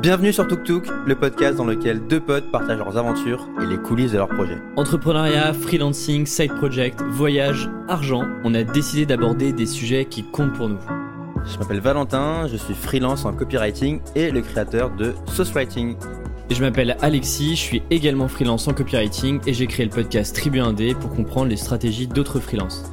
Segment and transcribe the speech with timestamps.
[0.00, 3.78] Bienvenue sur Tuk Tuk, le podcast dans lequel deux potes partagent leurs aventures et les
[3.78, 4.58] coulisses de leurs projets.
[4.76, 10.68] Entrepreneuriat, freelancing, side project, voyage, argent, on a décidé d'aborder des sujets qui comptent pour
[10.68, 10.78] nous.
[11.44, 15.96] Je m'appelle Valentin, je suis freelance en copywriting et le créateur de Sauce Writing.
[16.48, 20.34] Et je m'appelle Alexis, je suis également freelance en copywriting et j'ai créé le podcast
[20.34, 22.84] Tribu 1D pour comprendre les stratégies d'autres freelances.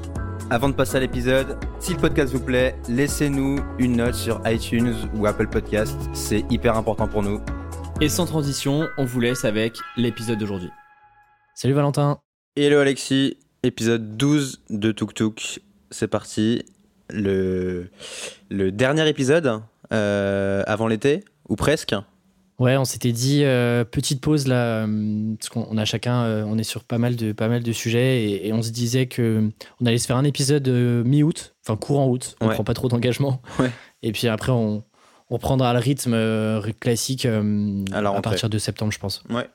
[0.51, 4.93] Avant de passer à l'épisode, si le podcast vous plaît, laissez-nous une note sur iTunes
[5.15, 7.41] ou Apple Podcast, c'est hyper important pour nous.
[7.99, 10.69] Et sans transition, on vous laisse avec l'épisode d'aujourd'hui.
[11.55, 12.19] Salut Valentin.
[12.55, 16.63] Hello Alexis, épisode 12 de Tuk Tuk, c'est parti.
[17.09, 17.87] Le,
[18.49, 19.61] le dernier épisode
[19.93, 21.95] euh, avant l'été, ou presque.
[22.57, 26.57] Ouais, on s'était dit euh, petite pause là, euh, parce qu'on a chacun, euh, on
[26.57, 29.49] est sur pas mal de pas mal de sujets et, et on se disait que
[29.81, 32.53] on allait se faire un épisode mi-août, enfin courant août, on Ouais.
[32.53, 33.41] prend pas trop d'engagement.
[33.59, 33.71] Ouais.
[34.03, 34.83] Et puis après on,
[35.29, 36.15] on prendra le rythme
[36.79, 39.21] classique À partir de septembre, je pense.
[39.29, 39.49] Ouais.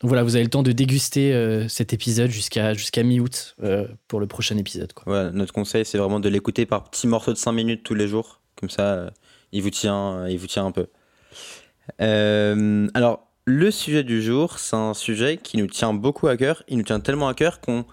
[0.00, 3.54] Donc voilà, vous avez le temps de déguster cet épisode jusqu'à jusqu'à mi-août
[4.08, 4.92] pour le prochain épisode.
[4.94, 5.12] Quoi.
[5.12, 8.08] Ouais, notre conseil, c'est vraiment de l'écouter par petits morceaux de 5 minutes tous les
[8.08, 8.40] jours.
[8.56, 9.10] Comme ça,
[9.52, 10.86] il, vous tient, il vous tient un peu.
[12.00, 16.62] Euh, alors, le sujet du jour, c'est un sujet qui nous tient beaucoup à cœur.
[16.68, 17.84] Il nous tient tellement à cœur qu'on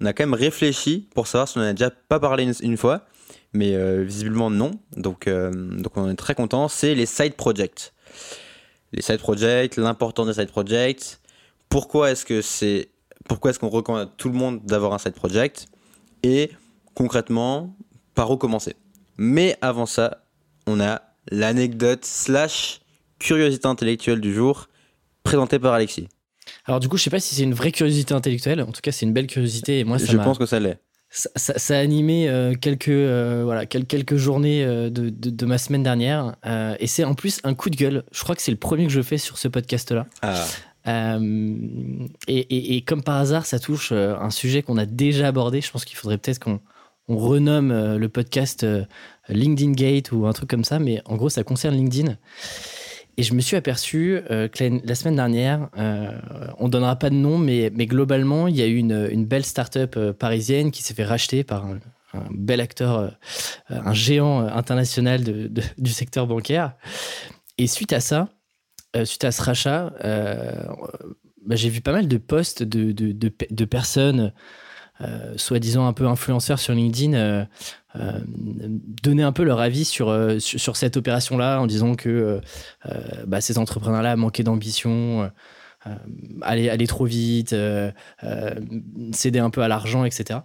[0.00, 2.54] on a quand même réfléchi pour savoir si on en a déjà pas parlé une,
[2.60, 3.06] une fois.
[3.52, 4.72] Mais euh, visiblement, non.
[4.96, 6.68] Donc, euh, donc, on est très content.
[6.68, 7.92] C'est les side projects.
[8.92, 11.18] Les side projects, l'importance des side projects.
[11.68, 12.90] Pourquoi est-ce que c'est.
[13.28, 15.66] Pourquoi est-ce qu'on recommande à tout le monde d'avoir un side project?
[16.22, 16.50] Et
[16.94, 17.76] concrètement,
[18.14, 18.76] par où commencer?
[19.16, 20.24] Mais avant ça,
[20.66, 22.81] on a l'anecdote slash
[23.22, 24.68] curiosité intellectuelle du jour
[25.22, 26.08] présentée par Alexis.
[26.66, 28.60] Alors du coup, je sais pas si c'est une vraie curiosité intellectuelle.
[28.62, 30.78] En tout cas, c'est une belle curiosité et moi, ça Je pense que ça l'est.
[31.10, 35.30] ça, ça- ça a animé euh, quelques, euh, voilà, quel- quelques journées euh, de, de-
[35.30, 36.34] de ma semaine dernière.
[36.80, 38.02] Et c'est en plus un coup de gueule.
[38.12, 40.06] Je crois que c'est le premier que je fais sur ce podcast-là.
[40.22, 40.44] Ah,
[42.28, 45.60] et, et- et comme par hasard, ça touche un sujet qu'on a déjà abordé.
[45.60, 46.60] Je pense qu'il faudrait peut-être qu'on
[47.08, 48.66] on renomme le podcast
[49.28, 50.78] LinkedIn Gate ou un truc comme ça.
[50.80, 52.16] Mais en gros, ça concerne LinkedIn.
[53.18, 56.18] Et je me suis aperçu euh, que la, semaine dernière, euh,
[56.58, 59.94] on donnera pas de nom, mais, mais globalement, il y a eu une, belle start-up
[59.96, 61.78] euh, parisienne qui s'est fait racheter par un,
[62.30, 63.08] bel acteur, euh,
[63.68, 66.74] un géant international du secteur bancaire.
[67.58, 68.28] Et suite à ça,
[69.04, 69.92] suite à ce rachat,
[71.46, 74.32] bah, j'ai vu pas mal de posts de, de personnes,
[75.02, 77.44] euh, soi-disant un peu influenceurs sur LinkedIn, euh,
[77.96, 82.40] euh, donner un peu leur avis sur, sur, cette opération-là en disant que
[83.26, 85.30] bah, ces entrepreneurs-là manquaient d'ambition,
[86.40, 87.54] allaient, trop vite,
[89.12, 90.40] cédaient un peu à l'argent, etc.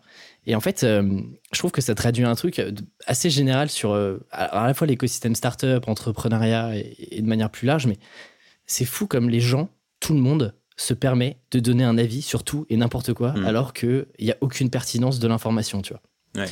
[0.45, 2.61] Et en fait, je trouve que ça traduit un truc
[3.05, 3.93] assez général sur
[4.31, 7.97] à la fois l'écosystème startup, entrepreneuriat et de manière plus large, mais
[8.65, 9.69] c'est fou comme les gens,
[10.01, 13.45] tout le monde, se permet de donner un avis sur tout et n'importe quoi, Mm.
[13.45, 16.01] alors qu'il n'y a aucune pertinence de l'information, tu vois.
[16.43, 16.49] Ouais.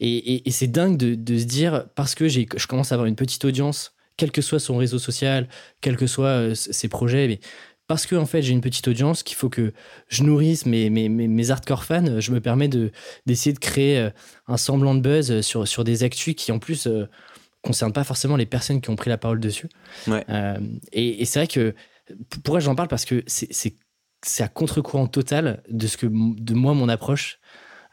[0.00, 3.06] Et, et- et c'est dingue de, de se dire, parce que je commence à avoir
[3.06, 5.48] une petite audience, quel que soit son réseau social,
[5.80, 7.38] quels que soient euh, ses projets, mais
[7.86, 9.72] parce que en fait j'ai une petite audience, qu'il faut que
[10.08, 12.90] je nourrisse mes, mes, mes, mes hardcore fans, je me permets de,
[13.26, 14.10] d'essayer de créer euh,
[14.46, 17.06] un semblant de buzz sur, sur des actus qui en plus euh,
[17.62, 19.68] concernent pas forcément les personnes qui ont pris la parole dessus.
[20.06, 20.24] Ouais.
[20.28, 20.58] Euh,
[20.92, 21.74] et et c'est vrai que
[22.42, 23.74] pourquoi j'en parle Parce que c'est-
[24.40, 27.38] à contre-courant total de ce que de moi mon approche.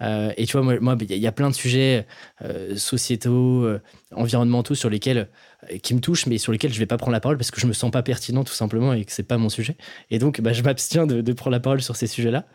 [0.01, 2.05] Euh, et tu vois, moi, il y, a- plein de sujets
[2.43, 5.27] euh, sociétaux, euh, environnementaux sur lesquels
[5.71, 7.59] euh, qui me touchent, mais sur lesquels je vais pas prendre la parole parce que
[7.59, 9.75] je me sens pas pertinent tout simplement et que c'est pas mon sujet.
[10.11, 12.45] Et donc, bah, je m'abstiens de, de prendre la parole sur ces sujets-là.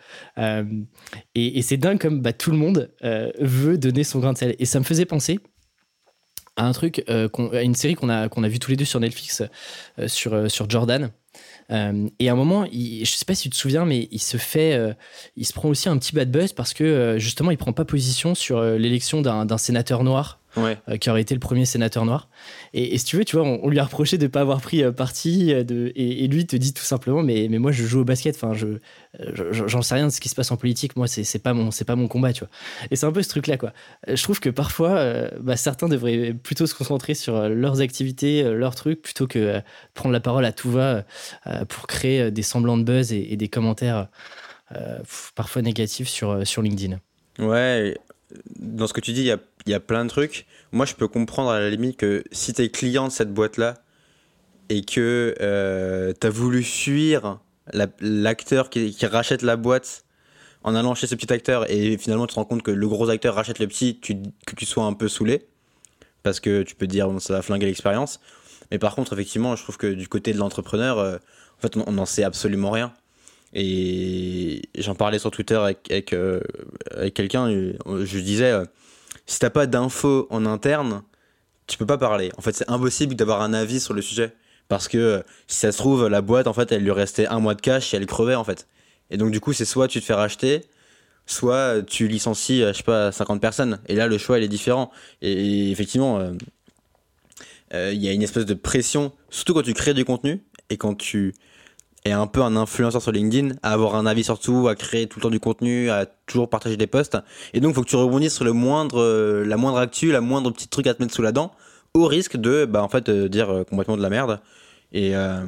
[1.35, 2.95] Et c'est dingue comme bah, tout le monde
[3.41, 4.55] veut donner son grain de sel.
[4.61, 5.41] Et ça me faisait penser
[6.57, 9.01] à un truc, à une série qu'on a, qu'on a vu tous les deux sur
[9.01, 9.43] Netflix
[10.07, 11.11] sur, sur Jordan.
[11.73, 14.21] Euh, et à un moment, il, je sais pas si tu te souviens, mais il
[14.21, 14.93] se fait, euh,
[15.37, 17.85] il se prend aussi un petit bad buzz parce que euh, justement, il prend pas
[17.85, 20.77] position sur l'élection d'un sénateur noir Ouais.
[20.89, 22.29] euh, qui aurait été le premier sénateur noir.
[22.75, 24.61] Et, et si tu veux, tu vois, on, on lui a reproché de pas avoir
[24.61, 25.53] pris euh, parti.
[25.55, 28.05] euh, de, et, et lui te dit tout simplement, mais, mais moi je joue au
[28.05, 28.35] basket.
[28.37, 28.79] Enfin, je,
[29.33, 30.97] je- je- j'en sais rien de ce qui se passe en politique.
[30.97, 32.51] Moi, c'est, c'est pas mon, c'est pas mon combat, tu vois.
[32.91, 33.73] Et c'est un peu ce truc-là, quoi.
[34.07, 39.01] Je trouve que parfois, bah, certains devraient plutôt se concentrer sur leurs activités, leurs trucs,
[39.03, 39.61] plutôt que
[39.95, 41.05] prendre la parole à tout va
[41.69, 44.09] pour créer des semblants de buzz et, et des commentaires
[45.35, 46.99] parfois négatifs sur, sur LinkedIn.
[47.39, 47.97] Ouais,
[48.59, 50.47] dans ce que tu dis, il y a, il y a plein de trucs.
[50.73, 53.75] Moi, je peux comprendre à la limite que si tu es client de cette boîte-là
[54.69, 55.35] et que
[56.21, 57.41] tu as voulu fuir
[57.73, 60.05] la- l'acteur qui, rachète la boîte
[60.65, 63.09] en allant chez ce petit acteur et finalement tu te rends compte que le gros
[63.11, 65.47] acteur rachète le petit, que tu sois un peu saoulé
[66.23, 68.21] parce que tu peux dire bon, ça va flinguer l'expérience.
[68.71, 71.93] Mais par contre, effectivement, je trouve que du côté de l'entrepreneur, euh, en fait, on
[71.93, 72.93] n'en sait absolument rien.
[73.55, 76.41] Et j'en parlais sur Twitter avec, avec, euh,
[77.15, 78.65] quelqu'un, je disais, euh,
[79.27, 81.03] si t'as pas d'infos en interne,
[81.67, 82.31] tu peux pas parler.
[82.37, 84.35] En fait, c'est impossible d'avoir un avis sur le sujet.
[84.69, 87.55] Parce que si ça se trouve, la boîte, en fait, elle lui restait un mois
[87.55, 88.69] de cash et elle crevait, en fait.
[89.11, 90.65] Et donc, du coup, c'est soit tu te fais racheter,
[91.27, 93.81] soit tu licencies, je sais pas, 50 personnes.
[93.87, 94.91] Et là, le choix, il est différent.
[95.21, 96.21] Et, effectivement,
[97.73, 100.95] il y a une espèce de pression, surtout quand tu crées du contenu et quand
[100.95, 101.35] tu
[102.05, 105.07] et un peu un influenceur sur LinkedIn, à avoir un avis sur tout, à créer
[105.07, 107.17] tout le temps du contenu, à toujours partager des posts.
[107.55, 110.21] Et donc, il faut que tu rebondisses sur le moindre, euh, la moindre actu, la
[110.21, 111.53] moindre petit truc à te mettre sous la dent,
[111.95, 114.41] au risque de, bah, en fait, dire euh, complètement de la merde.
[114.93, 115.45] Et, euh,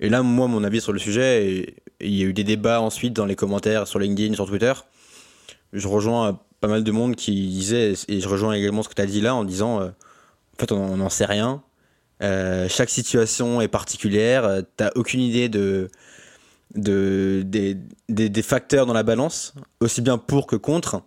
[0.00, 3.12] et là, moi, mon avis sur le sujet, il y a eu des débats ensuite
[3.12, 4.72] dans les commentaires sur LinkedIn, sur Twitter.
[5.72, 9.02] Je rejoins pas mal de monde qui disait, et je rejoins également ce que tu
[9.02, 9.92] as dit là, en disant, en
[10.58, 11.62] fait, on n'en sait rien
[12.22, 14.44] euh, chaque situation est particulière.
[14.44, 15.90] Euh, t'as aucune idée de,
[16.74, 17.76] de des,
[18.08, 21.02] des, facteurs dans la balance, aussi bien pour que contre.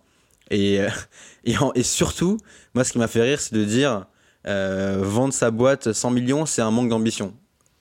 [0.51, 0.89] Et, euh,
[1.45, 2.37] et, et surtout,
[2.73, 4.05] moi, ce qui m'a fait rire, c'est de dire
[4.45, 7.33] vendre sa boîte 100 millions, c'est un manque d'ambition.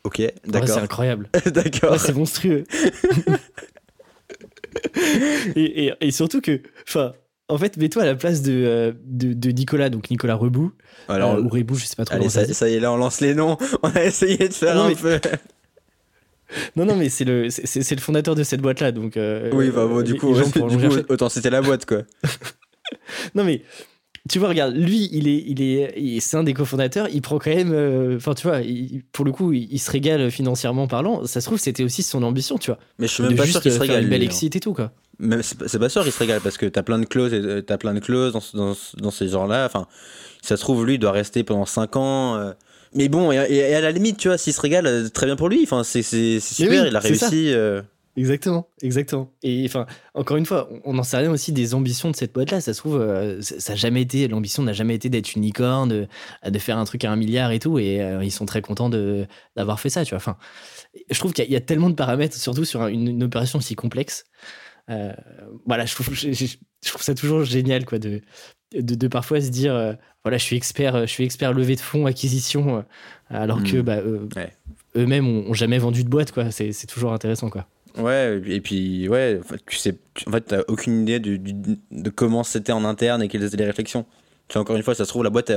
[0.04, 0.68] Ok, d'accord.
[0.68, 1.28] c'est incroyable.
[1.46, 1.98] d'accord.
[1.98, 2.64] c'est monstrueux.
[5.56, 7.12] et, et, et, surtout que, enfin,
[7.48, 10.72] en fait, mets-toi à la place de, euh, de, Nicolas, donc Nicolas Rebou.
[11.08, 12.96] Alors, euh, ou Rebou, je sais pas trop allez, ça, ça, y est, là, on
[12.96, 13.56] lance les noms.
[13.82, 15.18] On a essayé de faire un peu.
[16.76, 19.18] Non, non, mais c'est le, c'est, le fondateur de cette boîte-là, donc.
[19.18, 20.34] Euh, oui, bah, bon, du coup,
[21.10, 22.04] autant c'était la boîte, quoi.
[23.34, 23.60] non, mais
[24.28, 27.08] tu vois, regarde, lui, il est, il est, c'est un des cofondateurs.
[27.12, 27.72] Il prend quand même,
[28.16, 28.60] enfin, tu vois,
[29.12, 31.26] pour le coup, il, se régale financièrement parlant.
[31.26, 32.78] Ça se trouve, c'était aussi son ambition, tu vois.
[32.98, 34.04] Mais je suis même pas sûr qu'il se régale.
[34.04, 34.48] Une belle hein.
[34.54, 34.92] et tout, quoi
[35.42, 37.76] c'est pas sûr qu'il se régale parce que t'as plein de clauses et euh, t'as
[37.76, 39.66] plein de clauses dans, dans, ces genres-là.
[39.66, 39.86] Enfin,
[40.42, 42.36] ça se trouve, lui, il doit rester pendant 5 ans.
[42.36, 42.52] Euh.
[42.94, 45.48] Mais bon, et, à la limite, tu vois, s'il se régale, euh, très bien pour
[45.48, 45.60] lui.
[45.64, 47.52] Enfin, c'est super, il a réussi.
[48.18, 49.32] Exactement, exactement.
[49.42, 52.60] Et enfin, encore une fois, on n'en sait rien aussi des ambitions de cette boîte-là.
[52.60, 53.00] Ça se trouve,
[53.40, 56.08] ça a jamais été, l'ambition n'a jamais été d'être une licorne, de,
[56.44, 57.78] de, faire un truc à un milliard et tout.
[57.78, 58.90] Et ils sont très contents
[59.56, 60.16] d'avoir fait ça, tu vois.
[60.16, 60.36] Enfin,
[61.10, 64.24] je trouve qu'il y, a tellement de paramètres, surtout sur une, une opération aussi complexe.
[64.90, 65.12] Euh,
[65.66, 66.56] voilà, je trouve, je,
[66.86, 68.22] trouve, ça toujours génial quoi, de,
[68.72, 69.92] de, parfois se dire euh,
[70.24, 72.82] voilà, je suis expert, je suis expert levée de fonds, acquisition, euh,
[73.28, 73.82] alors que hmm.
[73.82, 73.98] bah,
[74.96, 76.32] eux-mêmes ont, jamais vendu de boîte.
[76.32, 76.50] quoi.
[76.50, 77.50] C'est toujours intéressant.
[77.50, 77.66] quoi.
[77.98, 79.96] Ouais, et puis, ouais, tu sais,
[80.26, 81.36] en fait, t'as aucune idée de,
[81.90, 84.06] de comment c'était en interne et quelles étaient les réflexions.
[84.48, 85.52] Tu encore une fois, ça se trouve, la boîte,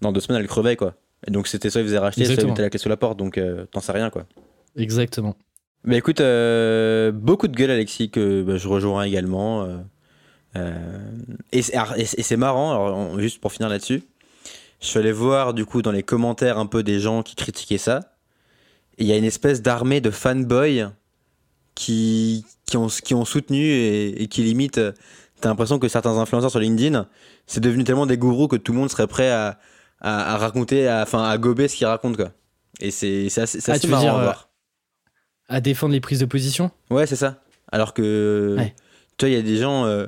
[0.00, 0.94] dans deux semaines, elle crevait, quoi.
[1.26, 3.18] Et donc, c'était soit ils faisaient racheter, soit ils mettaient la clé sous la porte,
[3.18, 3.40] donc
[3.70, 4.26] t'en sais rien, quoi.
[4.76, 5.36] Exactement.
[5.86, 9.62] Mais écoute, euh, beaucoup de gueule, Alexis, que bah, je rejoins également.
[9.62, 9.76] Euh,
[10.56, 10.98] euh,
[11.52, 14.02] et, c'est marrant, alors, juste pour finir là-dessus,
[14.80, 17.78] je suis allé voir du coup dans les commentaires un peu des gens qui critiquaient
[17.78, 18.16] ça.
[18.98, 20.90] Il y a une espèce d'armée de fanboys
[21.76, 24.80] qui, qui, ont, qui ont soutenu et, qui limite.
[25.40, 27.06] T'as l'impression que certains influenceurs sur LinkedIn,
[27.46, 29.60] c'est devenu tellement des gourous que tout le monde serait prêt à,
[30.00, 32.32] à, raconter, enfin à, gober ce qu'ils racontent quoi.
[32.80, 34.46] Et c'est assez, ah, assez marrant à voir
[35.48, 36.70] à défendre les prises de position?
[36.90, 37.42] Ouais, c'est ça.
[37.70, 38.56] Alors que,
[39.16, 40.06] tu vois, il y a des gens, euh,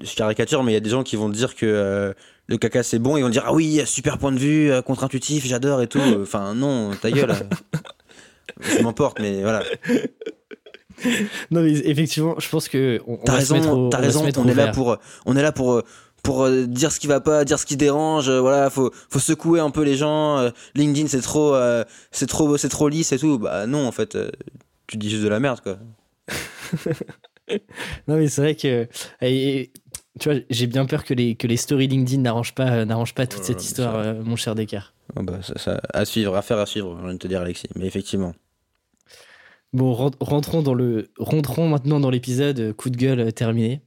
[0.00, 2.12] je caricature, mais il y a des gens qui vont dire que euh,
[2.46, 5.46] le caca c'est bon, ils vont dire ah oui, super point de vue, euh, contre-intuitif,
[5.46, 6.00] j'adore et tout.
[6.22, 7.34] Enfin, non, ta gueule.
[8.60, 9.62] je m'emporte, mais voilà.
[11.50, 13.00] Non, mais effectivement, je pense que.
[13.24, 15.82] T'as raison, t'as raison, on, est là pour, on est là pour
[16.22, 18.28] pour euh, dire ce qui va pas, dire ce qui dérange.
[18.28, 20.38] Euh, voilà, faut, faut secouer un peu les gens.
[20.38, 21.56] Euh, LinkedIn, c'est trop,
[22.10, 23.38] c'est trop, c'est trop lisse et tout.
[23.38, 24.16] Bah non, en fait,
[24.86, 25.78] tu dis juste de la merde, quoi.
[28.08, 28.88] non, mais c'est vrai que.
[30.18, 33.26] tu vois, j'ai bien peur que les, que les stories LinkedIn n'arrangent pas, n'arrangent pas
[33.26, 34.94] toute cette histoire, mon cher Descartes.
[35.16, 37.68] Oh, bah, ça, à suivre, à faire à suivre, je viens de te dire, Alexis.
[37.74, 38.34] Mais effectivement.
[39.72, 43.82] Bon, rentrons, dans le, rentrons maintenant dans l'épisode coup de gueule terminé.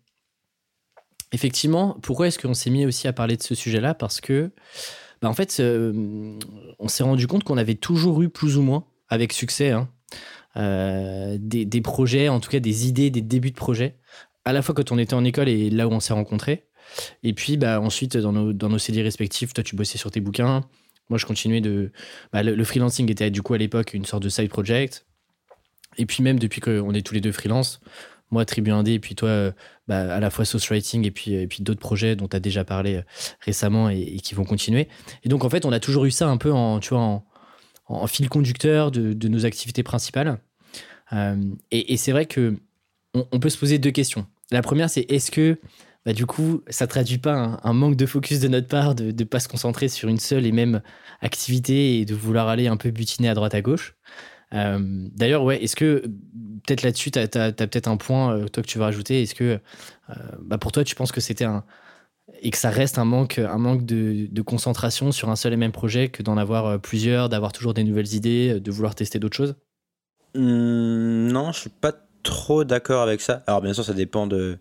[1.34, 3.94] Effectivement, pourquoi est-ce qu'on s'est mis aussi à parler de ce sujet-là?
[3.94, 4.52] Parce que,
[5.22, 6.38] bah, en fait, euh,
[6.80, 9.90] on s'est rendu compte qu'on avait toujours eu plus ou moins, avec succès, hein,
[10.58, 13.98] euh, des, projets, en tout cas des idées, des débuts de projets,
[14.46, 16.68] à la fois quand on était en école et là où on s'est rencontrés.
[17.24, 20.22] Et puis, bah, ensuite, dans nos, dans nos CD respectifs, toi, tu bossais sur tes
[20.22, 20.62] bouquins.
[21.10, 21.92] Moi, je continuais de.
[22.32, 25.06] Bah, le, freelancing était du coup à l'époque une sorte de side project.
[25.98, 27.80] Et puis, même depuis qu'on est tous les deux freelance,
[28.34, 29.52] moi, Tribu Indé, et puis toi, euh,
[29.88, 32.66] bah, à la fois Source Writing et puis, puis d'autres projets dont tu as déjà
[32.66, 33.02] parlé euh,
[33.42, 34.88] récemment et, qui vont continuer.
[35.24, 36.80] Et donc, en fait, on a toujours eu ça un peu en,
[38.08, 40.40] fil conducteur de, nos activités principales.
[41.14, 41.36] Euh,
[41.72, 42.58] et, c'est vrai que
[43.14, 44.26] on, peut se poser deux questions.
[44.50, 45.60] La première, c'est est-ce que
[46.06, 49.24] bah, du coup, ça traduit pas un, manque de focus de notre part de ne
[49.24, 50.82] pas se concentrer sur une seule et même
[51.22, 53.96] activité et de vouloir aller un peu butiner à droite à gauche.
[54.54, 54.80] Euh,
[55.16, 56.04] d'ailleurs, ouais, est-ce que
[56.66, 59.22] peut-être là-dessus, tu as, peut-être un point, euh, toi, que tu veux rajouter?
[59.22, 59.44] Est-ce que
[60.10, 61.64] euh, bah, pour toi, tu penses que c'était un.
[62.42, 65.58] et que ça reste un manque, un manque de, de concentration sur un seul et
[65.58, 69.38] même projet que d'en avoir plusieurs, d'avoir toujours des nouvelles idées, de vouloir tester d'autres
[69.38, 69.56] choses?
[70.36, 71.94] Mmh, Non, je suis pas
[72.24, 73.44] trop d'accord avec ça.
[73.48, 74.58] Alors, bien sûr, ça dépend de.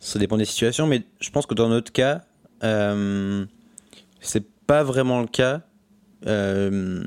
[0.00, 2.22] Ça dépend des situations, mais je pense que dans notre cas,
[4.20, 5.62] c'est pas vraiment le cas.
[6.26, 7.02] Euh,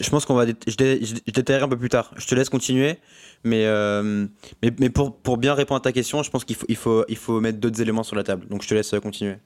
[0.00, 0.44] je pense qu'on va.
[0.44, 2.12] Un peu plus tard.
[2.16, 2.98] Je te laisse continuer.
[3.44, 4.26] Mais, euh,
[4.62, 7.04] mais, mais, pour, pour bien répondre à ta question, je pense qu'il faut, il faut,
[7.08, 8.46] il faut mettre d'autres éléments sur la table.
[8.48, 9.36] Donc je te laisse continuer.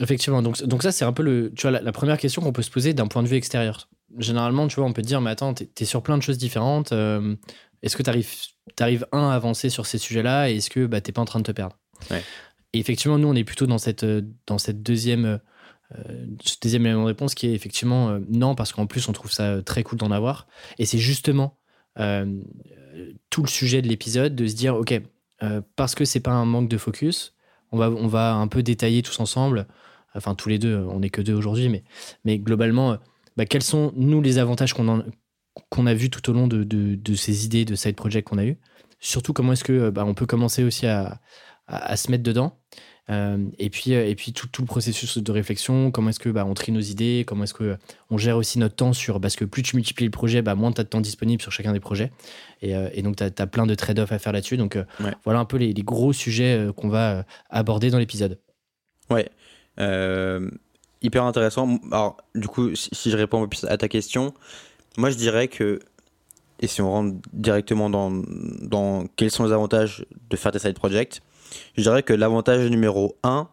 [0.00, 0.42] Effectivement.
[0.42, 2.70] Donc, donc ça, c'est un peu le, tu vois, la, première question qu'on peut se
[2.70, 3.88] poser d'un point de vue extérieur.
[4.18, 6.92] Généralement, tu vois, on peut dire, mais attends, t'es es sur plein de choses différentes.
[6.92, 7.36] Euh,
[7.82, 8.10] est-ce que tu
[8.80, 11.38] arrives, un, à avancer sur ces sujets-là et est-ce que bah, t'es pas en train
[11.38, 11.76] de te perdre?
[12.10, 14.04] Et effectivement, nous, on est plutôt dans cette,
[14.46, 15.40] dans cette deuxième
[15.92, 16.26] euh,
[16.62, 19.82] deuxième réponse qui est effectivement euh, non, parce qu'en plus on trouve ça euh, très
[19.82, 20.46] cool d'en avoir.
[20.78, 21.58] Et c'est justement
[23.30, 25.00] tout le sujet de l'épisode de se dire, ok,
[25.76, 27.36] parce que c'est pas un manque de focus,
[27.70, 29.68] on va, on va un peu détailler tous ensemble,
[30.12, 31.84] enfin tous les deux, on n'est que deux aujourd'hui, mais,
[32.24, 32.98] mais globalement,
[33.36, 35.04] bah, quels sont nous les avantages qu'on
[35.70, 38.44] qu'on a vu tout au long de, de, ces idées de side project qu'on a
[38.44, 38.58] eu?
[38.98, 41.20] Surtout comment est-ce que bah, on peut commencer aussi à,
[41.66, 42.58] à, se mettre dedans.
[43.10, 46.30] Euh, et puis, euh, et puis tout, tout, le processus de réflexion, comment est-ce que
[46.30, 47.76] bah, on trie nos idées, comment est-ce que
[48.10, 49.20] on gère aussi notre temps sur.
[49.20, 51.52] Parce que plus tu multiplies le projet, bah, moins tu as de temps disponible sur
[51.52, 52.12] chacun des projets.
[52.62, 54.56] Et, euh, et donc, tu as, plein de trade-offs à faire là-dessus.
[54.56, 54.78] Donc,
[55.24, 58.38] voilà un peu les, gros sujets qu'on va aborder dans l'épisode.
[59.10, 59.28] Ouais.
[61.02, 61.78] hyper intéressant.
[61.92, 64.32] Alors, du coup, si, je réponds à ta question,
[64.96, 65.80] moi je dirais que
[66.60, 68.12] et si on rentre directement dans,
[68.62, 71.20] dans quels sont les avantages de faire des side projects,
[71.76, 73.48] je dirais que l'avantage numéro un,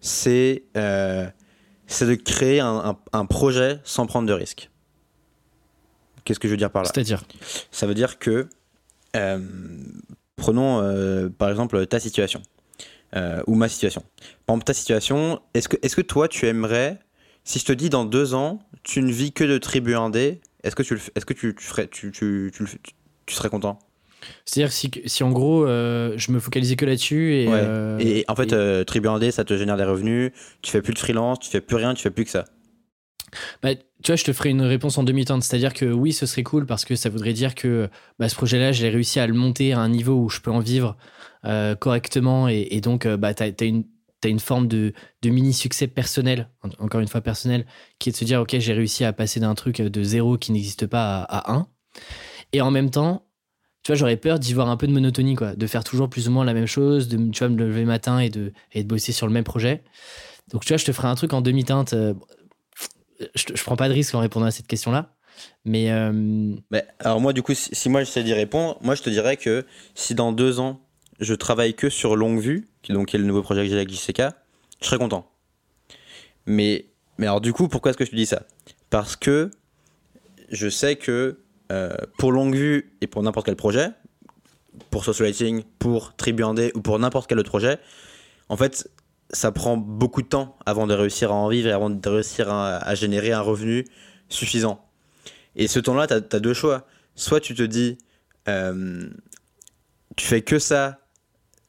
[0.00, 1.26] c'est euh,
[2.00, 4.70] de créer un, un, projet sans prendre de risques.
[6.24, 6.90] Qu'est-ce que je veux dire par là?
[6.92, 7.24] C'est-à-dire?
[7.70, 8.48] Ça veut dire que,
[9.16, 9.38] euh,
[10.36, 12.42] prenons euh, par exemple ta situation,
[13.14, 14.02] euh, ou ma situation.
[14.46, 16.98] Par exemple, ta situation, est-ce que, est que toi, tu aimerais,
[17.44, 20.76] si je te dis dans deux ans, tu ne vis que de tribu indé, est-ce
[20.76, 22.64] que, tu, est -ce que tu, tu, ferais, tu, tu, tu,
[23.26, 23.78] tu serais content?
[24.44, 28.36] C'est-à-dire si, si en gros euh, je me focalisais que là-dessus et, euh, et, en
[28.36, 31.60] fait euh, Tribu ça te génère des revenus, tu fais plus de freelance, tu fais
[31.60, 32.44] plus rien, tu fais plus que ça.
[33.62, 36.42] Bah, tu vois, je te ferai une réponse en demi-teinte, c'est-à-dire que oui, ce serait
[36.42, 37.88] cool parce que ça voudrait dire que
[38.18, 40.60] bah, ce projet-là, j'ai réussi à le monter à un niveau où je peux en
[40.60, 40.96] vivre
[41.80, 43.84] correctement et, donc bah, tu as, une
[44.24, 47.66] as une forme de, de mini-succès personnel, encore une fois personnel,
[47.98, 50.52] qui est de se dire, OK, j'ai réussi à passer d'un truc de zéro qui
[50.52, 51.66] n'existe pas à, à un.
[52.52, 53.24] Et en même temps,
[53.82, 56.28] tu vois, j'aurais peur d'y voir un peu de monotonie, quoi, de faire toujours plus
[56.28, 58.82] ou moins la même chose, de tu vois, me lever le matin et de, et
[58.84, 59.82] de bosser sur le même projet.
[60.52, 61.92] Donc, tu vois, je te ferai un truc en demi-teinte.
[61.92, 62.14] Euh,
[63.34, 65.14] je, je prends pas de risque en répondant à cette question-là.
[65.64, 66.54] Mais, euh,
[66.98, 70.14] alors, moi, du coup, si, moi j'essaie d'y répondre, moi je te dirais que si
[70.14, 70.80] dans deux ans,
[71.20, 74.22] je travaille que sur longue vue, qui est le nouveau projet que j'ai avec JCK,
[74.80, 75.30] je serais content.
[76.46, 76.86] Mais,
[77.18, 78.44] mais alors, du coup, pourquoi est-ce que je te dis ça?
[78.90, 79.50] Parce que
[80.50, 81.38] je sais que
[81.72, 83.88] euh, pour longue vue et pour n'importe quel projet,
[84.90, 87.78] pour Socialiting, pour Tribuandé ou pour n'importe quel autre projet,
[88.50, 88.90] en fait,
[89.30, 92.52] ça prend beaucoup de temps avant de réussir à en vivre et avant de réussir
[92.52, 93.86] à, générer un revenu
[94.28, 94.84] suffisant.
[95.56, 96.86] Et ce temps-là, tu as, deux choix.
[97.14, 97.96] Soit tu te dis,
[98.48, 99.08] euh,
[100.16, 100.98] tu fais que ça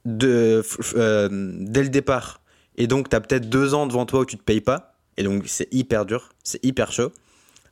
[0.06, 1.30] euh,
[1.62, 2.42] dès le départ,
[2.76, 5.24] et donc tu as peut-être deux ans devant toi où tu te payes pas, et
[5.24, 7.14] donc c'est hyper dur, c'est hyper chaud.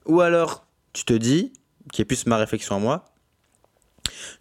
[0.06, 1.52] Ou alors tu te dis,
[1.92, 3.06] qui est plus ma réflexion à moi.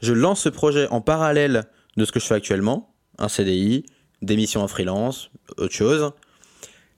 [0.02, 1.64] Je lance ce projet en parallèle
[1.96, 3.84] de ce que je fais actuellement, un CDI,
[4.22, 6.12] des missions en freelance, autre chose.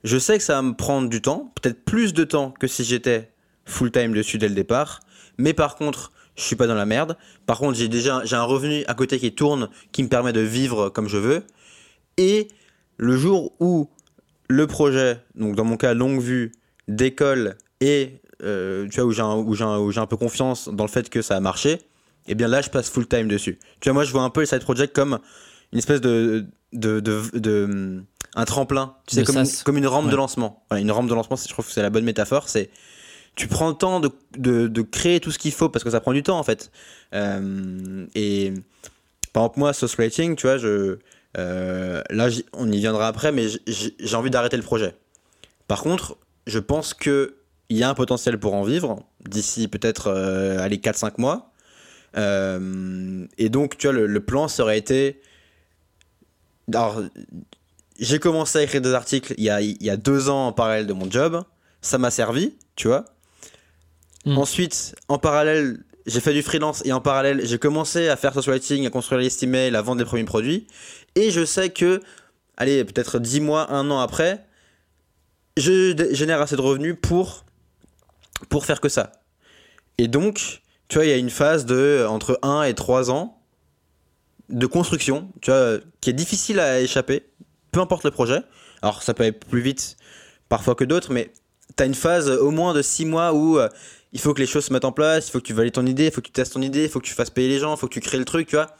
[0.03, 2.83] Je sais que ça va me prendre du temps, peut-être plus de temps que si
[2.83, 3.31] j'étais
[3.65, 4.99] full-time dessus dès le départ,
[5.37, 7.17] mais par contre, je suis pas dans la merde.
[7.45, 10.41] Par contre, j'ai déjà j'ai un revenu à côté qui tourne, qui me permet de
[10.41, 11.43] vivre comme je veux.
[12.17, 12.47] Et
[12.97, 13.89] le jour où
[14.49, 16.51] le projet, donc dans mon cas longue vue,
[16.87, 21.09] décolle et euh, tu vois, où j'ai un, un, un, peu confiance dans le fait
[21.09, 21.79] que ça a marché, et
[22.29, 23.59] eh bien là, je passe full time dessus.
[23.79, 25.19] Tu vois, moi, je vois un peu les side projects comme
[25.71, 28.03] une espèce de, de, de,
[28.35, 30.63] un tremplin, tu sais, comme, comme, une rampe de lancement.
[30.71, 32.47] une rampe de lancement, je trouve que c'est la bonne métaphore.
[32.49, 32.69] C'est
[33.35, 35.99] tu prends le temps de, de, de créer tout ce qu'il faut parce que ça
[35.99, 36.71] prend du temps en fait.
[37.13, 38.53] Euh, et
[39.33, 40.99] par exemple, moi, Sauce Rating, tu vois, je,
[41.37, 44.95] euh, là, on y viendra après, mais j'ai envie d'arrêter le projet.
[45.67, 47.35] Par contre, je pense que
[47.73, 51.51] il y a un potentiel pour en vivre d'ici peut-être euh, les 4-5 mois.
[52.15, 55.19] Euh, et donc, tu vois, le, plan, ça aurait été.
[56.71, 57.01] Alors,
[57.99, 60.53] j'ai commencé à écrire des articles il y, a, il y a deux ans en
[60.53, 61.43] parallèle de mon job.
[61.81, 63.05] Ça m'a servi, tu vois.
[64.25, 64.37] Mm.
[64.37, 68.55] Ensuite, en parallèle, j'ai fait du freelance et en parallèle, j'ai commencé à faire social
[68.55, 70.67] writing, à construire les liste email, à vendre des premiers produits.
[71.15, 72.01] Et je sais que,
[72.55, 74.45] allez, peut-être 10 mois, un an après,
[75.57, 77.45] je génère assez de revenus pour,
[78.49, 79.11] pour faire que ça.
[79.97, 83.41] Et donc, tu vois, il y a une phase de entre 1 et 3 ans
[84.49, 87.23] de construction, tu vois, qui est difficile à échapper,
[87.71, 88.41] peu importe le projet.
[88.81, 89.97] Alors, ça peut aller plus vite
[90.49, 91.31] parfois que d'autres, mais
[91.75, 93.69] tu as une phase au moins de 6 mois où euh,
[94.11, 95.85] il faut que les choses se mettent en place, il faut que tu valides ton
[95.85, 97.59] idée, il faut que tu testes ton idée, il faut que tu fasses payer les
[97.59, 98.75] gens, il faut que tu crées le truc, tu vois.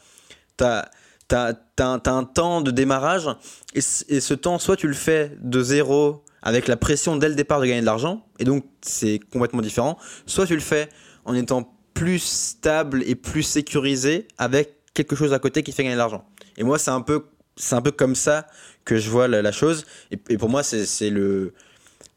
[0.56, 0.88] T'as
[1.32, 3.28] as, t'as un temps de démarrage
[3.74, 7.34] et, et ce temps, soit tu le fais de zéro avec la pression dès le
[7.34, 10.88] départ de gagner de l'argent, et donc c'est complètement différent, soit tu le fais
[11.24, 15.94] en étant plus stable et plus sécurisé avec quelque chose à côté qui fait gagner
[15.94, 16.24] de l'argent.
[16.58, 17.24] Et moi, c'est un peu,
[17.56, 18.46] c'est un peu comme ça
[18.84, 19.86] que je vois la, chose.
[20.10, 21.54] Et, pour moi, c'est le,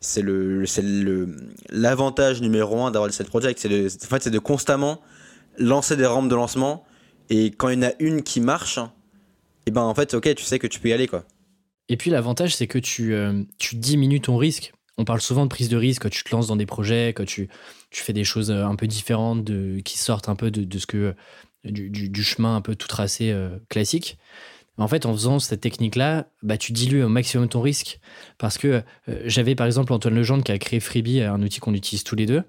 [0.01, 1.35] c'est le, le,
[1.69, 3.59] l'avantage numéro un d'avoir le set project.
[3.59, 5.01] C'est de, en fait, c'est de constamment
[5.57, 6.85] lancer des rampes de lancement.
[7.29, 8.79] Et quand il y en a une qui marche,
[9.65, 11.23] et ben en fait, ok, tu sais que tu peux y aller quoi.
[11.89, 14.73] Et puis l'avantage, c'est que tu, euh, tu diminues ton risque.
[14.97, 17.25] On parle souvent de prise de risque quand tu te lances dans des projets, quand
[17.25, 17.49] tu,
[17.91, 20.79] tu fais des choses euh, un peu différentes, de, qui sortent un peu de, de
[20.79, 21.15] ce que,
[21.63, 24.17] du, du- du chemin un peu tout tracé euh, classique.
[24.79, 27.99] En fait, en faisant cette technique-là, bah, tu dilues au maximum ton risque.
[28.37, 31.73] Parce que euh, j'avais par exemple Antoine Legendre qui a créé Freebie, un outil qu'on
[31.73, 32.43] utilise tous les deux.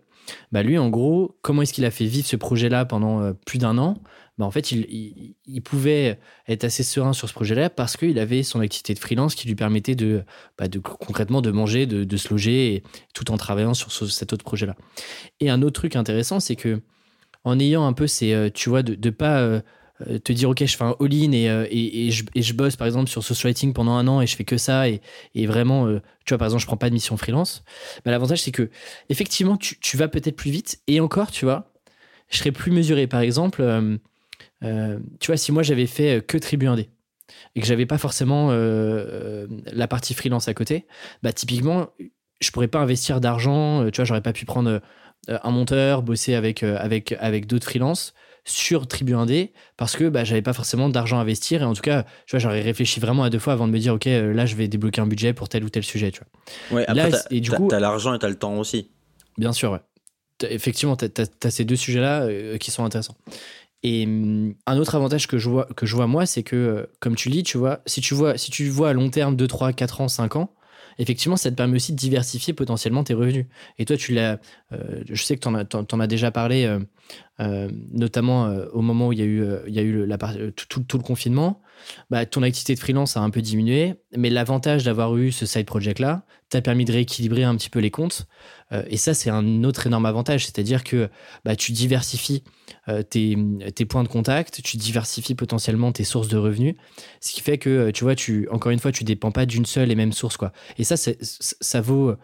[0.53, 3.59] Bah, lui, en gros, comment est-ce qu'il a fait vivre ce projet-là pendant euh, plus
[3.59, 3.97] d'un an?
[4.39, 8.61] Bah, En fait, il, pouvait être assez serein sur ce projet-là parce qu'il avait son
[8.61, 10.25] activité de freelance qui lui permettait de,
[10.57, 12.83] bah, de concrètement de manger, de, de se loger,
[13.15, 14.77] tout en travaillant sur ce- cet autre projet-là.
[15.41, 16.81] Et un autre truc intéressant, c'est que
[17.45, 19.61] en ayant un peu ces, euh, tu vois, de ne pas euh,
[20.09, 23.51] euh, te dire, ok, je fais un all-in et, je, bosse par exemple sur social
[23.51, 25.01] writing pendant un an et je fais que ça et,
[25.47, 25.87] vraiment,
[26.25, 27.65] tu vois, par exemple, je prends pas de mission freelance.
[28.05, 28.71] Bah, L'avantage, c'est que
[29.09, 31.73] effectivement, tu, vas peut-être plus vite et encore, tu vois,
[32.29, 33.07] je serais plus mesuré.
[33.07, 33.63] Par exemple,
[34.65, 36.89] euh, tu vois, si moi j'avais fait euh, que Tribu 1D
[37.55, 40.87] et que j'avais pas forcément euh, la partie freelance à côté,
[41.23, 41.89] bah typiquement,
[42.41, 43.89] je pourrais pas investir d'argent.
[43.91, 44.81] Tu vois, j'aurais pas pu prendre
[45.29, 50.41] un monteur, bosser avec, avec, avec d'autres freelances sur Tribu 1D parce que bah, j'avais
[50.41, 53.29] pas forcément d'argent à investir et en tout cas tu vois j'aurais réfléchi vraiment à
[53.29, 55.65] deux fois avant de me dire ok là je vais débloquer un budget pour tel
[55.65, 58.19] ou tel sujet tu vois Ouais, Là, après, t'as, et du coup- t'as l'argent et
[58.19, 58.91] t'as le temps aussi.
[59.37, 59.81] Bien sûr, ouais.
[60.49, 61.07] Effectivement, tu
[61.45, 63.17] as, ces deux sujets-là qui sont intéressants.
[63.83, 66.87] Et hum, un autre avantage que je vois, que je vois moi, c'est que, euh,
[67.01, 69.47] comme tu dis, tu vois, si tu vois, si tu vois à long terme 2,
[69.47, 70.53] 3, 4 ans, 5 ans,
[70.99, 73.47] effectivement, ça te permet aussi de diversifier potentiellement tes revenus.
[73.79, 74.41] Et toi, tu l'as,
[74.73, 76.65] euh, je sais que tu en, as- as déjà parlé,
[77.41, 80.19] euh, notamment au moment où il y a eu, il y a eu la
[80.57, 81.61] tout- tout le confinement.
[82.11, 85.67] Bah, ton activité de freelance a un peu diminué, mais l'avantage d'avoir eu ce side
[85.67, 88.27] project-là t'a permis de rééquilibrer un petit peu les comptes.
[88.73, 91.09] Euh, et ça, c'est un autre énorme avantage, c'est-à-dire que
[91.45, 92.43] bah, tu diversifies
[92.89, 93.37] euh, tes,
[93.85, 96.75] points de contact, tu diversifies potentiellement tes sources de revenus,
[97.21, 99.67] ce qui fait que, euh, tu vois, tu, encore une fois, tu dépends pas d'une
[99.67, 100.37] seule et même source.
[100.37, 100.53] Quoi.
[100.79, 102.15] Et ça, ça vaut...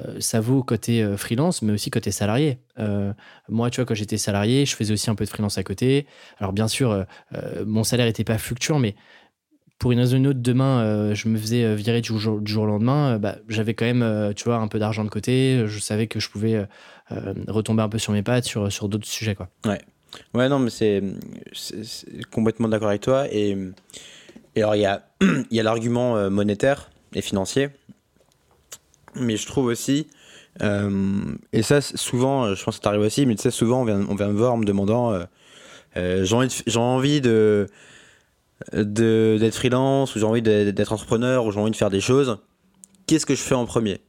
[0.00, 2.58] euh, ça vaut côté euh, freelance, mais aussi côté salarié.
[2.78, 3.12] Euh,
[3.48, 6.06] moi, tu vois, quand j'étais salarié, je faisais aussi un peu de freelance à côté.
[6.38, 7.04] Alors, bien sûr,
[7.66, 8.94] mon salaire n'était pas fluctuant, mais
[9.78, 12.64] pour une raison ou une autre, demain, je me faisais virer du jour, du jour
[12.64, 13.18] au lendemain.
[13.18, 15.64] bah, j'avais quand même, tu vois, un peu d'argent de côté.
[15.66, 16.66] Je savais que je pouvais
[17.48, 19.48] retomber un peu sur mes pattes sur, sur d'autres sujets, quoi.
[20.34, 21.02] Ouais, non, mais c'est,
[22.30, 23.26] complètement d'accord avec toi.
[23.30, 23.56] Et,
[24.56, 25.04] alors, il y a,
[25.50, 27.70] y a l'argument monétaire et financier.
[29.14, 30.06] Mais je trouve aussi,
[30.60, 33.82] euh, et ça, souvent, euh, je pense que ça t'arrive aussi, mais tu sais, souvent,
[33.82, 35.12] on vient, on vient me voir en me demandant
[35.96, 37.66] euh, j'ai envie de,
[38.72, 42.38] de, d'être freelance, ou j'ai envie d'être entrepreneur, ou j'ai envie de faire des choses.
[43.06, 44.00] Qu'est-ce que je fais en premier?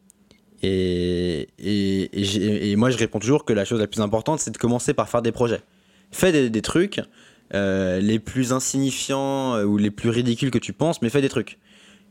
[0.61, 4.93] Et, et, moi, je réponds toujours que la chose la plus importante, c'est de commencer
[4.93, 5.61] par faire des projets
[6.11, 7.01] fais des, trucs
[7.51, 11.57] les plus insignifiants ou les plus ridicules que tu penses, mais fais des trucs.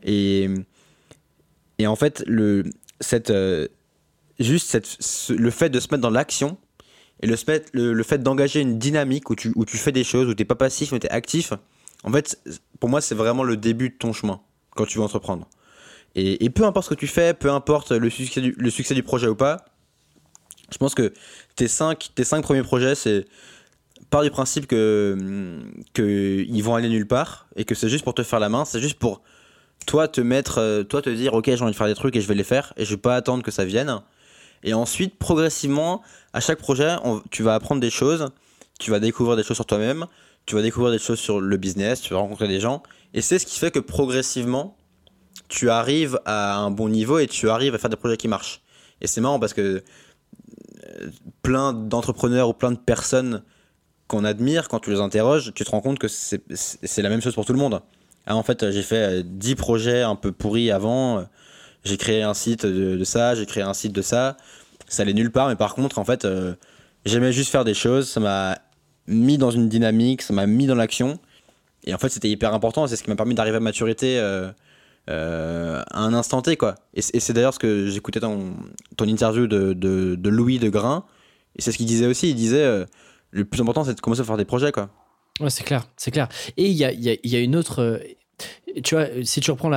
[0.03, 0.49] Et,
[1.79, 2.65] et en fait, le,
[3.29, 3.67] euh,
[4.39, 6.57] juste le fait de se mettre dans l'action
[7.21, 10.55] et le, fait d'engager une dynamique où tu, fais des choses, où tu n'es pas
[10.55, 11.53] passif, mais tu es actif,
[12.03, 12.37] en fait,
[12.79, 15.47] pour moi, c'est vraiment le début de ton chemin quand tu veux entreprendre.
[16.15, 18.41] Et, peu importe ce que tu fais, peu importe le succès
[18.93, 19.65] du, projet ou pas,
[20.71, 21.13] je pense que
[21.55, 23.25] tes cinq, tes cinq premiers projets, c'est
[24.09, 28.03] part du principe que, hum, que ils vont aller nulle part et que c'est juste
[28.03, 29.21] pour te faire la main, c'est juste pour
[29.85, 32.21] toi te mettre, euh, toi te dire ok j'ai envie de faire des trucs et
[32.21, 34.01] je vais les faire et je vais pas attendre que ça vienne.
[34.63, 36.01] Et ensuite progressivement
[36.33, 36.95] à chaque projet
[37.31, 38.29] tu vas apprendre des choses,
[38.79, 40.05] tu vas découvrir des choses sur toi-même,
[40.45, 43.39] tu vas découvrir des choses sur le business, tu vas rencontrer des gens et c'est
[43.39, 44.77] ce qui fait que progressivement
[45.49, 48.61] tu arrives à un bon niveau et tu arrives à faire des projets qui marchent.
[49.01, 49.83] Et c'est marrant parce que
[51.01, 51.09] euh,
[51.41, 53.43] plein d'entrepreneurs ou plein de personnes
[54.07, 57.33] qu'on admire, quand tu les interroges, tu te rends compte que c'est la même chose
[57.33, 57.81] pour tout le monde.
[58.25, 61.25] Ah, en fait, j'ai fait 10 euh, projets un peu pourris avant,
[61.83, 64.37] j'ai créé un site de, ça, j'ai créé un site de ça,
[64.87, 66.55] ça allait nulle part, mais par contre, en fait, euh,
[67.05, 68.57] j'aimais juste faire des choses, ça m'a
[69.07, 71.19] mis dans une dynamique, ça m'a mis dans l'action,
[71.85, 74.19] et en fait, c'était hyper important, c'est ce qui m'a permis d'arriver à maturité
[75.09, 76.75] euh, à un instant T, quoi.
[76.93, 78.53] Et, c'est d'ailleurs ce que j'écoutais ton,
[78.95, 81.05] ton interview de, de, Louis de Grain,
[81.57, 82.29] et c'est ce qu'il disait aussi.
[82.29, 82.85] Il disait euh,
[83.31, 84.89] le plus important, c'est de commencer à faire des projets, quoi.
[85.39, 86.29] Ouais, c'est clair, c'est clair.
[86.57, 87.79] Et il y a, y, y a, une autre.
[87.79, 87.97] Euh,
[88.83, 89.69] tu vois, si tu reprends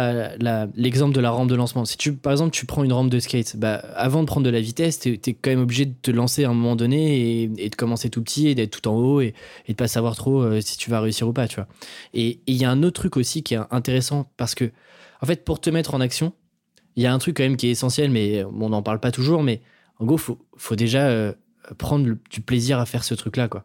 [0.75, 3.19] l'exemple de la rampe de lancement, si tu, par exemple, tu prends une rampe de
[3.19, 6.11] skate, bah, avant de prendre de la vitesse, tu es, quand même obligé de te
[6.11, 9.21] lancer à un moment donné et, de commencer tout petit et d'être tout en haut
[9.21, 9.35] et,
[9.67, 11.69] et de pas savoir trop si tu vas réussir ou pas, tu vois.
[12.15, 14.73] Et il y a un autre truc aussi qui est intéressant parce que
[15.21, 16.33] en fait, pour te mettre en action,
[16.97, 19.13] il y a un truc quand même qui est essentiel, mais on n'en parle pas
[19.13, 19.63] toujours, mais
[19.99, 21.33] en gros, faut, faut déjà euh,
[21.79, 23.65] prendre du plaisir à faire ce truc-là, quoi.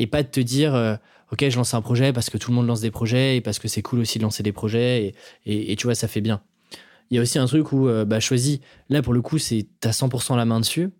[0.00, 0.96] Et pas de te dire, euh,
[1.30, 3.60] ok, je lance un projet parce que tout le monde lance des projets et parce
[3.60, 5.14] que c'est cool aussi de lancer des projets
[5.46, 6.42] et, et, tu vois, ça fait bien.
[7.10, 8.58] Il y a aussi un truc où, euh, bah, choisis,
[8.88, 10.90] là pour le coup, c'est t'as 100% la main dessus.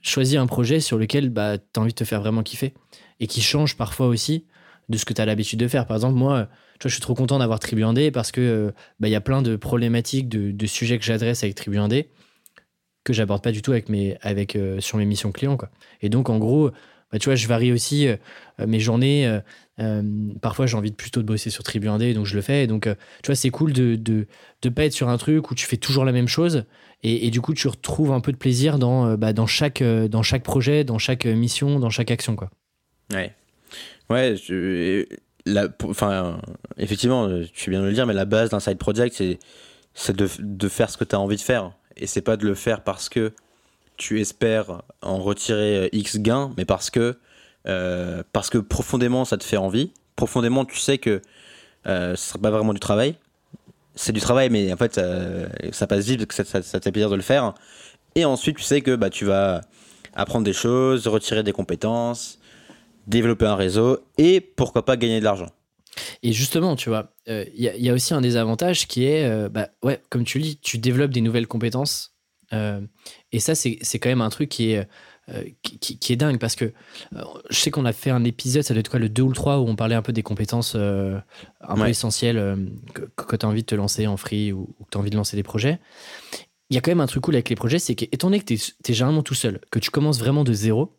[0.00, 2.74] choisis un projet sur lequel bah, tu as envie de te faire vraiment kiffer
[3.18, 4.44] et qui change parfois aussi
[4.88, 5.86] de ce que tu as l'habitude de faire.
[5.86, 6.48] Par exemple, moi,
[6.84, 9.42] je suis trop content d'avoir Tribu 1D parce que euh, bah, il y a plein
[9.42, 12.06] de problématiques, de, sujets que j'adresse avec Tribu 1D
[13.04, 15.56] que j'aborde pas du tout avec mes, avec, euh, sur mes missions clients.
[15.56, 15.70] Quoi.
[16.02, 16.72] Et donc, en gros,
[17.12, 18.16] bah, tu vois, je varie aussi euh,
[18.66, 19.40] mes journées.
[20.40, 22.66] parfois, j'ai envie de plutôt de bosser sur Tribu 1D, donc je le fais.
[22.66, 24.26] donc, tu vois, c'est cool de
[24.64, 26.64] ne pas être sur un truc où tu fais toujours la même chose.
[27.02, 30.42] Et, du coup, tu retrouves un peu de plaisir dans, bah, dans, chaque, dans chaque
[30.42, 32.34] projet, dans chaque mission, dans chaque action.
[32.34, 32.50] Quoi.
[33.12, 33.34] Ouais.
[34.08, 34.34] Ouais,
[35.84, 36.40] enfin,
[36.76, 39.22] effectivement, tu bien de le dire, mais la base d'un side project,
[39.94, 41.72] c'est de, de, faire ce que tu as envie de faire.
[41.96, 43.32] Et c'est pas de le faire parce que
[43.96, 47.18] tu espères en retirer euh, X gains, mais parce que,
[47.66, 49.92] euh, parce que profondément ça te fait envie.
[50.14, 51.20] Profondément, tu sais que
[51.86, 53.16] euh, ce sera pas vraiment du travail.
[53.94, 56.84] C'est du travail, mais en fait, euh, ça passe vite parce que ça, ça, te
[56.84, 57.54] fait plaisir de le faire.
[58.14, 59.62] Et ensuite, tu sais que bah, tu vas
[60.14, 62.38] apprendre des choses, retirer des compétences,
[63.06, 65.50] développer un réseau et pourquoi pas gagner de l'argent.
[66.22, 70.02] Et justement, tu vois, il y, a aussi un des avantages qui est, bah, ouais,
[70.10, 72.14] comme tu dis, tu développes des nouvelles compétences.
[73.36, 74.88] Et ça, c'est quand même un truc qui est,
[75.60, 76.72] qui, est dingue parce que
[77.50, 79.34] je sais qu'on a fait un épisode, ça doit être quoi, le 2 ou le
[79.34, 81.22] 3, où on parlait un peu des compétences un
[81.74, 84.98] peu essentielles que, que tu as envie de te lancer en free ou, que tu
[84.98, 85.78] as envie de lancer des projets.
[86.70, 88.46] Il y a quand même un truc cool avec les projets, c'est qu'étant donné que
[88.46, 90.96] tu es, es, généralement tout seul, que tu commences vraiment de zéro,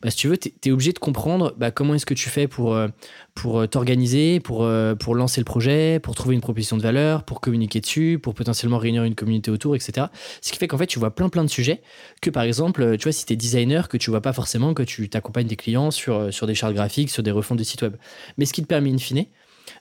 [0.00, 2.46] bah, si tu veux, tu es, obligé de comprendre bah, comment est-ce que tu fais
[2.46, 2.88] pour, euh,
[3.34, 7.24] pour euh, t'organiser, pour, euh, pour lancer le projet, pour trouver une proposition de valeur,
[7.24, 10.06] pour communiquer dessus, pour potentiellement réunir une communauté autour, etc.
[10.40, 11.82] Ce qui fait qu'en fait, tu vois plein plein de sujets
[12.22, 14.84] que, par exemple, tu vois, si tu es designer, que tu vois pas forcément que
[14.84, 17.96] tu t'accompagnes des clients sur, sur des chartes graphiques, sur des refontes de site web.
[18.36, 19.26] Mais ce qui te permet, in fine,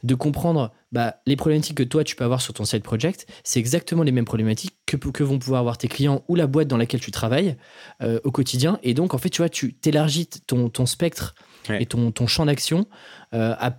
[0.03, 3.59] de comprendre bah, les problématiques que toi tu peux avoir sur ton side project, c'est
[3.59, 6.77] exactement les mêmes problématiques que, que, vont pouvoir avoir tes clients ou la boîte dans
[6.77, 7.57] laquelle tu travailles
[8.01, 8.79] euh, au quotidien.
[8.83, 11.35] Et donc, en fait, tu vois, tu t'élargis ton, ton spectre
[11.69, 12.85] et ton, ton champ d'action
[13.33, 13.71] euh, à,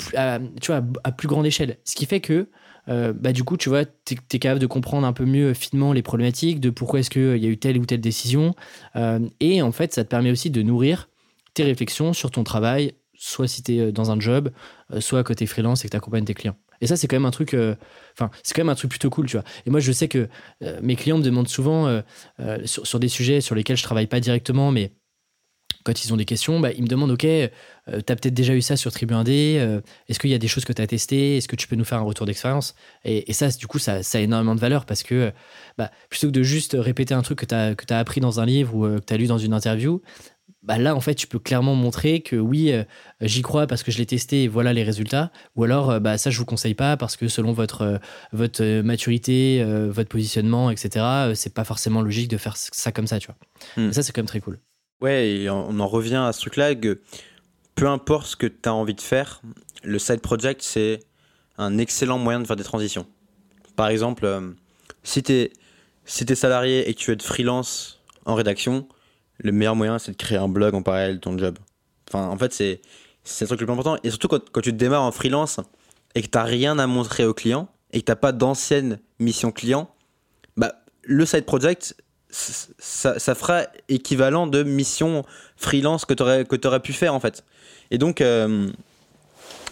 [0.60, 1.78] tu vois, à plus grande échelle.
[1.84, 2.50] Ce qui fait que,
[2.88, 5.94] euh, bah, du coup, tu vois, tu es, capable de comprendre un peu mieux finement
[5.94, 8.54] les problématiques, de pourquoi est-ce qu'il y a eu telle ou telle décision.
[9.40, 11.08] et en fait, ça te permet aussi de nourrir
[11.54, 14.50] tes réflexions sur ton travail, soit si tu es dans un job,
[15.00, 16.56] soit à côté freelance et que tu accompagnes tes clients.
[16.80, 17.54] Et ça, c'est quand même un truc.
[17.54, 17.74] Euh,
[18.14, 19.44] enfin, c'est quand même un truc plutôt cool, tu vois.
[19.66, 20.28] Et moi, je sais que
[20.62, 22.02] euh, mes clients me demandent souvent euh,
[22.64, 24.92] sur, des sujets sur lesquels je travaille pas directement, mais
[25.84, 27.28] quand ils ont des questions, bah, ils me demandent Ok, tu
[27.86, 30.72] as peut-être déjà eu ça sur Tribu 1D Est-ce qu'il y a des choses que
[30.72, 31.38] tu as testées?
[31.38, 32.74] Est-ce que tu peux nous faire un retour d'expérience
[33.04, 35.32] et, ça, du coup, ça, a énormément de valeur parce que
[35.78, 38.74] bah, plutôt que de juste répéter un truc que tu as appris dans un livre
[38.74, 40.02] ou que tu as lu dans une interview,
[40.68, 42.84] bah là, en fait, tu peux clairement montrer que oui, euh,
[43.22, 45.32] j'y crois parce que je l'ai testé et voilà les résultats.
[45.56, 47.98] Ou alors, euh, bah, ça, je vous conseille pas parce que selon votre, euh,
[48.34, 53.28] votre maturité, votre positionnement, etc., c'est pas forcément logique de faire ça comme ça, tu
[53.28, 53.36] vois.
[53.82, 53.92] Hmm.
[53.92, 54.58] ça, c'est quand même très cool.
[55.00, 57.00] Ouais, et on en revient à ce truc-là que
[57.74, 59.40] peu importe ce que tu as envie de faire,
[59.84, 61.00] le side project, c'est
[61.56, 63.06] un excellent moyen de faire des transitions.
[63.74, 64.28] Par exemple,
[65.02, 65.52] si tu es,
[66.04, 68.86] si es salarié et que tu veux être freelance en rédaction,
[69.38, 71.58] le meilleur moyen, c'est de créer un blog en parallèle de ton job.
[72.08, 72.80] Enfin, en fait, c'est
[73.40, 73.96] le truc le plus important.
[74.02, 75.60] Et surtout quand, quand tu démarres en freelance
[76.14, 78.98] et que tu n'as rien à montrer au client et que tu n'as pas d'ancienne
[79.18, 79.90] mission client,
[80.56, 80.72] bah,
[81.02, 81.96] le side project,
[82.30, 85.24] ça, ça, fera équivalent de mission
[85.56, 87.44] freelance que tu aurais pu faire en fait.
[87.90, 88.68] Et donc, euh,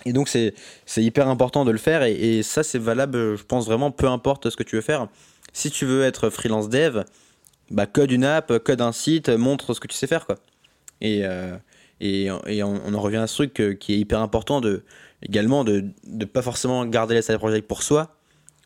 [0.06, 0.54] Et donc c'est
[0.96, 4.48] hyper important de le faire et, et ça c'est valable, je pense vraiment, peu importe
[4.48, 5.08] ce que tu veux faire.
[5.52, 7.02] Si tu veux être freelance dev,
[7.70, 10.26] bah, code une app, code un site, montre ce que tu sais faire.
[10.26, 10.36] Quoi.
[11.00, 11.56] Et, euh,
[12.00, 12.30] et,
[12.62, 14.60] on, en revient à ce truc euh, qui est hyper important
[15.22, 18.16] également de ne pas forcément garder les side projects pour soi,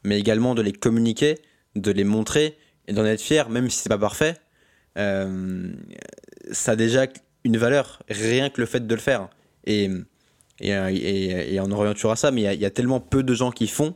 [0.05, 1.39] mais également de les communiquer,
[1.77, 2.57] de les montrer
[2.89, 4.37] et d'en être fier, même si c'est pas parfait.
[4.99, 5.73] Euh,
[6.51, 7.07] ça a déjà
[7.45, 9.29] une valeur, rien que le fait de le faire.
[9.65, 9.89] Et,
[10.61, 13.01] et, et, et on en revient toujours à ça, mais il y, y, a tellement
[13.01, 13.95] peu de gens qui font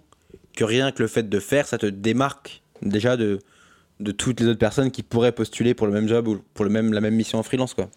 [0.56, 3.40] que rien que le fait de faire, ça te démarque déjà de,
[4.00, 6.70] de toutes les autres personnes qui pourraient postuler pour le même job ou pour le
[6.70, 7.74] même, la même mission en freelance.
[7.74, 7.90] Quoi.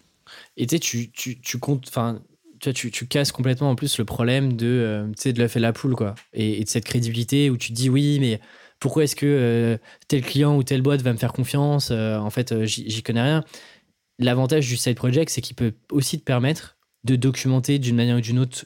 [0.56, 2.20] Et tu tu, tu, comptes, enfin,
[2.60, 5.72] tu, tu, tu, casses complètement en plus le problème de, euh, de l'œuf et la
[5.72, 6.14] poule, quoi.
[6.32, 8.40] Et, et, de cette crédibilité où tu te dis oui, mais
[8.80, 12.30] pourquoi est-ce que euh, tel client ou telle boîte va me faire confiance euh, En
[12.30, 13.44] fait, euh, j'y connais rien.
[14.18, 18.20] L'avantage du side project, c'est qu'il peut aussi te permettre de documenter d'une manière ou
[18.20, 18.64] d'une autre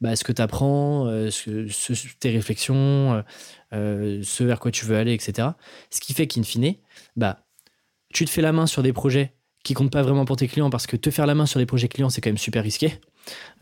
[0.00, 3.22] bah, ce que tu apprends, ce, ce, tes réflexions,
[3.72, 5.48] ce vers quoi tu veux aller, etc.
[5.90, 6.74] Ce qui fait qu'in fine,
[7.16, 7.46] bah,
[8.12, 10.70] tu te fais la main sur des projets qui comptent pas vraiment pour tes clients
[10.70, 12.94] parce que te faire la main sur des projets clients, c'est quand même super risqué.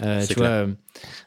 [0.03, 0.69] Euh, tu vois,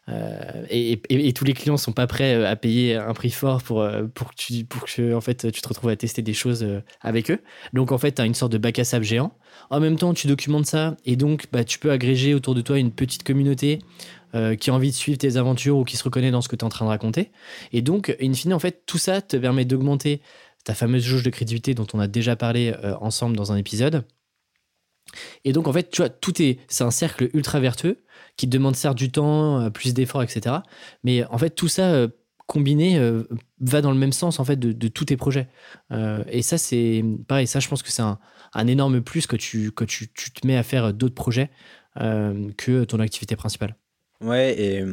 [0.08, 3.62] euh, et, et, et, tous les clients sont pas prêts à payer un prix fort
[3.62, 6.66] pour, pour, que, tu, pour que en fait, tu te retrouves à tester des choses
[7.02, 7.42] avec eux.
[7.74, 9.34] Donc en fait, tu as une sorte de bac à sable géant.
[9.70, 12.80] En même temps, tu documentes ça et donc bah, tu peux agréger autour de toi
[12.80, 13.80] une petite communauté
[14.34, 16.56] euh, qui a envie de suivre tes aventures ou qui se reconnaît dans ce que
[16.56, 17.32] tu es en train de raconter.
[17.74, 20.22] Et donc, in fine, en fait, tout ça te permet d'augmenter
[20.64, 24.06] ta fameuse jauge de crédibilité dont on a déjà parlé euh, ensemble dans un épisode.
[25.44, 26.60] Et donc, en fait, tu vois, tout est.
[26.70, 28.04] C'est un cercle ultra vertueux
[28.38, 30.56] qui demande certes du temps, euh, plus d'efforts, etc.
[31.04, 32.08] Mais en fait, tout ça
[32.48, 33.00] combiné
[33.62, 35.48] va dans le même sens, en fait, de, tous tes projets.
[36.30, 37.48] Et ça, c'est pareil.
[37.48, 38.20] Ça, je pense que c'est un,
[38.54, 41.50] un, énorme plus que tu, que tu, tu te mets à faire d'autres projets
[41.96, 43.78] que ton activité principale.
[44.22, 44.86] Ouais, et.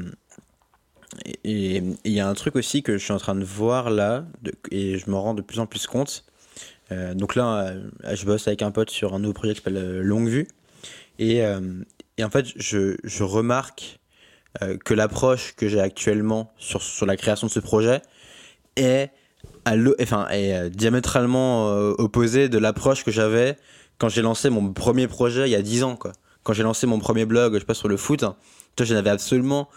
[1.42, 4.26] Il y a un truc aussi que je suis en train de voir là,
[4.70, 6.24] et je me rends de plus en plus compte,
[6.90, 9.76] euh, donc là, euh, je bosse avec un pote sur un nouveau projet qui s'appelle
[9.76, 10.48] euh, Longue Vue.
[11.18, 11.42] Et,
[12.16, 13.98] et, en fait, je, je remarque
[14.84, 18.02] que l'approche que j'ai actuellement sur, sur la création de ce projet
[18.76, 19.10] est,
[19.64, 23.56] à enfin, est diamétralement opposée de l'approche que j'avais
[23.98, 25.96] quand j'ai lancé mon premier projet il y a 10 ans.
[25.96, 26.12] Quoi.
[26.44, 28.36] Quand j'ai lancé mon premier blog, je sais pas, sur le foot, toi,
[28.84, 29.68] je n'avais absolument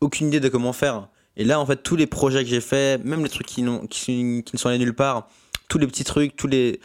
[0.00, 1.08] aucune idée de comment faire.
[1.36, 4.42] Et là, en fait, tous les projets que j'ai faits, même les trucs qui, ne
[4.54, 5.28] sont allés nulle part,
[5.68, 6.80] tous les petits trucs, tous les,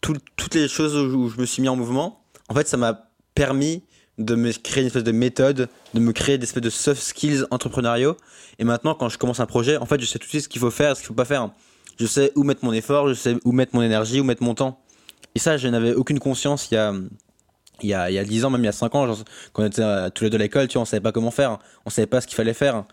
[0.00, 3.10] tout, toutes les choses où je me suis mis en mouvement, en fait, ça m'a
[3.34, 3.82] permis
[4.18, 7.44] de me créer une espèce de méthode, de me créer des espèces de soft skills
[7.50, 8.16] entrepreneuriaux.
[8.58, 10.48] Et maintenant, quand je commence un projet, en fait, je sais tout de suite ce
[10.48, 11.50] qu'il faut faire, ce qu'il faut pas faire.
[11.98, 14.54] Je sais où mettre mon effort, je sais où mettre mon énergie, où mettre mon
[14.54, 14.80] temps.
[15.34, 16.92] Et ça, je n'avais aucune conscience il y a,
[17.82, 19.14] il y a, il y a 10 ans, même il y a 5 ans,
[19.52, 21.30] quand on était à, tous les deux à l'école, tu vois, on savait pas comment
[21.30, 22.84] faire, on savait pas ce qu'il fallait faire.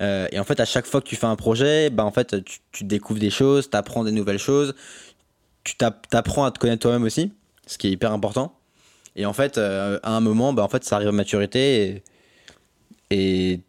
[0.00, 2.36] Euh, et en fait, à chaque fois que tu fais un projet, bah, en fait,
[2.72, 4.74] tu, découvres des choses, tu apprends des nouvelles choses,
[5.64, 7.32] tu t'apprends à te connaître toi-même aussi,
[7.66, 8.54] ce qui est hyper important.
[9.16, 12.02] Et en fait, euh, à un moment, bah, en fait, ça arrive à maturité
[13.10, 13.60] et,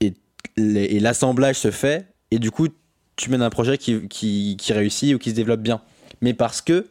[0.00, 0.14] et,
[0.56, 2.06] et, l'assemblage se fait.
[2.30, 2.68] Et du coup,
[3.16, 5.82] tu mènes un projet qui, qui, qui, réussit ou qui se développe bien.
[6.22, 6.86] Mais parce que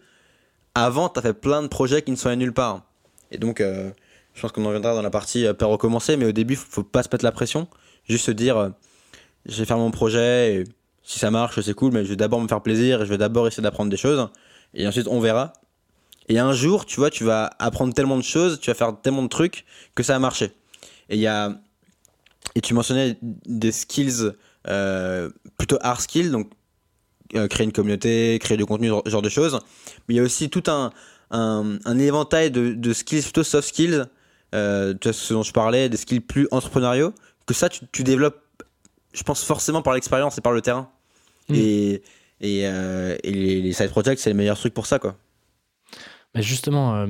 [0.76, 2.89] avant, tu as fait plein de projets qui ne sont nulle part.
[3.32, 3.92] Et donc, euh,
[4.34, 6.68] je pense qu'on en reviendra dans la partie euh, pas recommencer, mais au début, faut,
[6.70, 7.68] faut pas se mettre la pression.
[8.08, 8.70] Juste se dire, euh,
[9.46, 10.64] je vais faire mon projet, et
[11.04, 13.18] si ça marche, c'est cool, mais je vais d'abord me faire plaisir, et je vais
[13.18, 14.30] d'abord essayer d'apprendre des choses,
[14.74, 15.54] et ensuite on verra.
[16.28, 19.24] Et un jour, tu vois, tu vas apprendre tellement de choses, tu vas faire tellement
[19.24, 19.66] de trucs
[19.96, 20.52] que ça va marcher.
[21.10, 21.60] Et il y a,
[22.54, 24.34] et tu mentionnais des skills
[24.68, 26.52] euh, plutôt hard skills, donc
[27.50, 29.60] créer une communauté, créer du contenu, ce genre de choses.
[30.08, 30.92] Mais il y a aussi tout un,
[31.32, 34.06] un, un éventail de, de, skills plutôt soft skills,
[34.56, 37.14] euh, ce dont je parlais, des skills plus entrepreneuriaux,
[37.46, 38.42] que ça, tu, tu développes,
[39.14, 40.90] je pense, forcément par l'expérience et par le terrain.
[41.50, 41.56] Mmh.
[41.56, 42.04] Et,
[42.42, 45.18] et, euh, et, les, les side projects, c'est le meilleur truc pour ça, quoi.
[46.34, 47.08] Bah justement, euh,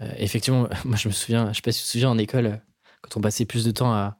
[0.00, 2.62] euh, effectivement, moi je me souviens, je sais pas si tu te souviens en école,
[3.02, 4.18] quand on passait plus de temps à,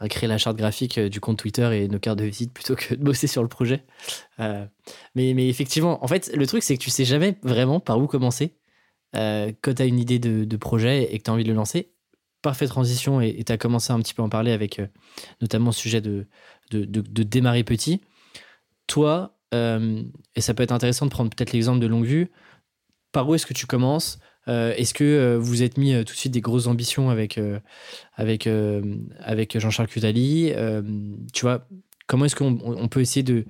[0.00, 2.94] à créer la charte graphique du compte Twitter et nos cartes de visite plutôt que
[2.94, 3.84] de bosser sur le projet.
[4.40, 4.64] Euh,
[5.14, 8.06] mais, mais effectivement, en fait, le truc, c'est que tu sais jamais vraiment par où
[8.06, 8.57] commencer
[9.16, 11.54] euh, quand tu as une idée de, projet et que tu as envie de le
[11.54, 11.92] lancer
[12.40, 14.86] parfaite transition et tu as commencé un petit peu à en parler avec euh,
[15.40, 16.26] notamment ce sujet de,
[16.70, 18.00] de, démarrer petit.
[18.86, 20.02] Toi, euh,
[20.36, 22.30] et ça peut être intéressant de prendre peut-être l'exemple de longue vue,
[23.10, 24.18] par où est-ce que tu commences?
[24.46, 27.38] Est-ce que vous êtes mis tout de suite des grosses ambitions avec,
[28.14, 28.48] avec,
[29.20, 30.54] avec Jean-Charles Cudali
[31.34, 31.68] Tu vois,
[32.06, 33.44] comment est-ce qu'on on peut essayer de,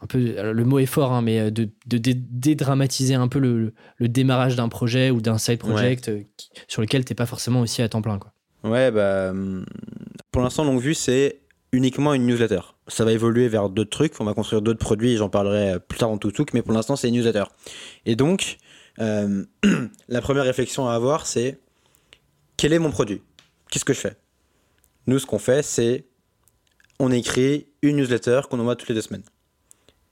[0.00, 4.08] un peu, le mot est fort, hein, mais de, de, dédramatiser un peu le, le
[4.08, 6.26] démarrage d'un projet ou d'un side project ouais.
[6.36, 8.18] qui, sur lequel tu n'es pas forcément aussi à temps plein.
[8.18, 8.32] Quoi.
[8.64, 9.32] Ouais, bah,
[10.30, 11.40] pour l'instant, longue vue, c'est
[11.72, 12.60] uniquement une newsletter.
[12.88, 16.10] Ça va évoluer vers d'autres trucs, on va construire d'autres produits, j'en parlerai plus tard
[16.10, 17.44] en tout mais pour l'instant, c'est une newsletter.
[18.04, 18.58] Et donc,
[19.00, 19.44] euh,
[20.08, 21.58] la première réflexion à avoir, c'est
[22.56, 23.22] quel est mon produit?
[23.70, 24.16] Qu'est-ce que je fais?
[25.06, 26.06] Nous, ce qu'on fait, c'est
[26.98, 29.24] on écrit une newsletter qu'on envoie toutes les deux semaines.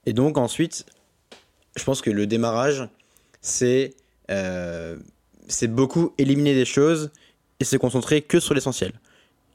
[0.06, 0.86] Et donc ensuite,
[1.76, 2.88] je pense que le démarrage,
[3.40, 3.94] c'est
[4.30, 4.96] euh,
[5.68, 7.10] beaucoup éliminer des choses
[7.60, 8.92] et se concentrer que sur l'essentiel.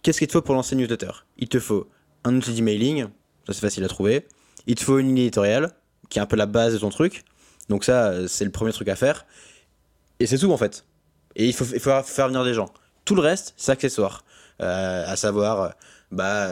[0.04, 1.12] Qu'est-ce qu'il te faut pour lancer une newsletter?
[1.38, 1.88] Il te faut
[2.24, 3.06] un outil d'emailing,
[3.48, 4.26] ça c'est facile à trouver.
[4.68, 5.72] Il te faut une ligne éditoriale,
[6.10, 7.24] qui est un peu la base de ton truc.
[7.70, 9.26] Donc ça, c'est le premier truc à faire.
[10.20, 10.86] Et c'est tout en fait.
[11.36, 12.70] Et il faut, il faut faire venir des gens.
[13.06, 14.24] Tout le reste, c'est accessoire.
[14.62, 15.74] Euh, à savoir,
[16.12, 16.48] bah,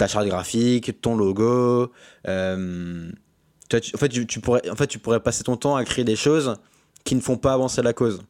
[0.00, 1.92] ta charte graphique, ton logo.
[2.26, 3.12] Euh,
[3.70, 6.56] en, fait, tu, pourrais, en fait, tu pourrais passer ton temps à créer des choses
[7.04, 8.22] qui ne font pas avancer la cause.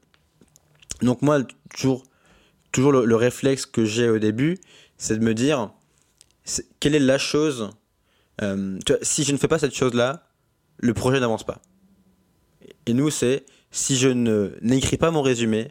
[1.00, 2.02] Donc moi, toujours,
[2.72, 4.58] toujours le, réflexe que j'ai au début,
[4.98, 5.70] c'est de me dire,
[6.80, 7.70] quelle est la chose...
[8.42, 10.26] Euh, si je ne fais pas cette chose-là,
[10.78, 11.60] le projet n'avance pas.
[12.86, 15.68] Et nous, c'est, si je n'écris pas mon résumé,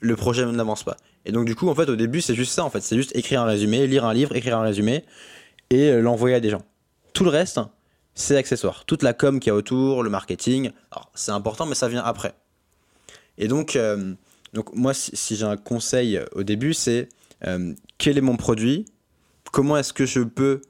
[0.00, 0.96] le projet n'avance pas.
[1.26, 2.80] Et donc du coup, en fait, au début, c'est juste ça, en fait.
[2.80, 5.04] C'est juste écrire un résumé, lire un livre, écrire un résumé
[5.70, 6.62] et euh, l'envoyer à des gens.
[7.12, 7.60] Tout le reste,
[8.14, 8.84] c'est accessoire.
[8.84, 10.70] Toute la com qui y a autour, le marketing,
[11.14, 12.34] c'est important, mais ça vient après.
[13.38, 14.14] Et donc, euh,
[14.52, 17.08] donc moi, si, j'ai un conseil au début, c'est
[17.46, 18.84] euh, quel est mon produit?
[19.52, 20.62] Comment est-ce que je peux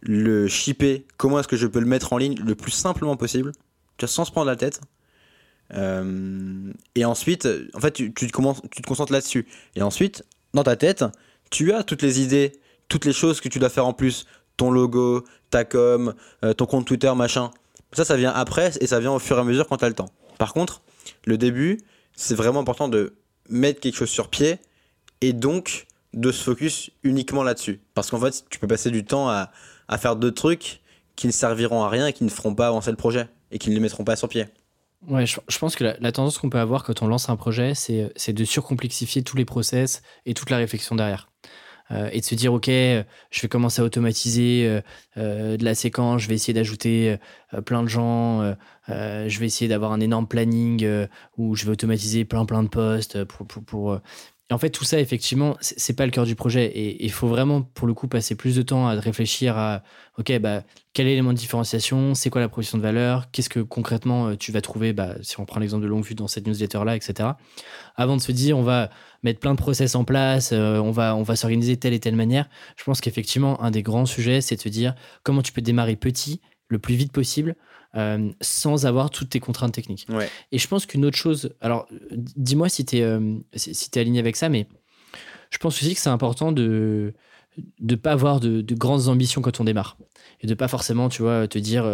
[0.00, 1.06] le shipper?
[1.16, 3.52] Comment est-ce que je peux le mettre en ligne le plus simplement possible?
[4.04, 4.80] Sans se prendre la tête.
[5.72, 9.46] Et ensuite, en fait, tu, te, tu te concentres là-dessus.
[9.74, 10.24] Et ensuite,
[10.54, 11.04] dans ta tête,
[11.50, 12.52] tu as toutes les idées
[12.88, 14.26] toutes les choses que tu dois faire en plus,
[14.56, 17.50] ton logo, ta com, euh, ton compte Twitter, machin.
[17.92, 19.88] Ça, ça vient après et ça vient au fur et à mesure quand tu as
[19.88, 20.10] le temps.
[20.38, 20.82] Par contre,
[21.24, 21.78] le début,
[22.14, 23.14] c'est vraiment important de
[23.48, 24.58] mettre quelque chose sur pied
[25.20, 27.80] et donc de se focus uniquement là-dessus.
[27.94, 29.50] Parce qu'en fait, tu peux passer du temps à,
[29.98, 30.80] faire d'autres trucs
[31.14, 33.70] qui ne serviront à rien et qui ne feront pas avancer le projet et qui
[33.70, 34.46] ne les mettront pas sur pied.
[35.08, 38.32] Ouais, je, pense que la, tendance qu'on peut avoir quand on lance un projet, c'est
[38.32, 41.28] de surcomplexifier tous les process et toute la réflexion derrière.
[41.92, 44.80] Euh, et de se dire ok je vais commencer à automatiser euh,
[45.18, 47.16] euh, de la séquence je vais essayer d'ajouter
[47.64, 48.56] plein de gens
[48.88, 50.84] je vais essayer d'avoir un énorme planning
[51.36, 54.00] où je vais automatiser plein plein de postes pour, pour
[54.48, 56.66] et en fait, tout ça, effectivement, c'est pas le cœur du projet.
[56.66, 59.82] Et il faut vraiment, pour le coup, passer plus de temps à réfléchir à,
[60.18, 64.36] OK, bah, quel élément de différenciation, c'est quoi la proposition de valeur, qu'est-ce que concrètement
[64.36, 67.30] tu vas trouver, bah, si on prend l'exemple de longue vue dans cette newsletter-là, etc.
[67.96, 68.88] Avant de se dire, on va
[69.24, 72.14] mettre plein de process en place, euh, on va, on va s'organiser telle et telle
[72.14, 72.48] manière.
[72.76, 75.96] Je pense qu'effectivement, un des grands sujets, c'est de se dire comment tu peux démarrer
[75.96, 77.56] petit, le plus vite possible,
[77.96, 80.06] euh, sans avoir toutes tes contraintes techniques.
[80.52, 81.88] Et je pense qu'une autre chose, alors
[82.36, 84.68] dis-moi si tu es, euh, si es aligné avec ça, mais
[85.50, 87.14] je pense aussi que c'est important de
[87.80, 89.96] ne pas avoir de, grandes ambitions quand on démarre.
[90.40, 91.84] Et de pas forcément, tu vois, te dire,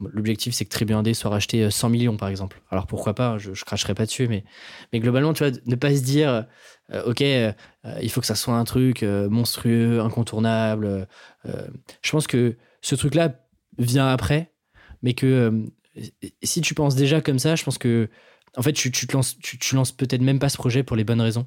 [0.00, 2.60] l'objectif c'est que Tribune 1D soit racheté 100 millions par exemple.
[2.70, 4.44] Alors pourquoi pas, je, je cracherai pas dessus, mais,
[4.92, 6.44] mais globalement, tu vois, ne pas se dire,
[6.92, 7.52] euh, ok, euh,
[8.00, 11.06] il faut que ça soit un truc euh, monstrueux, incontournable.
[11.44, 13.40] je pense que ce truc-là
[13.78, 14.52] vient après,
[15.02, 15.64] mais que
[16.42, 18.08] si tu penses déjà comme ça, je pense que
[18.56, 21.20] en fait, tu, te lances, tu, lances peut-être même pas ce projet pour les bonnes
[21.20, 21.44] raisons.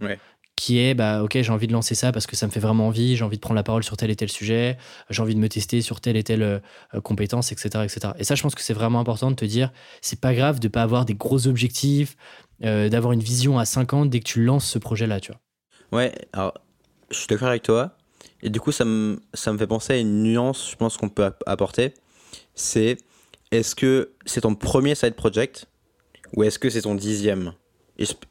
[0.55, 2.88] Qui est, bah, ok, j'ai envie de lancer ça parce que ça me fait vraiment
[2.88, 4.77] envie, j'ai envie de prendre la parole sur tel et tel sujet,
[5.09, 6.62] j'ai envie de me tester sur telle et telle
[7.01, 8.13] compétence, etc., etc.
[8.19, 10.67] Et ça, je pense que c'est vraiment important de te dire, c'est pas grave de
[10.67, 12.17] pas avoir des gros objectifs,
[12.65, 15.39] euh, d'avoir une vision à 50 dès que tu lances ce projet-là, tu vois.
[15.97, 16.53] Ouais, alors
[17.09, 17.95] je suis d'accord avec toi.
[18.41, 21.07] Et du coup, ça me, ça me fait penser à une nuance, je pense qu'on
[21.07, 21.93] peut apporter.
[22.53, 22.97] C'est
[23.51, 25.67] est-ce que c'est ton premier side project
[26.35, 27.53] ou est-ce que c'est ton dixième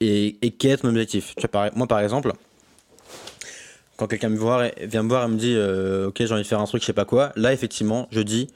[0.00, 1.34] et, quel est ton objectif?
[1.74, 2.32] Moi, par exemple,
[3.96, 6.64] quand quelqu'un vient me voir et me dit euh, Ok, j'ai envie de faire un
[6.64, 8.48] truc, je sais pas quoi, là, effectivement, je dis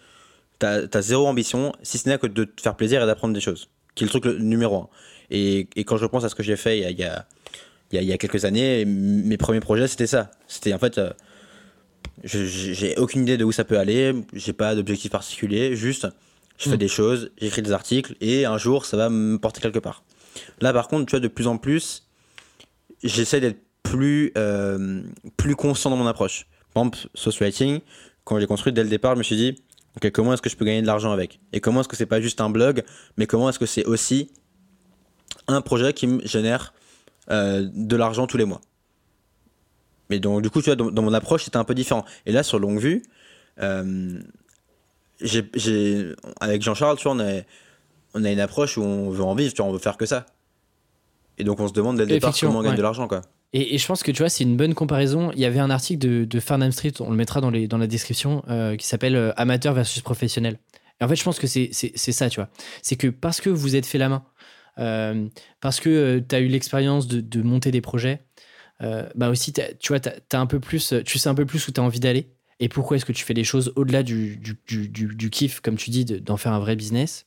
[0.58, 3.40] T'as as zéro ambition, si ce n'est que de te faire plaisir et d'apprendre des
[3.40, 4.88] choses, qui est le truc numéro un.
[5.30, 7.26] Et, quand je pense à ce que j'ai fait il y, a,
[7.90, 10.30] il, y a, quelques années, mes premiers projets, c'était ça.
[10.46, 11.10] C'était en fait, euh,
[12.22, 16.06] j'ai aucune idée de où ça peut aller, j'ai pas d'objectif particulier, juste
[16.58, 16.78] je fais mm.
[16.78, 20.04] des choses, j'écris des articles et un jour ça va me porter quelque part.
[20.60, 22.08] Là par contre, tu vois, de plus en plus,
[23.02, 25.02] j'essaie d'être plus, euh,
[25.36, 26.46] plus conscient dans mon approche.
[26.72, 27.80] Par exemple, Social Writing,
[28.24, 29.62] quand j'ai construit dès le départ, je me suis dit,
[29.96, 31.40] ok, comment est-ce que je peux gagner de l'argent avec?
[31.52, 32.82] Et comment est-ce que c'est pas juste un blog,
[33.16, 34.30] mais comment est-ce que c'est aussi
[35.48, 36.72] un projet qui me génère
[37.30, 38.60] euh, de l'argent tous les mois?
[40.10, 42.04] Mais donc, du coup, tu vois, dans, mon approche, c'était un peu différent.
[42.26, 43.02] Et là, sur longue vue,
[43.60, 44.20] euh,
[45.22, 47.40] j'ai, avec Jean-Charles, tu vois, on a,
[48.14, 50.06] on a une approche où on veut en vivre, tu vois, on veut faire que
[50.06, 50.26] ça.
[51.38, 53.22] Et donc, on se demande dès le départ comment on gagne de l'argent, quoi.
[53.54, 55.30] Et, je pense que tu vois, c'est une bonne comparaison.
[55.32, 57.78] Il y avait un article de, de Farnham Street, on le mettra dans, les, dans
[57.78, 60.58] la description, euh, qui s'appelle euh, Amateur versus professionnel.
[61.00, 62.48] Et en fait, je pense que c'est ça, tu vois.
[62.80, 64.24] C'est que parce que vous êtes fait la main,
[64.78, 65.26] euh,
[65.60, 68.22] parce que tu as eu l'expérience de, de, monter des projets,
[69.14, 71.80] bah aussi, tu vois, as, un peu plus, tu sais un peu plus où tu
[71.80, 75.06] as envie d'aller et pourquoi est-ce que tu fais les choses au-delà du, du, du,
[75.06, 77.26] du, kiff, comme tu dis, d'en faire un vrai business?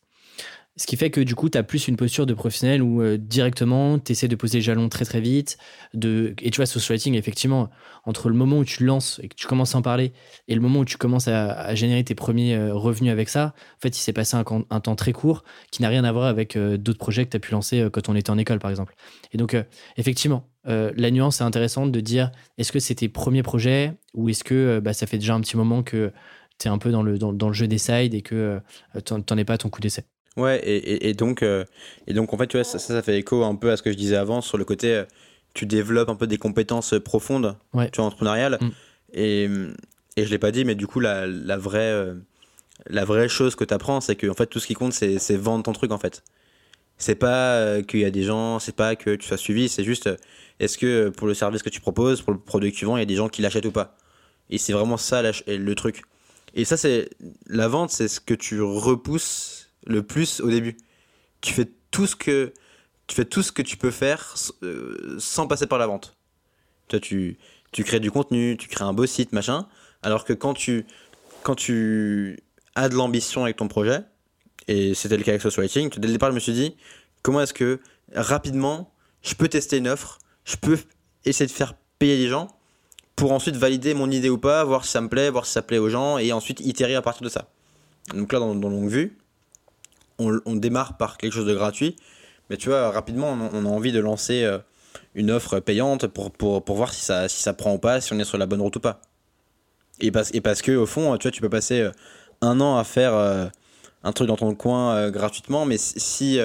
[0.78, 3.17] Ce qui fait que du coup, tu as plus une posture de professionnel où euh,
[3.17, 5.57] directement, tu essaies de poser les jalons très très vite.
[5.93, 6.36] De...
[6.41, 7.69] Et tu vois, social writing, effectivement,
[8.03, 10.11] entre le moment où tu lances et que tu commences à en parler
[10.49, 13.82] et le moment où tu commences à, générer tes premiers euh, revenus avec ça, en
[13.82, 16.57] fait, il s'est passé un, un, temps très court qui n'a rien à voir avec
[16.57, 18.95] euh, d'autres projets que tu as pu lancer quand on était en école, par exemple.
[19.32, 19.55] Et donc,
[19.95, 24.43] effectivement, la nuance est intéressante de dire est-ce que c'est tes premiers projets ou est-ce
[24.43, 26.11] que bah, ça fait déjà un petit moment que
[26.57, 28.59] tu es un peu dans le, dans, dans le jeu des sides et que
[29.05, 30.05] tu n'en es pas à ton coup d'essai?
[30.38, 31.63] Ouais, et, et, donc, euh,
[32.07, 33.91] et donc, en fait, tu vois, ça, ça, fait écho un peu à ce que
[33.91, 35.05] je disais avant sur le côté, euh,
[35.53, 37.89] tu développes un peu des compétences profondes, ouais.
[37.91, 38.57] tu vois, entrepreneuriales.
[38.59, 38.70] Mm.
[39.13, 39.49] Et,
[40.18, 42.16] et je l'ai pas dit, mais du coup, la, la vraie, euh,
[42.88, 45.38] la vraie chose que tu apprends, c'est que en fait, tout ce qui compte, c'est
[45.38, 46.22] vendre ton truc, en fait.
[46.97, 50.09] C'est pas qu'il y a des gens, c'est pas que tu sois suivi, c'est juste,
[50.59, 53.01] est-ce que pour le service que tu proposes, pour le produit que tu vends, il
[53.01, 53.97] y a des gens qui l'achètent ou pas?
[54.49, 56.03] Et c'est vraiment ça le truc.
[56.53, 57.09] Et ça, c'est
[57.47, 60.77] la vente, c'est ce que tu repousses le plus au début.
[61.41, 62.53] Tu fais tout ce que
[63.07, 64.33] tu fais tout ce que tu peux faire
[64.63, 66.15] euh, sans passer par la vente.
[66.87, 67.37] Toi, tu,
[67.71, 69.67] tu crées du contenu, tu crées un beau site, machin.
[70.01, 70.85] Alors que quand tu,
[71.43, 72.39] quand tu
[72.73, 73.99] as de l'ambition avec ton projet,
[74.68, 76.76] et c'était le cas avec Social Writing, dès le départ, je me suis dit,
[77.22, 77.80] comment est-ce que
[78.13, 78.91] rapidement,
[79.22, 80.78] je peux tester une offre, je peux
[81.26, 82.47] essayer de faire payer les gens
[83.16, 85.61] pour ensuite valider mon idée ou pas, voir si ça me plaît, voir si ça
[85.61, 87.47] plaît aux gens, et ensuite itérer à partir de ça.
[88.13, 89.18] Donc là, dans, dans longue vue,
[90.18, 91.95] on, démarre par quelque chose de gratuit,
[92.49, 94.59] mais tu vois, rapidement, on, a envie de lancer euh,
[95.13, 98.13] une offre payante pour, pour, pour, voir si ça, si ça prend ou pas, si
[98.13, 99.01] on est sur la bonne route ou pas.
[99.99, 101.91] Et parce, et parce que, au fond, tu vois, tu peux passer euh,
[102.41, 103.47] un an à faire euh,
[104.06, 106.39] un truc dans ton coin gratuitement, mais si,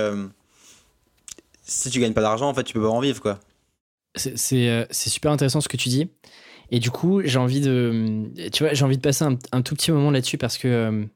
[1.62, 3.38] si tu gagnes pas d'argent, en fait, tu peux pas en vivre, quoi.
[4.16, 6.08] C'est super intéressant ce que tu dis.
[6.72, 9.74] Et du coup, j'ai envie de, tu vois, j'ai envie de passer un, un, tout
[9.74, 11.08] petit moment là-dessus parce que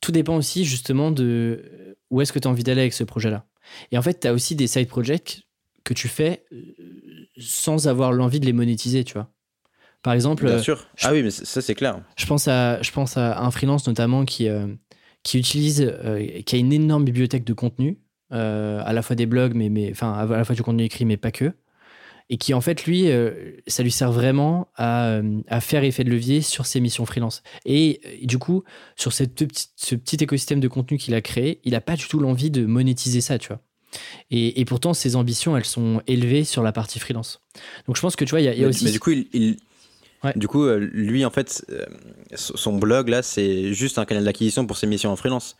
[0.00, 3.46] tout dépend aussi justement de où est-ce que tu as envie d'aller avec ce projet-là.
[3.90, 5.42] Et en fait, tu as aussi des side projects
[5.84, 6.58] que tu fais euh,
[7.38, 9.30] sans avoir l'envie de les monétiser, tu vois.
[10.02, 10.44] Par exemple.
[10.44, 10.86] Bien sûr.
[11.02, 12.00] ah oui, mais ça, c'est clair.
[12.16, 14.66] Je pense, à, je pense à un freelance notamment qui, euh,
[15.22, 17.98] qui utilise, euh, qui a une énorme bibliothèque de contenu,
[18.30, 21.18] à la fois des blogs, mais, mais, enfin, à la fois du contenu écrit, mais
[21.18, 21.52] pas que.
[22.32, 26.02] Et qui en fait lui euh, ça lui sert vraiment à, euh, à, faire effet
[26.02, 27.42] de levier sur ses missions freelance.
[27.66, 28.64] Et, euh, du coup
[28.96, 32.06] sur cette petite, ce petit écosystème de contenu qu'il a créé il n'a pas du
[32.06, 33.60] tout l'envie de monétiser ça tu vois.
[34.30, 37.42] Et, et, pourtant ses ambitions elles sont élevées sur la partie freelance.
[37.86, 39.58] Donc je pense que tu vois il y, a, aussi mais du coup il,
[40.36, 41.66] Du coup, lui, en fait,
[42.34, 45.56] son blog, là, c'est juste un canal d'acquisition pour ses missions en freelance.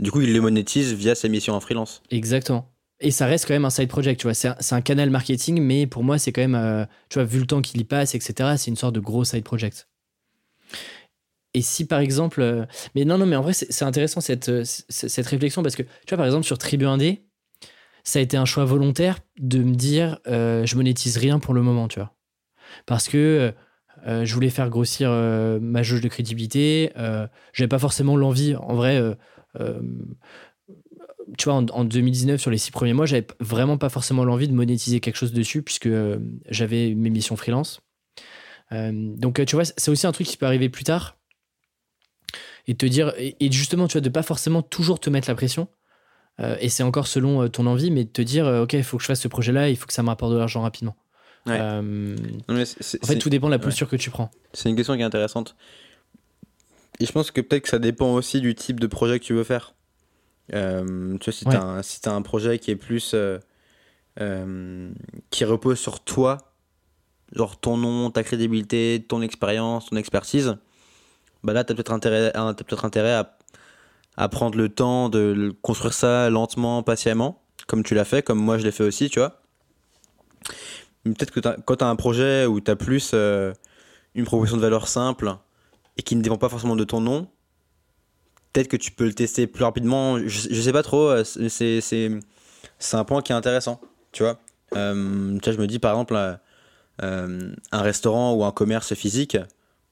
[0.00, 2.02] Du coup, il les monétise via ses missions en freelance.
[2.10, 2.70] Exactement.
[3.00, 4.34] Et ça reste quand même un side project, tu vois.
[4.34, 7.46] C'est un, canal marketing, mais pour moi, c'est quand même, euh, tu vois, vu le
[7.46, 9.88] temps qu'il y passe, etc., c'est une sorte de gros side project.
[11.52, 12.42] Et si par exemple.
[12.42, 15.82] Euh, mais non, non, mais en vrai, c'est intéressant cette, euh, cette réflexion parce que,
[15.82, 17.22] tu vois, par exemple, sur Tribu 1D,
[18.04, 21.88] ça a été un choix volontaire de me dire, je monétise rien pour le moment,
[21.88, 22.14] tu vois.
[22.86, 23.52] Parce que.
[24.06, 26.90] Je voulais faire grossir ma jauge de crédibilité.
[27.52, 29.16] J'avais pas forcément l'envie, en vrai,
[31.36, 34.52] tu vois, en, 2019, sur les six premiers mois, j'avais vraiment pas forcément l'envie de
[34.52, 37.80] monétiser quelque chose dessus, puisque euh, j'avais mes missions freelance.
[38.72, 41.16] Euh, donc, euh, tu vois, c'est aussi un truc qui peut arriver plus tard.
[42.66, 45.68] Et te dire, et, justement, tu vois, de pas forcément toujours te mettre la pression.
[46.60, 49.08] et c'est encore selon ton envie, mais de te dire, OK, il faut que je
[49.08, 50.96] fasse ce projet-là, il faut que ça me rapporte de l'argent rapidement.
[51.46, 54.30] En fait, tout dépend de la posture que tu prends.
[54.52, 55.56] C'est une question qui est intéressante.
[57.00, 59.32] Et je pense que peut-être que ça dépend aussi du type de projet que tu
[59.32, 59.74] veux faire.
[60.52, 63.12] Euh, tu vois, si tu as, si as, un projet qui est plus.
[63.14, 63.38] Euh,
[64.20, 64.90] euh,
[65.30, 66.38] qui repose sur toi,
[67.32, 70.56] genre ton nom, ta crédibilité, ton expérience, ton expertise,
[71.44, 73.38] bah là, tu as peut-être intérêt, as peut intérêt à,
[74.16, 78.58] à, prendre le temps de construire ça lentement, patiemment, comme tu l'as fait, comme moi
[78.58, 79.40] je l'ai fait aussi, tu vois.
[81.04, 83.14] Peut-être que quand tu as un projet où tu as plus
[84.14, 85.36] une proposition de valeur simple
[85.96, 87.28] et qui ne dépend pas forcément de ton nom,
[88.52, 90.18] peut-être que tu peux le tester plus rapidement.
[90.18, 91.08] Je, je sais pas trop.
[91.08, 92.10] Euh, c'est, c'est,
[92.78, 93.80] c'est un point qui est intéressant.
[94.12, 94.38] Tu vois,
[94.76, 96.14] euh, tu vois je me dis par exemple
[97.02, 99.36] euh, un restaurant ou un commerce physique.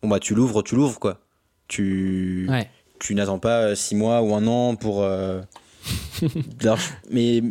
[0.02, 1.20] Bon bah tu l'ouvres, tu l'ouvres quoi.
[1.68, 2.48] Tu
[2.98, 5.04] tu n'attends pas six mois ou un an pour.
[7.10, 7.42] mais,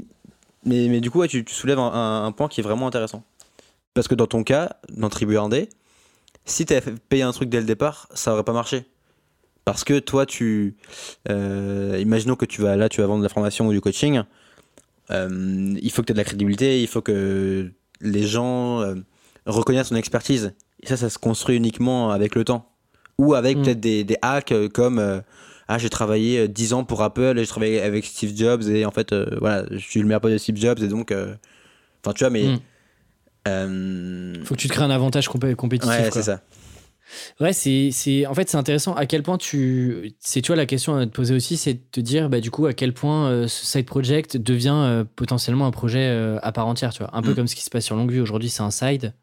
[0.66, 3.24] mais mais du coup ouais, tu, tu soulèves un, un, point qui est vraiment intéressant.
[3.98, 5.70] Parce que dans ton cas, dans Tribu Indé,
[6.46, 8.86] si tu avais payé un truc dès le départ, ça aurait pas marché.
[9.66, 10.76] Parce que toi, tu.
[11.30, 14.22] Euh, imaginons que tu vas là, tu vas vendre de la formation ou du coaching.
[15.12, 17.72] Euh, il faut que tu aies de la crédibilité, il faut que
[18.02, 18.96] les gens euh,
[19.46, 20.54] reconnaissent ton expertise.
[20.84, 22.70] Et ça, ça se construit uniquement avec le temps.
[23.18, 23.64] Ou avec Mm.
[23.64, 25.24] peut-être des, des hacks comme
[25.68, 28.86] Ah, j'ai travaillé euh, 10 ans pour Apple et j'ai travaillé avec Steve Jobs et
[28.86, 31.12] en fait, euh, voilà, je suis le meilleur pote de Steve Jobs et donc.
[31.12, 31.34] euh,
[32.06, 32.44] Enfin, tu vois, mais.
[32.44, 32.60] Mm.
[33.48, 35.92] Euh, Faut que tu te crées un avantage compé- compétitif.
[35.98, 36.42] ouais, c'est ça.
[37.40, 40.14] Ouais, c'est, en fait, c'est intéressant à quel point tu.
[40.20, 42.52] C'est, tu vois, la question à te poser aussi, c'est de te dire, bah, du
[42.52, 46.52] coup, à quel point euh, ce side project devient euh, potentiellement un projet euh, à
[46.52, 47.16] part entière, tu vois.
[47.16, 47.36] Un peu Mm.
[47.36, 48.20] comme ce qui se passe sur Longue Vue.
[48.20, 49.14] Aujourd'hui, c'est un side,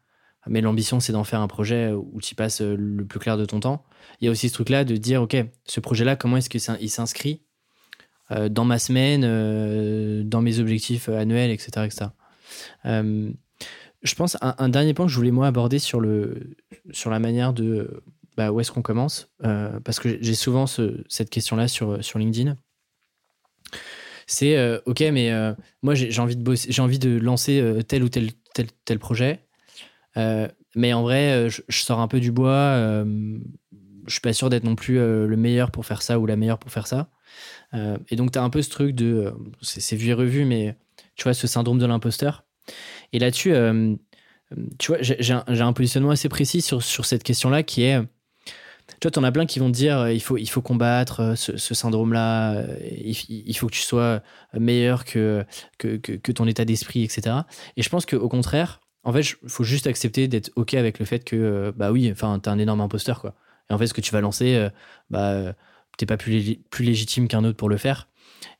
[0.47, 3.59] mais l'ambition, c'est d'en faire un projet où tu passes le plus clair de ton
[3.59, 3.85] temps.
[4.19, 7.41] Il y a aussi ce truc-là de dire, OK, ce projet-là, comment est-ce qu'il s'inscrit
[8.49, 11.85] dans ma semaine, dans mes objectifs annuels, etc.
[11.85, 12.05] etc.
[14.05, 16.55] Je pense un, dernier point que je voulais moi aborder sur, le,
[16.91, 18.03] sur la manière de
[18.37, 22.19] bah, où est-ce qu'on commence euh, parce que j'ai souvent ce- cette question-là sur, sur
[22.19, 22.55] LinkedIn.
[24.27, 28.03] C'est euh, ok, mais euh, moi j'ai envie de bosser, j'ai envie de lancer tel
[28.03, 29.43] ou tel tel, tel projet,
[30.15, 33.03] mais en vrai je, sors un peu du bois.
[34.05, 36.59] je suis pas sûr d'être non plus le meilleur pour faire ça ou la meilleure
[36.59, 37.09] pour faire ça.
[37.73, 40.77] Et donc tu as un peu ce truc de, c'est vu et revu, mais
[41.15, 42.45] tu vois ce syndrome de l'imposteur.
[43.15, 43.95] Et là-dessus, euh,
[44.77, 49.23] tu vois, j'ai un, positionnement assez précis sur, cette question-là qui est, tu vois, t'en
[49.23, 53.55] as plein qui vont te dire, euh, il faut, combattre euh, ce, syndrome-là, euh, il,
[53.55, 54.21] faut que tu sois
[54.53, 55.45] meilleur que,
[56.33, 57.37] ton état d'esprit, etc.
[57.77, 61.05] Et je pense qu'au contraire, en fait, il faut juste accepter d'être OK avec le
[61.05, 63.35] fait que, euh, bah oui, enfin, t'es un énorme imposteur, quoi.
[63.69, 64.69] Et en fait, ce que tu vas lancer, euh,
[65.11, 65.53] bah, euh,
[65.97, 68.09] t'es pas plus légitime qu'un autre pour le faire.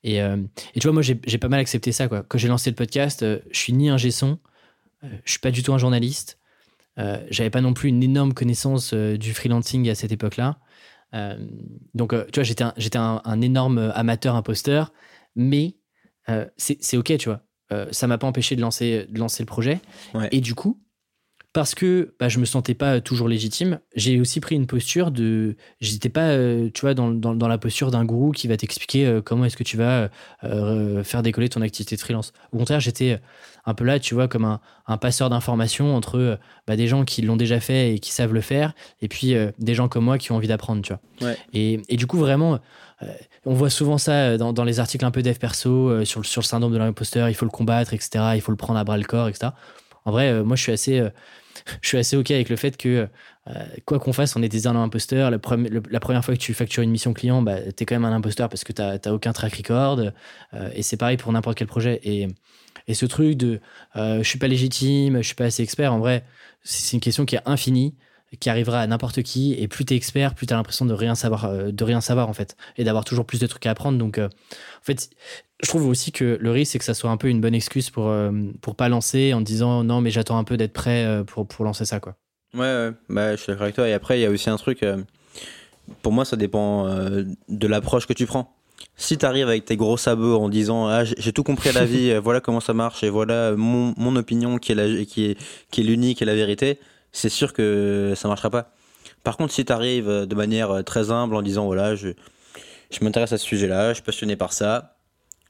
[0.05, 0.37] Et, euh,
[0.75, 2.23] et tu vois, moi, j'ai pas mal accepté ça, quoi.
[2.23, 4.37] Quand j'ai lancé le podcast, euh, je suis ni un son,
[5.03, 6.39] euh, je suis pas du tout un journaliste.
[7.29, 10.59] J'avais pas non plus une énorme connaissance du freelancing à cette époque-là.
[11.93, 14.93] Donc, tu vois, j'étais un, un, un énorme amateur imposteur,
[15.35, 15.75] mais
[16.55, 17.41] c'est ok, tu vois.
[17.91, 19.81] Ça m'a pas empêché de lancer, de lancer le projet.
[20.13, 20.29] Ouais.
[20.31, 20.79] Et du coup,
[21.55, 25.55] parce que bah, je me sentais pas toujours légitime, j'ai aussi pris une posture de.
[25.79, 29.05] J'étais pas, euh, tu vois, dans, dans, dans la posture d'un gourou qui va t'expliquer
[29.05, 30.09] euh, comment est-ce que tu vas
[30.43, 32.33] euh, faire décoller ton activité de freelance.
[32.51, 33.21] Au contraire, j'étais
[33.65, 36.35] un peu là, tu vois, comme un, un passeur d'informations entre euh,
[36.67, 39.51] bah, des gens qui l'ont déjà fait et qui savent le faire, et puis euh,
[39.57, 41.29] des gens comme moi qui ont envie d'apprendre, tu vois.
[41.29, 41.37] Ouais.
[41.53, 42.59] Et, et du coup, vraiment,
[43.01, 43.05] euh,
[43.45, 46.25] on voit souvent ça dans, dans les articles un peu dev perso euh, sur, le-
[46.25, 48.33] sur le syndrome de l'imposteur, il faut le combattre, etc.
[48.35, 49.53] Il faut le prendre à bras le corps, etc.
[50.03, 51.09] En vrai, euh, moi, je suis assez, euh,
[51.81, 53.07] je suis assez ok avec le fait que
[53.47, 53.53] euh,
[53.85, 55.31] quoi qu'on fasse, on est des imposteurs.
[55.31, 55.37] La,
[55.89, 58.49] la première fois que tu factures une mission client, bah, t'es quand même un imposteur
[58.49, 59.99] parce que t'as t'as aucun track record.
[60.53, 61.99] euh, et c'est pareil pour n'importe quel projet.
[62.03, 62.27] Et,
[62.87, 63.59] et ce truc de
[63.95, 66.23] euh, je suis pas légitime, je suis pas assez expert, en vrai,
[66.63, 67.95] c'est une question qui est infinie
[68.39, 71.45] qui arrivera à n'importe qui et plus t'es expert plus t'as l'impression de rien savoir
[71.45, 74.17] euh, de rien savoir en fait et d'avoir toujours plus de trucs à apprendre donc
[74.17, 75.09] euh, en fait
[75.63, 77.89] je trouve aussi que le risque c'est que ça soit un peu une bonne excuse
[77.89, 78.31] pour euh,
[78.61, 81.65] pour pas lancer en disant non mais j'attends un peu d'être prêt euh, pour pour
[81.65, 82.15] lancer ça quoi
[82.55, 83.87] Ouais, ouais, bah, je suis d'accord avec toi.
[83.87, 84.85] Et après, il y a aussi un truc,
[86.01, 88.55] pour moi, ça dépend de l'approche que tu prends.
[88.95, 91.85] Si tu arrives avec tes gros sabots en disant ah, j'ai tout compris à la
[91.85, 95.37] vie, voilà comment ça marche et voilà mon, mon opinion qui est, la, qui est,
[95.69, 96.79] qui est l'unique et la vérité,
[97.15, 98.73] c'est sûr que ça marchera pas.
[99.23, 102.09] Par contre, si tu arrives de manière euh, très humble en disant voilà, je,
[102.91, 104.97] je m'intéresse à ce sujet-là, je suis passionné par ça,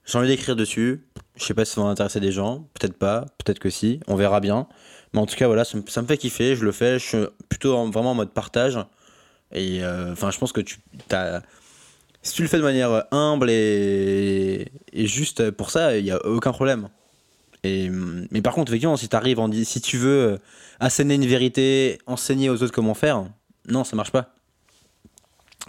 [0.05, 3.26] j'ai envie d'écrire dessus, je sais pas si ça va intéresser des gens, peut-être pas,
[3.43, 4.68] peut-être que si, on verra bien.
[5.13, 7.76] Mais en tout cas, voilà, ça me, fait kiffer, je le fais, je suis plutôt
[7.76, 8.78] en- vraiment en mode partage.
[9.51, 10.80] Et euh, enfin, je pense que tu
[11.11, 11.41] as.
[12.22, 16.11] Si tu le fais de manière euh, humble et, et juste pour ça, il n'y
[16.11, 16.89] a aucun problème.
[18.32, 20.38] Mais par contre, effectivement, si, arrives en, di- si tu veux euh,
[20.80, 23.26] asséner une vérité, enseigner aux autres comment faire,
[23.68, 24.34] non, ça marche pas.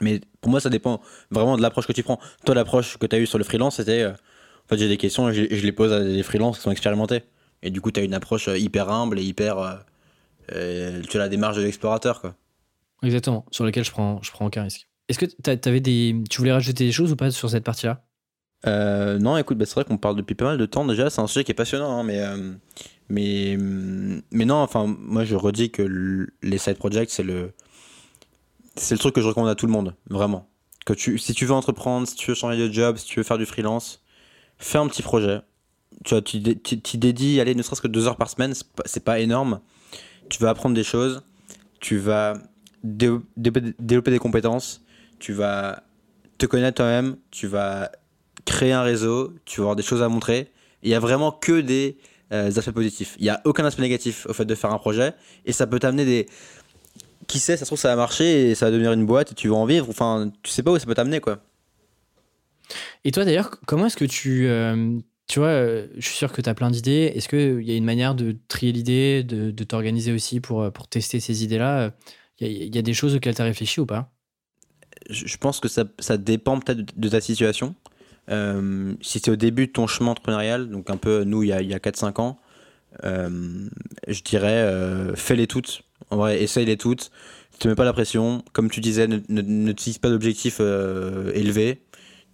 [0.01, 2.21] Mais pour moi, ça dépend vraiment de l'approche que tu prends.
[2.45, 4.97] Toi, l'approche que tu as eue sur le freelance, c'était euh, en fait, j'ai des
[4.99, 7.23] questions et je, les pose à des freelances qui sont expérimentés.
[7.63, 9.85] Et du coup, tu as une approche euh, hyper humble et hyper.
[10.49, 10.55] tu
[11.17, 12.35] as la démarche de l'explorateur, quoi.
[13.03, 16.39] exactement sur lequel je prends je prends aucun risque est-ce que t'as- t'avais des tu
[16.39, 18.05] voulais rajouter des choses ou pas sur cette partie là
[18.67, 21.11] Euh, non, écoute, bah, c'est vrai qu'on parle depuis pas mal de temps déjà.
[21.11, 22.53] C'est un sujet qui est passionnant, hein, mais, euh,
[23.09, 23.57] mais,
[24.31, 27.53] mais non, enfin, moi je redis que les side projects, c'est le,
[28.77, 30.49] c'est le truc que je recommande à tout le monde, vraiment.
[30.85, 33.25] Que tu, si tu veux entreprendre, si tu veux changer de job, si tu veux
[33.25, 34.03] faire du freelance,
[34.59, 35.41] fais un petit projet.
[36.05, 36.23] Tu vois,
[36.95, 39.61] dédies, allez, ne serait-ce que deux heures par semaine, c'est pas, pas énorme.
[40.29, 41.23] Tu vas apprendre des choses,
[41.81, 42.35] tu vas
[42.83, 44.83] dé- dé- développer des compétences,
[45.19, 45.83] tu vas
[46.39, 47.91] te connaître toi-même, tu vas
[48.47, 50.51] créer un réseau, tu vas avoir des choses à montrer.
[50.83, 51.99] Il y a vraiment que des
[52.33, 53.17] euh, aspects positifs.
[53.19, 55.13] Il n'y a aucun aspect négatif au fait de faire un projet
[55.45, 56.27] et ça peut t'amener des.
[57.27, 59.35] Qui sait, ça se trouve, ça va marcher et ça va devenir une boîte et
[59.35, 59.89] tu vas en vivre.
[59.91, 61.43] Enfin, tu sais pas où ça peut t'amener, quoi.
[63.05, 64.47] Et toi, d'ailleurs, comment est-ce que tu.
[64.47, 67.13] Euh, tu vois, euh, je suis sûr que tu as plein d'idées.
[67.15, 70.87] Est-ce qu'il y a une manière de trier l'idée, de, de t'organiser aussi pour, pour
[70.87, 71.91] tester ces idées-là?
[72.39, 74.13] Il y, y, a des choses auxquelles tu as réfléchi ou pas?
[75.11, 77.75] Je pense que ça, ça dépend peut-être de ta situation.
[78.31, 81.53] Euh, si c'est au début de ton chemin entrepreneurial, donc un peu nous il y
[81.53, 82.39] a, a 4-5 ans,
[83.05, 83.69] euh,
[84.09, 85.83] je dirais euh, fais-les toutes.
[86.11, 87.11] En vrai, essaye-les toutes.
[87.55, 88.45] Ne te mets pas la pression.
[88.53, 91.83] Comme tu disais, ne, ne, ne te pas d'objectifs élevés.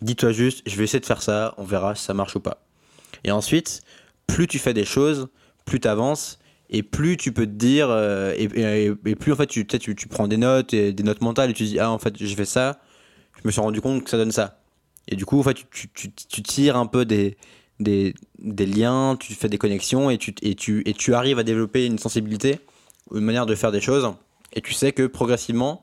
[0.01, 2.65] Dis-toi juste, je vais essayer de faire ça, on verra si ça marche ou pas.
[3.23, 3.83] Et ensuite,
[4.27, 5.29] plus tu fais des choses,
[5.65, 6.41] plus tu avances
[6.71, 7.91] et plus tu peux te dire
[8.37, 11.53] et, plus en fait tu, tu, tu prends des notes et des notes mentales et
[11.53, 12.81] tu dis ah en fait je fais ça
[13.37, 14.62] je me suis rendu compte que ça donne ça
[15.09, 17.37] et du coup, en fait, tu, tu, tu tires un peu des,
[17.81, 21.43] des, des, liens, tu fais des connexions et tu, et, tu, et tu arrives à
[21.43, 22.61] développer une sensibilité,
[23.13, 24.13] une manière de faire des choses.
[24.53, 25.83] Et tu sais que progressivement,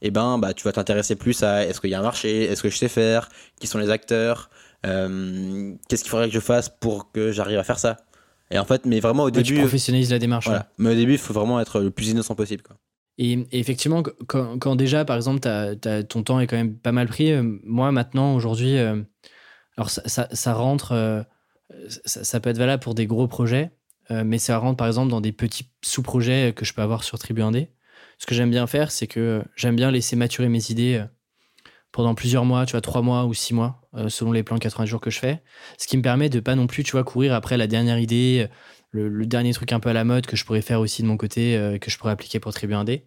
[0.00, 2.62] eh ben, bah, tu vas t'intéresser plus à est-ce qu'il y a un marché, est-ce
[2.62, 3.28] que je sais faire,
[3.60, 4.50] qui sont les acteurs,
[4.84, 7.98] euh, qu'est-ce qu'il faudrait que je fasse pour que j'arrive à faire ça.
[8.50, 9.54] Et en fait, mais vraiment au début.
[9.54, 10.46] Tu professionnalises la démarche.
[10.46, 10.68] Voilà.
[10.76, 12.62] Mais au début, il faut vraiment être le plus innocent possible.
[12.62, 12.76] Quoi.
[13.18, 15.40] Et, effectivement, quand, déjà, par exemple,
[16.08, 19.02] ton temps est quand même pas mal pris, euh, moi maintenant, aujourd'hui, euh,
[19.76, 21.22] alors ça, rentre, euh,
[22.04, 23.70] ça, peut être valable pour des gros projets,
[24.10, 27.40] mais ça rentre par exemple dans des petits sous-projets que je peux avoir sur Tribu
[27.40, 27.68] 1D.
[28.18, 31.02] Ce que j'aime bien faire, c'est que j'aime bien laisser maturer mes idées
[31.92, 35.00] pendant plusieurs mois, tu vois, trois mois ou six mois, selon les plans 80 jours
[35.00, 35.42] que je fais.
[35.78, 38.48] Ce qui me permet de pas non plus, tu vois, courir après la dernière idée,
[38.92, 41.16] le, dernier truc un peu à la mode que je pourrais faire aussi de mon
[41.16, 43.02] côté, euh, que je pourrais appliquer pour Tribu 1D.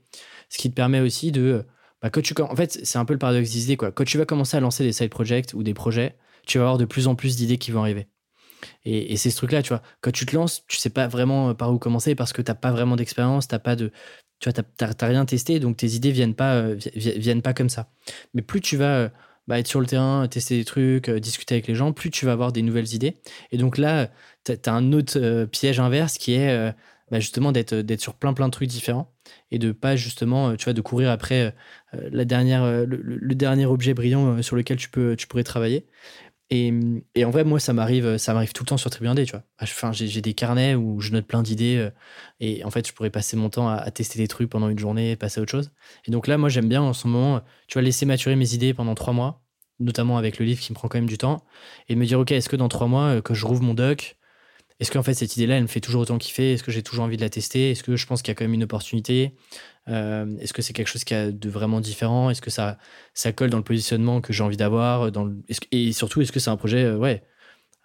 [0.50, 1.66] Ce qui te permet aussi de.
[2.02, 3.78] Bah, quand tu, en fait, c'est un peu le paradoxe d'idées.
[3.78, 3.92] Quoi.
[3.92, 6.78] Quand tu vas commencer à lancer des side projects ou des projets, tu vas avoir
[6.78, 8.08] de plus en plus d'idées qui vont arriver.
[8.84, 9.82] Et, c'est ce truc-là, tu vois.
[10.02, 12.56] Quand tu te lances, tu sais pas vraiment par où commencer parce que tu n'as
[12.56, 13.92] pas vraiment d'expérience, tu pas de.
[14.40, 17.90] Tu vois, t'as rien testé, donc tes idées viennent pas, euh, viennent pas comme ça.
[18.34, 19.10] Mais plus tu vas euh,
[19.48, 22.32] bah, être sur le terrain, tester des trucs, discuter avec les gens, plus tu vas
[22.32, 23.18] avoir des nouvelles idées.
[23.52, 24.10] Et donc là,
[24.46, 26.72] tu as un autre euh, piège inverse qui est euh,
[27.12, 29.12] bah, justement d'être sur plein plein de trucs différents
[29.52, 31.54] et de pas justement euh, tu vois de courir après
[31.94, 34.90] la dernière le, dernier objet brillant sur lequel tu
[35.28, 35.86] pourrais travailler
[36.52, 36.72] et,
[37.24, 39.44] en vrai moi ça m'arrive ça m'arrive tout le temps sur Tribune D tu vois.
[39.62, 41.90] Enfin j'ai des carnets où je note plein d'idées
[42.40, 45.16] et en fait je pourrais passer mon temps à, tester des trucs pendant une journée
[45.16, 45.72] passer à autre chose.
[46.06, 48.74] Et donc là moi j'aime bien en ce moment tu vois laisser maturer mes idées
[48.74, 49.42] pendant trois mois
[49.80, 51.44] notamment avec le livre qui me prend quand même du temps
[51.90, 54.18] et me dire ok est-ce que dans trois mois que je rouvre mon doc
[54.80, 56.54] est-ce qu'en fait cette idée-là, elle me fait toujours autant kiffer?
[56.54, 57.72] Est-ce que j'ai toujours envie de la tester?
[57.72, 59.34] Est-ce que je pense qu'il y a quand même une opportunité?
[59.90, 62.30] Euh, Est-ce que c'est quelque chose qui a de vraiment différent?
[62.30, 62.78] Est-ce que ça,
[63.14, 65.32] ça colle dans le positionnement que j'ai envie d'avoir dans
[65.72, 67.24] Et surtout, est-ce que c'est un projet, euh, ouais,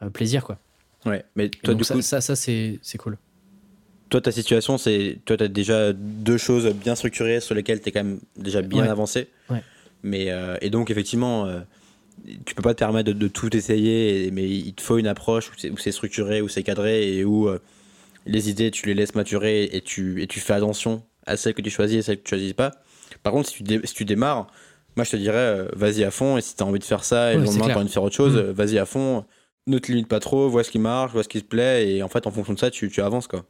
[0.03, 0.59] euh, plaisir quoi?
[1.07, 3.17] Ouais, mais toi, du ça, coup, ça, ça c'est cool.
[4.11, 5.21] Toi, ta situation, c'est.
[5.25, 8.61] Toi, tu as déjà deux choses bien structurées sur lesquelles tu es quand même déjà
[8.61, 9.29] bien avancé.
[9.49, 9.63] Ouais.
[10.03, 10.29] Mais,
[10.61, 11.49] et donc, effectivement
[12.45, 15.77] tu peux pas te permettre de, tout essayer, mais il te faut une approche où
[15.79, 17.61] c'est structuré, où c'est cadré et où euh,
[18.27, 21.63] les idées, tu les laisses maturer et tu, et tu fais attention à celles que
[21.63, 22.73] tu choisis et celles que tu choisis pas.
[23.23, 24.47] Par contre, si tu, si tu démarres,
[24.97, 27.05] moi je te dirais, euh, vas-y à fond, et si tu as envie de faire
[27.05, 28.39] ça et le lendemain tu as envie de faire autre chose, mm.
[28.39, 29.25] euh, vas-y à fond,
[29.67, 32.03] ne te limite pas trop, vois ce qui marche, vois ce qui te plaît, et
[32.03, 33.45] en fait, en fonction de ça, tu, tu avances quoi.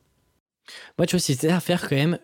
[0.98, 2.18] Moi, tu vois, si c'était à faire quand même,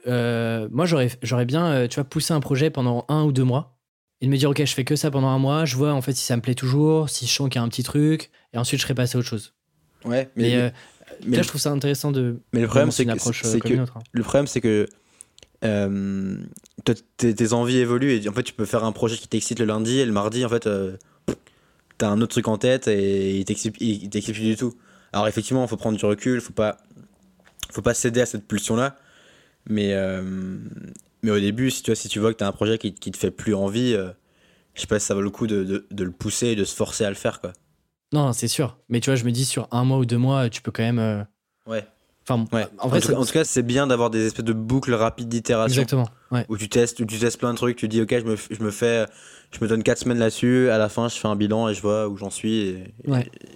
[0.70, 3.76] moi j'aurais bien, tu vois, poussé un projet pendant un ou deux mois
[4.20, 6.03] et de me dire ok je fais que ça pendant un mois je vois en
[6.03, 8.30] fait si ça me plaît toujours si je sens qu'il y a un petit truc
[8.53, 9.55] et ensuite je serai passé à autre chose
[10.05, 10.70] ouais mais, euh,
[11.26, 13.86] là, je trouve ça intéressant de mais le problème c'est que, que hein.
[14.12, 14.88] le problème c'est que
[15.66, 16.36] euh,
[17.16, 19.98] tes, envies évoluent et en fait tu peux faire un projet qui t'excite le lundi
[19.98, 20.96] et le mardi en fait euh,
[21.98, 24.10] t'as un autre truc en tête et il t'excite plus
[24.40, 24.74] du tout
[25.12, 26.78] alors effectivement il faut prendre du recul faut pas
[27.70, 28.96] faut pas céder à cette pulsion là
[29.68, 29.94] mais
[31.26, 32.94] mais au début, si tu vois, si tu vois que tu as un projet qui,
[32.94, 34.10] qui te fait plus envie, euh,
[34.74, 36.64] je sais pas si ça vaut le coup de, de, de, le pousser et de
[36.64, 37.52] se forcer à le faire, quoi.
[38.12, 38.78] Non, c'est sûr.
[38.88, 40.84] Mais tu vois, je me dis, sur un mois ou deux mois, tu peux quand
[40.84, 41.00] même.
[41.00, 41.24] Euh,
[41.66, 41.84] ouais.
[42.28, 42.66] Enfin, ouais.
[42.78, 45.82] En, vrai, en, tout, cas, c'est bien d'avoir des espèces de boucles rapides d'itération.
[45.82, 46.08] Exactement.
[46.32, 46.44] Ouais.
[46.48, 48.62] Où tu testes, où tu testes plein de trucs, tu dis, ok, je me, je
[48.62, 49.06] me fais,
[49.52, 51.82] je me donne 4 semaines là-dessus, à la fin, je fais un bilan et je
[51.82, 52.58] vois où j'en suis.
[52.58, 52.94] Et,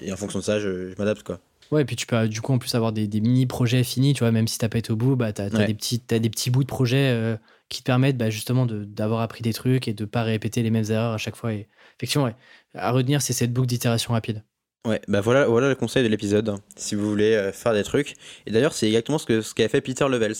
[0.02, 1.40] et, en fonction de ça, je, je m'adapte, quoi.
[1.72, 4.20] Ouais, et puis tu peux du coup en plus avoir des, des mini-projets finis, tu
[4.20, 6.30] vois, même si t'as pas été au bout, bah t'as as des, petits, as des
[6.30, 7.36] petits bouts de projets euh,
[7.68, 10.90] qui te permettent bah, justement d'avoir appris des trucs et de pas répéter les mêmes
[10.90, 11.52] erreurs à chaque fois.
[11.52, 12.34] Et effectivement, ouais,
[12.74, 14.42] à retenir, c'est cette boucle d'itération rapide.
[14.86, 17.84] Ouais, bah voilà, voilà le conseil de l'épisode, hein, si vous voulez euh, faire des
[17.84, 18.14] trucs.
[18.46, 20.36] Et d'ailleurs, c'est exactement ce que ce qu'avait fait Peter Levels.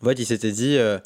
[0.00, 0.98] En fait, il s'était dit, euh,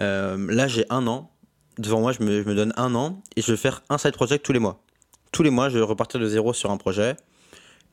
[0.00, 1.30] euh, là j'ai un an,
[1.78, 4.14] devant moi, je me, je me, donne un an et je vais faire un side
[4.14, 4.82] project tous les mois.
[5.30, 7.14] Tous les mois, je vais repartir de zéro sur un projet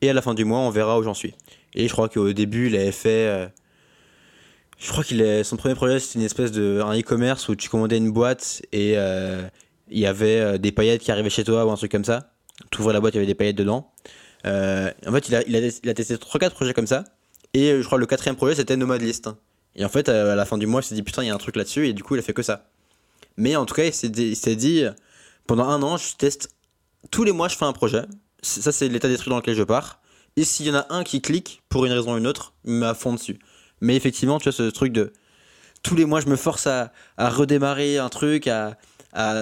[0.00, 1.34] et à la fin du mois, on verra où j'en suis.
[1.74, 3.48] Et je crois qu'au début, il avait fait.
[4.76, 7.68] je crois qu'il est, son premier projet, c'était une espèce de un e-commerce où tu
[7.68, 8.94] commandais une boîte et
[9.88, 12.32] il y avait des paillettes qui arrivaient chez toi ou un truc comme ça.
[12.72, 13.92] Tu ouvrais la boîte, il y avait des paillettes dedans.
[14.46, 17.04] Euh, en fait, il a, testé 3-4 projets comme ça.
[17.54, 19.28] Et euh, je crois que le quatrième projet, c'était Nomad List.
[19.76, 21.30] Et en fait, euh, à la fin du mois, il s'est dit putain, il y
[21.30, 21.88] a un truc là-dessus.
[21.88, 22.68] Et du coup, il a fait que ça.
[23.36, 24.84] Mais en tout cas, il s'est dit,
[25.46, 26.50] pendant un an, je teste
[27.10, 28.02] tous les mois, je fais un projet.
[28.42, 30.00] Ça, c'est l'état d'esprit dans lequel je pars.
[30.36, 32.72] Et s'il y en a un qui clique, pour une raison ou une autre, il
[32.72, 33.38] me fond dessus.
[33.80, 35.12] Mais effectivement, tu vois, ce truc de.
[35.82, 38.76] Tous les mois, je me force à, redémarrer un truc, à,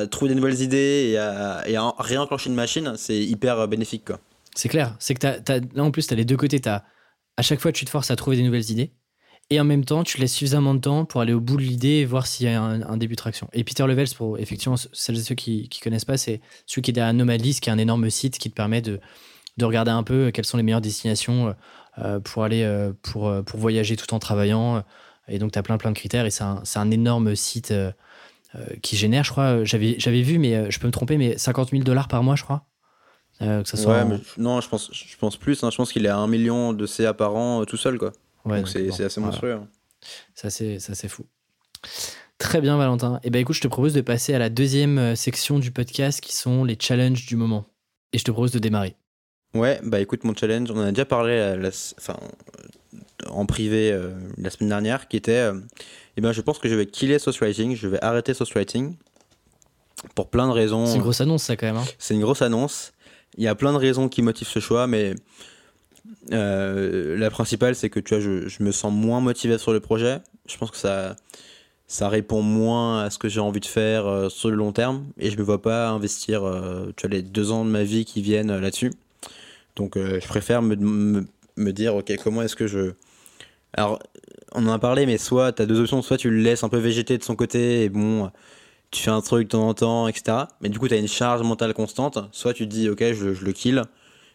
[0.06, 1.10] trouver des nouvelles idées
[1.66, 2.94] et à, réenclencher une machine.
[2.96, 4.20] C'est hyper bénéfique, quoi.
[4.54, 4.96] C'est clair.
[4.98, 6.60] C'est que t'as- là, en plus, tu as les deux côtés.
[6.66, 8.92] À chaque fois, tu te forces à trouver des nouvelles idées.
[9.52, 11.88] Et en même temps, tu laisses suffisamment de temps pour aller au bout de l'idée
[11.88, 13.48] et voir s'il y a un, début de traction.
[13.52, 16.90] Et Peter Levels, pour effectivement celles et ceux qui ne connaissent pas, c'est celui qui
[16.92, 19.00] est derrière Nomadlist, qui est un énorme site qui te permet de,
[19.56, 21.56] de regarder un peu quelles sont les meilleures destinations
[21.98, 24.84] euh, pour aller euh, pour, euh, pour voyager tout en travaillant.
[25.26, 26.26] Et donc, tu as plein, plein de critères.
[26.26, 27.90] Et c'est un, un énorme site euh,
[28.56, 31.70] euh, qui génère, je crois, j'avais vu, mais euh, je peux me tromper, mais 50
[31.70, 32.66] 000 dollars par mois, je crois.
[33.42, 35.62] Euh, que ça soit Ouais, en- mais je- non, je pense, je pense plus.
[35.64, 35.70] hein.
[35.70, 38.12] Je pense qu'il est à un million de CA par an euh, tout seul, quoi.
[38.44, 39.26] Donc c'est bon, assez voilà.
[39.26, 39.52] monstrueux.
[39.54, 39.68] hein.
[40.34, 41.24] Ça, c'est, ça, c'est fou.
[42.38, 43.20] Très bien, Valentin.
[43.22, 46.20] Et ben écoute, je te propose de passer à la deuxième euh, section du podcast
[46.20, 47.66] qui sont les challenges du moment.
[48.12, 48.96] Et je te propose de démarrer.
[49.54, 52.16] Ouais, bah écoute, mon challenge, on en a déjà parlé la s- enfin,
[53.28, 55.60] en privé euh, la semaine dernière, qui était, euh,
[56.16, 58.96] eh ben, je pense que je vais killer Writing, je vais arrêter Writing
[60.14, 60.86] pour plein de raisons.
[60.86, 61.76] C'est une grosse annonce, ça, quand même.
[61.76, 61.84] hein.
[61.98, 62.92] C'est une grosse annonce.
[63.36, 65.14] Il y a plein de raisons qui motivent ce choix, mais
[66.32, 69.80] euh, la principale, c'est que tu vois, je, je me sens moins motivé sur le
[69.80, 70.18] projet.
[70.46, 71.16] Je pense que ça,
[71.86, 75.06] ça répond moins à ce que j'ai envie de faire euh, sur le long terme,
[75.18, 78.04] et je me vois pas investir euh, tu vois, les deux ans de ma vie
[78.04, 78.92] qui viennent là-dessus.
[79.76, 81.26] Donc, je préfère me, me,
[81.56, 82.92] me dire, ok, comment est-ce que je.
[83.72, 84.00] Alors,
[84.52, 86.68] on en a parlé, mais soit tu as deux options, soit tu le laisses un
[86.68, 88.30] peu végéter de son côté, et bon,
[88.90, 90.38] tu fais un truc de temps en temps, etc.
[90.60, 92.18] Mais du coup, tu as une charge mentale constante.
[92.32, 93.84] Soit tu te dis, ok, je, je le kill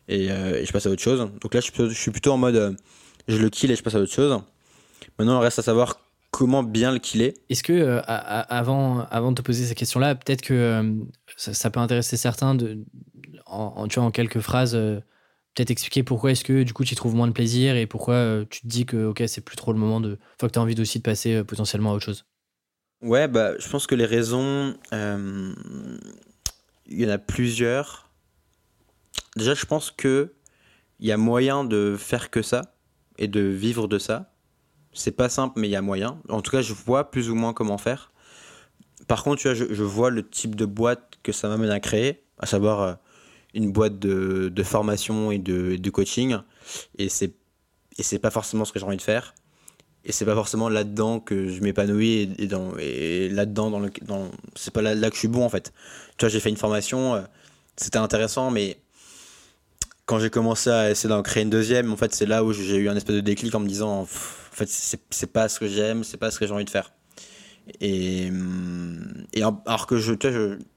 [0.07, 1.19] et, euh, je passe à autre chose.
[1.41, 2.71] Donc là, je, suis plutôt- en mode, euh,
[3.27, 4.39] je le kill et je passe à autre chose.
[5.19, 5.99] Maintenant, il reste à savoir
[6.31, 7.33] comment bien le killer.
[7.49, 10.95] Est-ce que, euh, avant, avant de te poser ces questions-là, peut-être que
[11.37, 12.79] ça, peut intéresser certains, de,
[13.45, 17.15] en, tu vois, en quelques phrases, peut-être expliquer pourquoi est-ce que du coup tu trouves
[17.15, 20.01] moins de plaisir et pourquoi tu te dis que ok c'est plus trop le moment
[20.01, 20.19] de.
[20.39, 22.25] Faut que tu as envie aussi de passer potentiellement à autre chose.
[23.01, 25.53] Ouais, bah, je pense que les raisons, euh,
[26.87, 28.09] il y en a plusieurs.
[29.35, 30.33] Déjà, je pense que
[30.99, 32.61] il y a moyen de faire que ça
[33.17, 34.31] et de vivre de ça.
[34.93, 36.21] C'est pas simple, mais il y a moyen.
[36.29, 38.13] En tout cas, je vois plus ou moins comment faire.
[39.07, 42.23] Par contre, tu vois, je, vois le type de boîte que ça m'amène à créer,
[42.39, 42.93] à savoir euh,
[43.53, 46.37] une boîte de, formation et de, de coaching.
[46.97, 47.35] Et c'est
[47.97, 49.33] et c'est pas forcément ce que j'ai envie de faire
[50.05, 53.91] et c'est pas forcément là-dedans que je m'épanouis et, et dans et là-dedans dans le
[54.55, 55.73] c'est pas là, que je suis bon en fait.
[56.17, 57.21] Tu vois j'ai fait une formation euh,
[57.75, 58.77] c'était intéressant mais
[60.05, 62.77] quand j'ai commencé à essayer d'en créer une deuxième en fait c'est là où j'ai
[62.77, 66.03] eu un espèce de déclic en me disant en fait c'est pas ce que j'aime
[66.03, 66.91] c'est pas ce que j'ai envie de faire.
[67.81, 68.31] Et
[69.65, 70.27] alors que je tu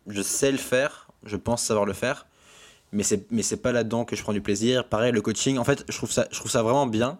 [0.06, 2.26] je sais le faire je pense savoir le faire
[2.92, 4.88] mais c'est mais c'est pas là-dedans que je prends du plaisir.
[4.88, 7.18] Pareil le coaching en fait je trouve ça je trouve ça vraiment bien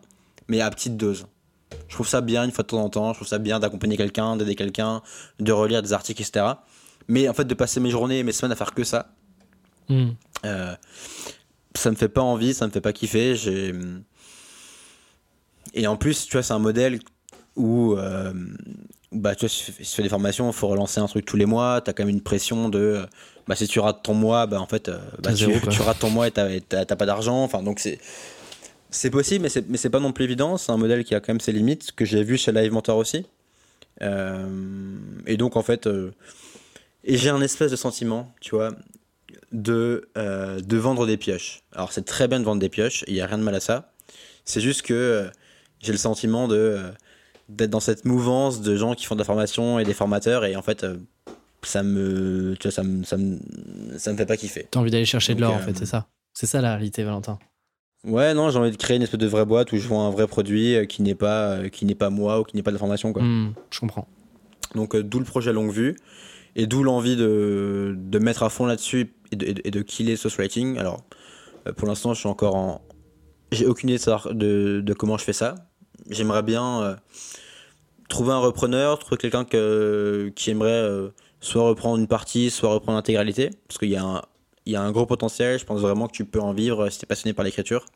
[0.49, 1.27] mais à petite dose
[1.89, 3.97] je trouve ça bien une fois de temps en temps, je trouve ça bien d'accompagner
[3.97, 5.03] quelqu'un, d'aider quelqu'un,
[5.41, 6.45] de relire des articles, etc.
[7.09, 9.13] Mais en fait, de passer mes journées et mes semaines à faire que ça,
[9.89, 10.11] Hmm.
[10.45, 10.75] euh,
[11.75, 13.35] ça me fait pas envie, ça me fait pas kiffer.
[13.37, 13.73] J'ai...
[15.75, 16.99] Et en plus, tu vois, c'est un modèle
[17.57, 18.33] où, euh,
[19.13, 21.47] bah, tu vois, si tu fais- des formations, il faut relancer un truc tous les
[21.47, 23.05] mois, tu as quand même une pression de,
[23.47, 25.73] bah, si tu rates ton mois, bah, en fait, euh, bah, tu, zéro, quoi.
[25.73, 27.43] tu rates ton mois et t'as pas d'argent.
[27.45, 27.99] Enfin, donc c'est,
[28.91, 30.57] c'est possible, mais c'est, mais c'est pas non plus évident.
[30.57, 32.97] C'est un modèle qui a quand même ses limites, que j'ai vu chez Live Mentor
[32.97, 33.27] aussi.
[34.03, 36.13] Euh, et donc, en fait, euh,
[37.05, 38.71] et j'ai un espèce de sentiment, tu vois,
[39.53, 41.63] de, euh, de vendre des pioches.
[41.73, 43.61] Alors, c'est très bien de vendre des pioches, il n'y a rien de mal à
[43.61, 43.93] ça.
[44.45, 45.29] C'est juste que
[45.81, 46.81] j'ai le sentiment de,
[47.49, 50.57] d'être dans cette mouvance de gens qui font de la formation et des formateurs, et
[50.57, 50.87] en fait,
[51.63, 53.39] ça me, tu vois, ça me, ça me,
[53.99, 54.69] ça me fait pas kiffer.
[54.71, 56.07] T'as envie d'aller chercher de l'or, en fait, c'est ça.
[56.33, 57.39] C'est ça la réalité, Valentin.
[58.05, 60.11] Ouais, non, j'ai envie de créer une espèce de vraie boîte où je vends un
[60.11, 62.71] vrai produit euh, qui n'est pas, euh, qui n'est pas moi ou qui n'est pas
[62.71, 63.23] de la formation, quoi.
[63.23, 64.07] Hmm, je comprends.
[64.75, 65.97] Donc euh, d'où le projet longue vue
[66.57, 69.83] et d'où l'envie de, de mettre à fond là-dessus et de, et de- et de
[69.83, 70.79] killer Source Writing.
[70.79, 71.01] Alors
[71.67, 72.81] euh, pour l'instant je suis encore en...
[73.51, 75.55] J'ai aucune idée de, de, comment je fais ça.
[76.11, 76.95] J'aimerais bien euh,
[78.09, 80.89] trouver un repreneur, trouver quelqu'un que- qui aimerait
[81.41, 83.51] soit reprendre une partie, soit reprendre l'intégralité.
[83.67, 84.23] Parce qu'il y, a un-
[84.69, 86.99] il y a un gros potentiel, je pense vraiment que tu peux en vivre si
[86.99, 87.87] tu es passionné par l'écriture.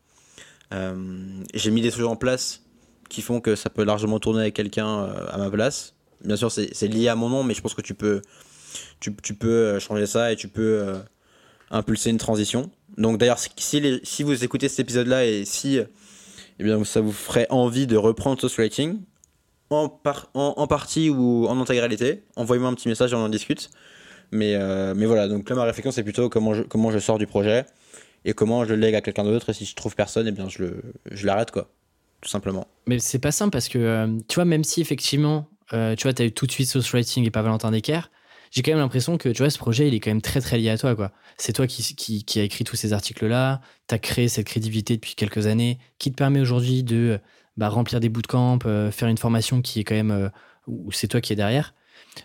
[1.54, 2.62] j'ai mis des choses en place
[3.10, 5.94] qui font que ça peut largement tourner avec quelqu'un à ma place.
[6.24, 8.22] Bien sûr, c'est lié à mon nom, mais je pense que tu peux,
[9.00, 10.94] tu, peux changer ça et tu peux
[11.70, 12.70] impulser une transition.
[12.96, 15.78] Donc d'ailleurs, si, vous écoutez cet épisode-là et si
[16.58, 19.00] eh bien, ça vous ferait envie de reprendre Writing,
[19.70, 23.70] en, par, en, partie ou en intégralité, envoyez-moi un petit message et on en discute.
[24.32, 27.18] Mais, euh, mais voilà, donc là ma réflexion c'est plutôt comment je, comment je sors
[27.18, 27.66] du projet
[28.24, 30.48] et comment je le lègue à quelqu'un d'autre et si je trouve personne, eh bien
[30.48, 31.68] je, le, je l'arrête quoi,
[32.22, 32.66] tout simplement.
[32.86, 36.14] Mais c'est pas simple parce que euh, tu vois, même si effectivement, euh, tu vois,
[36.14, 38.10] tu as eu tout de suite Source Writing et pas Valentin Decker,
[38.50, 40.56] j'ai quand même l'impression que tu vois, ce projet, il est quand même très très
[40.56, 40.96] lié à toi.
[40.96, 41.12] quoi.
[41.36, 44.94] C'est toi qui, qui, qui, a écrit tous ces articles-là, tu as créé cette crédibilité
[44.94, 47.18] depuis quelques années, qui te permet aujourd'hui de
[47.58, 48.58] bah, remplir des bootcamps,
[48.92, 50.30] faire une formation qui est quand même.
[50.68, 51.74] Où c'est toi qui es derrière.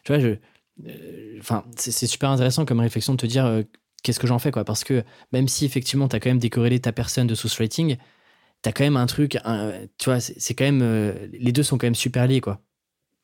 [0.03, 0.36] Tu vois, je.
[0.86, 3.63] Euh, enfin, c'est super intéressant comme réflexion de te dire
[4.03, 4.65] qu'est-ce que j'en fais, quoi.
[4.65, 7.97] Parce que même si effectivement, tu as quand même décorrélé ta personne de source rating,
[8.63, 9.38] tu as quand même un truc.
[9.97, 11.13] tu vois, c'est quand même.
[11.32, 12.61] les deux sont quand même super liés, quoi.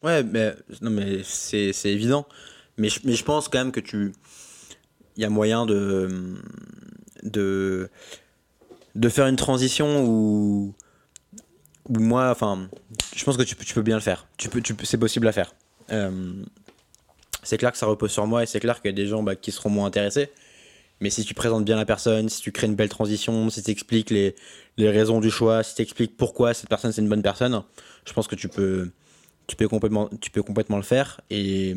[0.03, 2.27] Ouais, mais, non, mais c'est évident.
[2.77, 4.13] Mais je, mais je pense quand même que tu.
[5.15, 6.35] Il y a moyen de.
[7.23, 7.89] de.
[8.95, 10.73] de faire une transition où.
[11.89, 12.69] où moi, enfin.
[13.15, 14.27] Je pense que tu tu peux bien le faire.
[14.37, 15.53] Tu peux, tu c'est possible à faire.
[15.91, 16.43] Euh,
[17.43, 19.23] c'est clair que ça repose sur moi et c'est clair qu'il y a des gens
[19.23, 20.29] bah, qui seront moins intéressés.
[21.01, 23.71] Mais si tu présentes bien la personne, si tu crées une belle transition, si tu
[23.71, 24.35] expliques les,
[24.77, 27.61] les raisons du choix, si tu expliques pourquoi cette personne c'est une bonne personne,
[28.05, 28.89] je pense que tu peux,
[29.47, 31.19] tu peux, complètement, tu peux complètement le faire.
[31.29, 31.71] Et,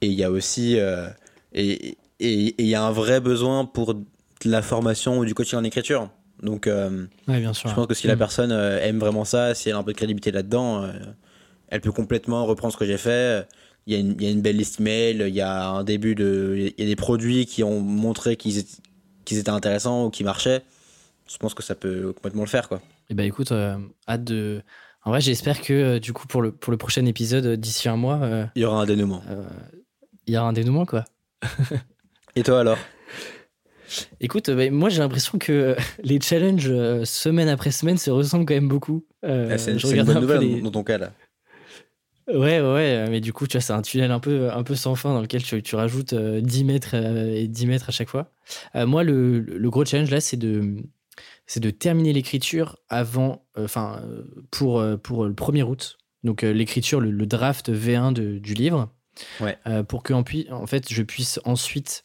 [0.00, 1.08] et il y a aussi euh,
[1.52, 4.04] et il y a un vrai besoin pour de
[4.44, 6.08] la formation ou du coaching en écriture.
[6.42, 7.68] Donc, euh, bien sûr.
[7.68, 8.18] je pense que si la mm.
[8.18, 10.88] personne euh, aime vraiment ça, si elle a un peu de crédibilité là-dedans,
[11.68, 13.46] elle peut complètement reprendre ce que j'ai fait.
[13.88, 16.14] Il y, a une, y a une belle liste mail, il y a un début
[16.14, 16.54] de.
[16.76, 20.62] Il y a des produits qui ont montré qu'ils étaient, intéressants ou qui marchaient.
[21.26, 22.78] Je pense que ça peut complètement le faire, quoi.
[22.78, 22.80] Et
[23.10, 24.62] eh bah ben, écoute, hâte de.
[25.04, 28.50] En vrai, j'espère que du coup, pour le, pour le prochain épisode, d'ici un mois.
[28.54, 29.22] il y aura un dénouement
[30.28, 31.04] il y a un dénouement, quoi.
[32.36, 32.78] Et toi alors?
[34.20, 35.74] Écoute, bah, moi j'ai l'impression que
[36.04, 39.06] les challenges euh, semaine après semaine se ressemblent quand même beaucoup.
[39.24, 41.12] Euh, ah, c'est une bonne nouvelle dans ton cas là.
[42.28, 44.94] Ouais, ouais, mais du coup, tu vois, c'est un tunnel un peu, un peu sans
[44.94, 48.30] fin dans lequel tu, tu rajoutes 10 euh, mètres et 10 mètres à chaque fois.
[48.74, 50.76] moi, le, le, gros challenge là, c'est de,
[51.46, 54.02] c'est de terminer l'écriture avant, enfin,
[54.50, 55.98] pour, pour le 1er août.
[56.22, 58.92] Donc, l'écriture, le, draft V1 de, du livre.
[59.66, 62.04] Euh, pour que en, en fait, je puisse ensuite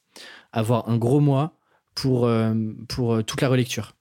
[0.51, 1.57] avoir un gros mois
[1.95, 2.53] pour, euh,
[2.89, 3.95] pour euh, toute la relecture.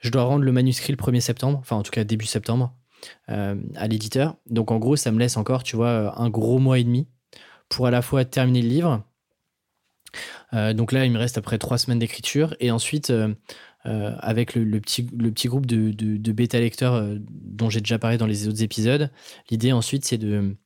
[0.00, 2.74] Je dois rendre le manuscrit le 1er septembre, enfin en tout cas début septembre,
[3.28, 4.36] à l'éditeur.
[4.48, 7.08] Donc en gros, ça me laisse encore, tu vois, un gros mois et demi
[7.68, 9.04] pour à la fois terminer le livre.
[10.52, 12.54] donc là, il me reste après trois semaines d'écriture.
[12.60, 13.12] Et ensuite,
[13.84, 18.26] avec le, petit, le petit groupe de, de bêta lecteurs dont j'ai déjà parlé dans
[18.26, 19.10] les autres épisodes,
[19.50, 20.56] l'idée ensuite, c'est de,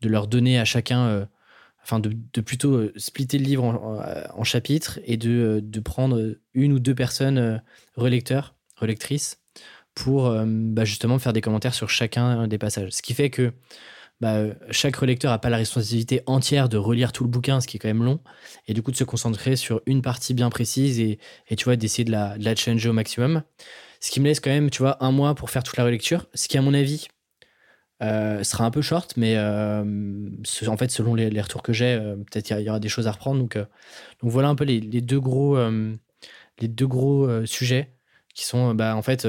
[0.00, 1.28] de leur donner à chacun
[1.86, 6.80] enfin de, plutôt euh, splitter le livre en, chapitres et de, euh, prendre une ou
[6.80, 7.58] deux personnes euh,
[7.94, 9.40] relecteurs, relectrices,
[9.96, 12.90] pour bah, justement faire des commentaires sur chacun des passages.
[12.92, 13.52] Ce qui fait que
[14.20, 17.76] bah, chaque relecteur n'a pas la responsabilité entière de relire tout le bouquin, ce qui
[17.76, 18.20] est quand même long,
[18.66, 21.18] et du coup de se concentrer sur une partie bien précise et,
[21.56, 23.42] tu vois, d'essayer de la, de changer au maximum.
[24.00, 26.26] Ce qui me laisse quand même, tu vois, un mois pour faire toute la relecture,
[26.34, 27.08] ce qui, à mon avis,
[28.02, 29.82] euh, sera un peu short, mais euh,
[30.66, 33.12] en fait, selon les, retours que j'ai, euh, peut-être il y, aura des choses à
[33.12, 33.40] reprendre.
[33.40, 35.58] Donc, donc voilà un peu les, deux gros,
[36.58, 37.92] les deux gros sujets
[38.34, 39.26] qui sont, bah, en fait,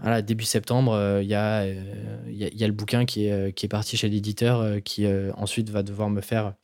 [0.00, 3.96] voilà, début septembre, il y, a, y, a, le bouquin qui est, qui est parti
[3.96, 6.54] chez l'éditeur, qui ensuite va devoir me faire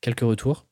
[0.00, 0.66] quelques retours.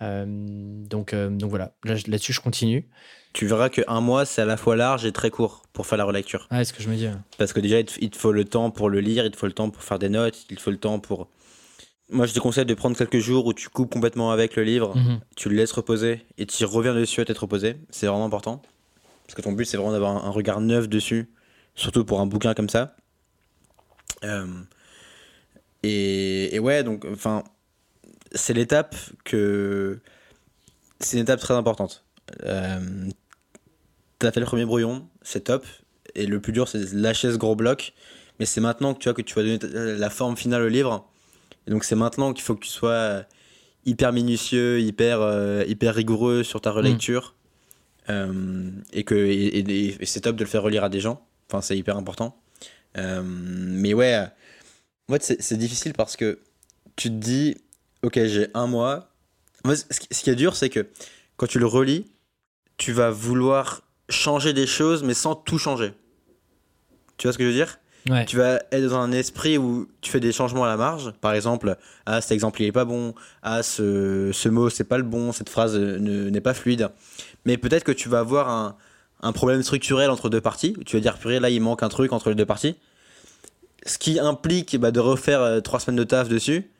[0.00, 2.88] donc, donc voilà, là-dessus, je continue
[3.36, 6.04] tu verras qu'un mois, c'est à la fois large et très court pour faire la
[6.04, 6.46] relecture.
[6.50, 7.06] Ah, c'est ce que je me dis.
[7.36, 9.52] Parce que déjà, il te faut le temps pour le lire, il te faut le
[9.52, 11.28] temps pour faire des notes, il te faut le temps pour.
[12.08, 14.96] Moi, je te conseille de prendre quelques jours où tu coupes complètement avec le livre,
[14.96, 15.20] mhm.
[15.36, 17.76] tu le laisses reposer et tu reviens dessus à t'être reposé.
[17.90, 18.62] C'est vraiment important.
[19.26, 21.28] Parce que ton but, c'est vraiment d'avoir un regard neuf dessus,
[21.76, 22.96] surtout pour un bouquin comme ça.
[24.24, 24.46] Euh,
[25.82, 27.44] et, ouais, donc, enfin,
[28.32, 30.00] c'est l'étape que.
[30.98, 32.04] C'est une étape très importante.
[32.44, 33.08] Euh,
[34.18, 35.64] t'as fait le premier brouillon, c'est top.
[36.14, 37.92] Et le plus dur, c'est lâcher ce gros bloc.
[38.38, 39.58] Mais c'est maintenant que tu vois que tu vas donner
[39.98, 41.08] la forme finale au livre.
[41.66, 43.24] Et donc c'est maintenant qu'il faut que tu sois
[43.84, 47.34] hyper minutieux, hyper, euh, hyper rigoureux sur ta relecture.
[48.08, 48.12] Mm.
[48.12, 51.26] Euh, et que et, c'est top de le faire relire à des gens.
[51.48, 52.36] Enfin, c'est hyper important.
[52.98, 54.26] Euh, mais ouais,
[55.08, 56.38] en fait, c'est difficile parce que
[56.96, 57.56] tu te dis,
[58.02, 59.10] ok, j'ai un mois.
[59.64, 60.86] ce qui est dur, c'est que
[61.36, 62.10] quand tu le relis,
[62.76, 65.92] tu vas vouloir changer des choses, mais sans tout changer.
[67.16, 67.78] Tu vois ce que je veux dire?
[68.08, 68.24] Ouais.
[68.24, 71.12] Tu vas être dans un esprit où tu fais des changements à la marge.
[71.20, 71.76] Par exemple,
[72.06, 75.32] ah, cet exemple il est pas bon, ah, ce, ce mot c'est pas le bon,
[75.32, 76.88] cette phrase ne- n'est pas fluide.
[77.46, 78.76] Mais peut-être que tu vas avoir un,
[79.20, 80.76] un problème structurel entre deux parties.
[80.84, 82.76] Tu vas dire, purée, là il manque un truc entre les deux parties.
[83.84, 86.70] Ce qui implique bah, de refaire euh, trois semaines de taf dessus.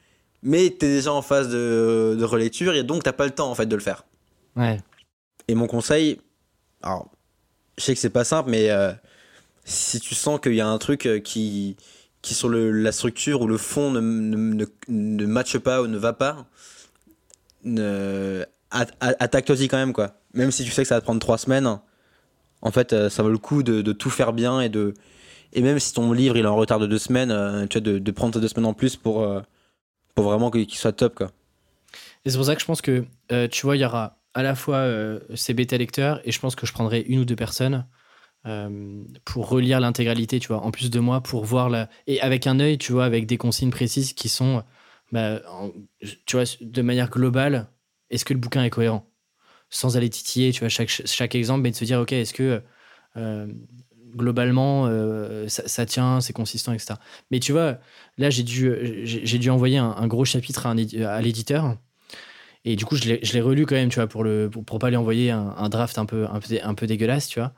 [0.42, 3.50] Mais tu es déjà en phase de, de relecture et donc t'as pas le temps
[3.50, 4.04] en fait de le faire.
[4.54, 4.78] Ouais.
[5.48, 6.20] Et mon conseil,
[6.82, 7.10] alors,
[7.78, 8.92] je sais que c'est pas simple, mais euh,
[9.64, 11.76] si tu sens qu'il y a un truc euh, qui,
[12.22, 15.86] qui sur le, la structure ou le fond ne, ne, ne, ne matche pas ou
[15.86, 16.46] ne va pas,
[19.00, 20.20] attaque-toi-y quand même, quoi.
[20.34, 21.80] Même si tu sais que ça va te prendre trois semaines,
[22.66, 26.12] en fait, euh, ça vaut le coup de, tout faire bien et même si ton
[26.12, 28.66] livre est en retard de deux semaines, euh, tu vois, de, prendre tes deux semaines
[28.66, 29.40] en plus pour, euh,
[30.16, 31.30] pour vraiment qu'il soit top, quoi.
[32.24, 33.04] Et c'est pour ça que je pense que,
[33.46, 34.84] tu vois, il y aura à la fois
[35.36, 37.86] ces bêta lecteurs et je pense que je prendrai une ou deux personnes
[39.24, 41.88] pour relire l'intégralité, tu vois, en plus de moi, pour voir la.
[42.08, 44.64] Et avec un œil, tu vois, avec des consignes précises qui sont,
[45.12, 45.40] bah,
[46.60, 47.68] de manière globale,
[48.10, 49.08] est-ce que le bouquin est cohérent?
[49.76, 52.62] Sans aller titiller, tu vois, chaque, chaque exemple, mais de se dire, ok, est-ce que.
[53.16, 53.46] euh,
[54.16, 56.94] globalement euh, ça, ça tient c'est consistant etc
[57.30, 57.78] mais tu vois
[58.16, 58.72] là j'ai dû
[59.04, 61.76] j'ai dû envoyer un, un gros chapitre à, l'éditeur
[62.64, 64.64] et du coup, je l'ai je l'ai relu quand même, tu vois, pour, le, pour,
[64.64, 67.38] pour pas lui envoyer un, un draft un peu, un, peu, un peu dégueulasse, tu
[67.38, 67.52] vois.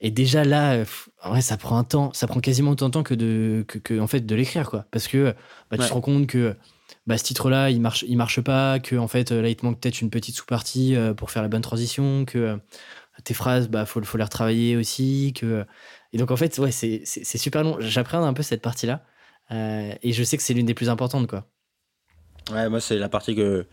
[0.00, 0.84] Et déjà là,
[1.24, 4.00] vrai, ça prend un temps, ça prend quasiment autant de temps que de, que, que,
[4.00, 4.86] en fait, de l'écrire, quoi.
[4.90, 5.34] Parce que
[5.70, 5.88] bah, tu Ouais.
[5.88, 6.56] te rends compte que
[7.08, 9.64] bah, ce titre-là, il marche, il marche pas, que en fait, euh, là, il te
[9.64, 12.56] manque peut-être une petite sous-partie euh, pour faire la bonne transition, que euh,
[13.24, 15.64] tes phrases, bah, faut, faut les retravailler aussi, que...
[16.12, 17.76] Et donc, en fait, ouais, c'est super long.
[17.80, 19.02] J'appréhende un peu cette partie-là.
[19.50, 21.46] et je sais que c'est l'une des plus importantes, quoi.
[22.52, 23.66] Ouais, moi, c'est la partie que.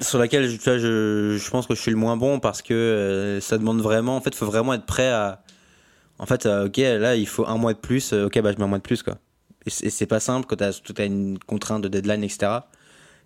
[0.00, 3.80] Sur laquelle je, je pense que je suis le moins bon parce que ça demande
[3.80, 4.16] vraiment.
[4.16, 5.42] En fait, faut vraiment être prêt à.
[6.18, 8.12] En fait, ok, là, il faut un mois de plus.
[8.12, 9.18] ok, bah, je mets un mois de plus, quoi.
[9.66, 12.70] Et c'est pas simple quand tu as, une contrainte de deadline, etc.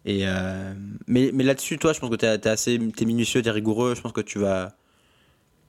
[0.04, 0.74] Et, euh,
[1.06, 3.94] mais mais là-dessus, toi, je pense que tu es, assez t'es minutieux, tu es rigoureux.
[3.94, 4.74] Je pense que tu vas,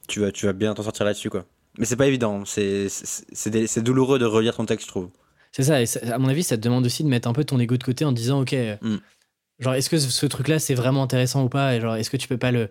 [0.08, 1.46] tu vas, tu vas bien t'en sortir là-dessus, quoi.
[1.78, 2.44] Mais c'est pas évident.
[2.46, 5.10] C'est douloureux de relire ton texte, je trouve.
[5.52, 7.44] C'est ça, et ça- à mon avis, ça te demande aussi de mettre un peu
[7.44, 8.98] ton ego de côté en disant, ok, euh, Mm.
[9.60, 11.76] genre, est-ce que ce, ce truc-là, c'est vraiment intéressant ou pas?
[11.76, 12.70] Et genre, est-ce que tu peux pas le.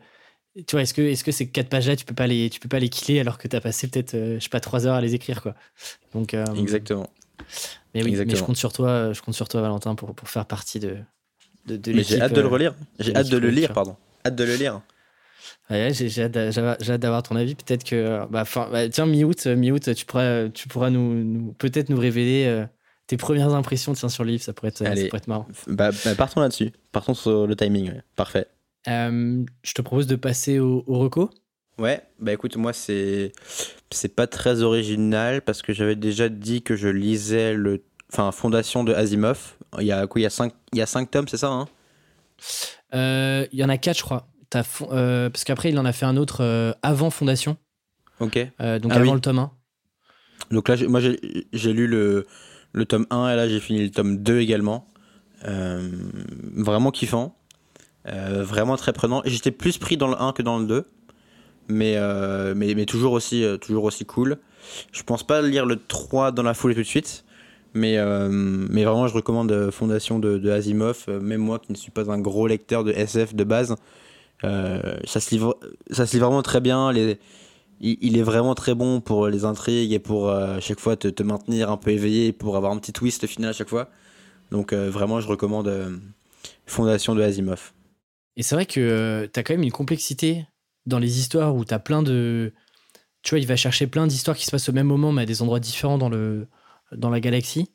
[0.54, 2.68] Tu vois, est-ce que, est-ce que ces quatre pages-là, tu peux pas les, tu peux
[2.68, 4.96] pas les killer alors que tu as passé peut-être, euh, je sais pas, trois heures
[4.96, 5.54] à les écrire, quoi.
[6.12, 7.08] Donc, euh, Exactement.
[7.94, 10.28] Mais oui, mais je compte sur toi, euh, je compte sur toi, Valentin, pour, pour
[10.28, 10.96] faire partie de,
[11.66, 12.74] de, de Mais j'ai l'équipe, hâte de le euh, relire.
[12.98, 13.96] J'ai hâte de le l'équipe lire, pardon.
[14.26, 14.80] Hâte de le lire.
[15.70, 17.54] Ouais, j'ai hâte d'avoir ton avis.
[17.54, 17.96] Peut-être que.
[17.96, 21.88] euh, Bah, fin- bah, tiens, mi-août, euh, mi-août, tu pourras, tu pourras nous, nous- peut-être
[21.88, 22.66] nous révéler euh,
[23.06, 24.42] tes premières impressions tiens, sur le livre.
[24.42, 25.46] Ça pourrait être, ça pourrait être marrant.
[25.66, 26.70] Bah, bah, partons là-dessus.
[26.92, 27.88] Partons sur le timing.
[27.90, 28.02] ouais.
[28.16, 28.46] Parfait.
[28.88, 31.30] Euh, je te propose de passer au, au reco.
[31.78, 33.32] Ouais, bah écoute, moi c'est
[33.90, 38.84] c'est pas très original parce que j'avais déjà dit que je lisais le enfin Fondation
[38.84, 39.54] de Asimov.
[39.80, 41.48] Il y a quoi Il y a cinq il y a cinq tomes, c'est ça
[41.48, 41.66] hein?
[42.94, 44.28] Euh, Il y en a quatre, je crois.
[44.64, 47.56] Fon- euh, parce qu'après, il en a fait un autre euh, avant Fondation,
[48.20, 48.34] Ok.
[48.36, 49.12] donc Ah avant oui.
[49.14, 49.50] le tome 1.
[50.50, 52.26] Donc là, moi j'ai lu le
[52.72, 54.86] le tome 1 et là j'ai fini le tome 2 également.
[55.42, 57.34] Vraiment kiffant.
[58.04, 59.22] Vraiment très prenant.
[59.24, 60.84] Et J'étais plus pris dans le 1 que dans le 2.
[61.68, 64.38] Mais, euh, mais, mais toujours, aussi, euh, toujours aussi cool.
[64.92, 67.24] Je pense pas lire le 3 dans la foulée tout de suite.
[67.74, 71.06] Mais, euh, mais vraiment, je recommande Fondation de, Asimov.
[71.08, 73.74] Même moi qui ne suis pas un gros lecteur de SF de base,
[74.42, 75.40] ça, se lit,
[75.90, 76.92] ça se lit vraiment très bien.
[76.92, 77.18] Les,
[77.80, 81.08] il, il est vraiment très bon pour les intrigues et pour à chaque fois te,
[81.08, 83.88] te maintenir un peu éveillé pour avoir un petit twist final à chaque fois.
[84.50, 85.72] Donc vraiment, je recommande
[86.66, 87.72] Fondation de Asimov.
[88.36, 90.44] Et c'est vrai que tu as quand même une complexité
[90.86, 92.52] dans les histoires où tu as plein de.
[93.22, 95.26] Tu vois, il va chercher plein d'histoires qui se passent au même moment, mais à
[95.26, 96.48] des endroits différents dans, le,
[96.90, 97.70] dans la galaxie.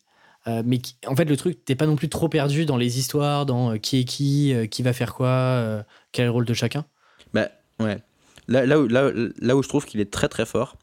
[0.47, 3.45] Euh, mais en fait, le truc, t'es pas non plus trop perdu dans les histoires,
[3.45, 6.53] dans euh, qui est qui, euh, qui va faire quoi, quel est le rôle de
[6.53, 6.85] chacun.
[7.33, 7.49] Bah
[7.79, 8.01] ouais.
[8.47, 10.77] Là, où, là où je trouve qu'il est très très fort,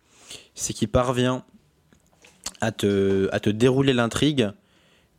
[0.55, 1.45] c'est qu'il parvient
[2.61, 4.51] à te, à te dérouler l'intrigue,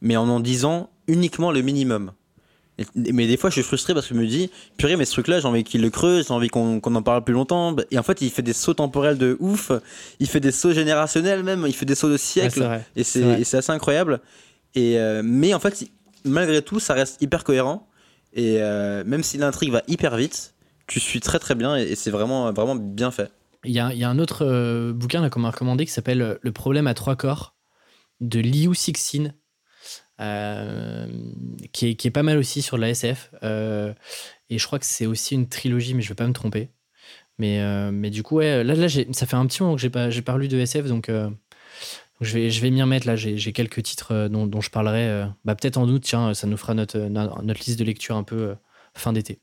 [0.02, 2.12] mais en en disant uniquement le minimum.
[2.96, 5.40] Mais des fois, je suis frustré parce que je me dis, purée, mais ce truc-là,
[5.40, 7.76] j'ai envie qu'il le creuse, j'ai envie qu'on en parle plus longtemps.
[7.92, 9.72] Et en fait, il fait des sauts temporels de ouf,
[10.20, 12.52] il fait des sauts générationnels même, il fait des sauts de Ouais, siècles.
[12.60, 12.86] c'est vrai.
[12.96, 14.20] Et C'est assez incroyable.
[14.74, 15.86] Et euh, mais en fait,
[16.26, 17.88] malgré tout, ça reste hyper cohérent.
[18.34, 20.54] Et euh, même si l'intrigue va hyper vite,
[20.88, 23.32] tu suis très très bien et, et c'est vraiment, vraiment bien fait.
[23.64, 26.38] Il y a, il y a un autre euh, bouquin qu'on m'a recommandé qui s'appelle
[26.42, 27.56] Le problème à trois corps
[28.22, 29.32] de Liu Cixin,
[30.20, 33.32] qui, est, qui est pas mal aussi sur la SF.
[33.44, 33.94] euh,
[34.50, 36.70] et je crois que c'est aussi une trilogie, mais je vais pas me tromper.
[37.38, 39.90] Mais, euh, mais du coup, ouais, là, là ça fait un petit moment que j'ai
[39.90, 41.30] pas, pas lu de SF, donc, euh,
[42.22, 43.08] je vais, je vais m'y remettre.
[43.08, 45.28] Là, j'ai, quelques titres euh, dont, dont je parlerai.
[45.44, 48.56] bah, peut-être en août, tiens, ça nous fera notre, notre liste de lecture un peu
[48.96, 49.40] fin d'été.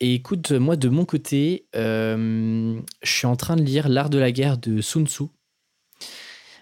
[0.00, 4.32] Et écoute, moi, de mon côté, je suis en train de lire L'art de la
[4.32, 5.24] guerre de Sun Tzu.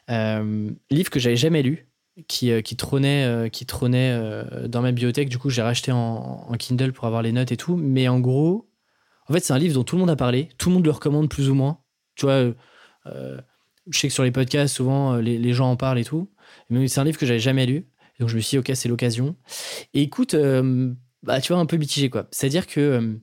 [0.09, 1.86] livre que j'avais jamais lu,
[2.29, 4.19] qui, qui trônait, qui trônait
[4.69, 5.29] dans ma bibliothèque.
[5.29, 7.77] Du coup, j'ai racheté en, en, Kindle pour avoir les notes et tout.
[7.77, 8.69] Mais en gros,
[9.29, 10.91] en fait, c'est un livre dont tout le monde a parlé, tout le monde le
[10.91, 11.81] recommande plus ou moins.
[12.15, 12.55] Tu vois, euh,
[13.07, 13.41] euh,
[13.91, 16.31] je sais que sur les podcasts, souvent, euh, les, gens en parlent et tout.
[16.71, 17.89] Mais c'est un livre que j'avais jamais lu.
[18.21, 19.37] Donc je me suis dit, ok, c'est l'occasion.
[19.95, 20.35] Et écoute,
[21.23, 22.29] bah, tu vois, un peu mitigé, quoi.
[22.31, 23.19] C'est-à-dire que,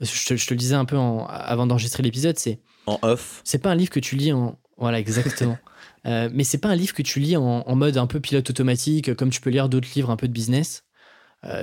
[0.00, 2.60] je te, je, te, le disais un peu avant d'enregistrer l'épisode, c'est.
[2.86, 3.40] En off.
[3.44, 4.58] C'est pas un livre que tu lis en.
[4.76, 5.58] Voilà, exactement.
[6.06, 9.30] mais c'est pas un livre que tu lis en, mode un peu pilote automatique, comme
[9.30, 10.84] tu peux lire d'autres livres un peu de business.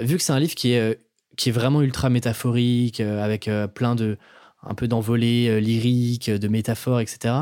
[0.02, 1.00] vu que c'est un livre qui est
[1.36, 4.18] qui est vraiment ultra métaphorique, euh, avec euh, plein de
[4.66, 7.36] un peu d'envolées euh, lyriques, de métaphores, etc.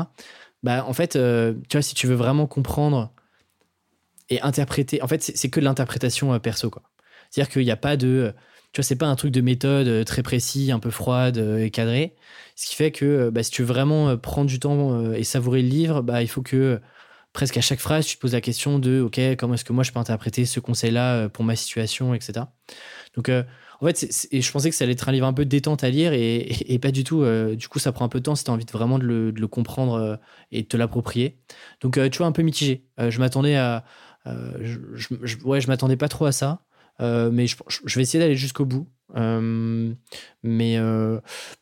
[0.62, 3.12] Bah, en fait, tu vois, si tu veux vraiment comprendre
[4.28, 6.82] et interpréter, en fait, c'est que de l'interprétation perso, quoi.
[7.30, 8.32] C'est-à-dire qu'il n'y a pas de,
[8.72, 12.14] tu vois, c'est pas un truc de méthode très précis, un peu froide et cadré.
[12.56, 15.68] Ce qui fait que, bah, si tu veux vraiment prendre du temps et savourer le
[15.68, 16.80] livre, bah, il faut que
[17.32, 19.84] presque à chaque phrase, tu te poses la question de, ok, comment est-ce que moi
[19.84, 22.46] je peux interpréter ce conseil-là pour ma situation, etc.
[23.14, 23.30] Donc,
[23.82, 25.90] en fait, et je pensais que ça allait être un livre un peu détente à
[25.90, 27.22] lire et, pas du tout.
[27.22, 28.96] Euh, du coup, ça prend un peu de temps si tu as envie de vraiment
[28.96, 30.16] de le, comprendre euh,
[30.52, 31.40] et de te l'approprier.
[31.80, 32.84] Donc, euh, tu vois, un peu mitigé.
[32.96, 33.84] je m'attendais à.
[35.44, 36.62] Ouais, je m'attendais pas trop à ça.
[37.00, 38.88] Mais je, vais essayer d'aller jusqu'au bout.
[39.14, 40.78] mais,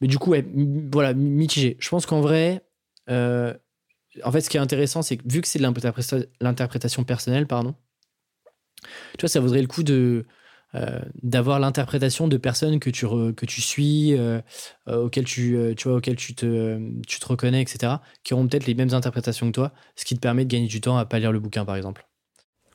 [0.01, 0.35] mais du coup,
[0.93, 1.77] voilà, mitigé.
[1.81, 2.63] Je pense qu'en vrai,
[3.09, 7.75] en fait, ce qui est intéressant, c'est que vu que c'est de l'interprétation personnelle, pardon,
[9.19, 9.83] tu vois, ça vaudrait le coup
[10.75, 14.41] euh, d'avoir l'interprétation de personnes que tu, que tu suis, euh,
[14.89, 18.95] euh, auxquelles, tu, vois, auxquelles te, tu te reconnais, etc., qui auront peut-être les mêmes
[18.95, 21.41] interprétations que toi, ce qui te permet de gagner du temps à pas lire le
[21.41, 22.10] bouquin, par exemple.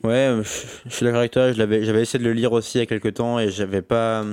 [0.04, 0.40] Ouais,
[0.84, 1.52] je suis d'accord avec toi.
[1.52, 4.24] J'avais essayé de le lire aussi il y a quelques temps et j'avais pas,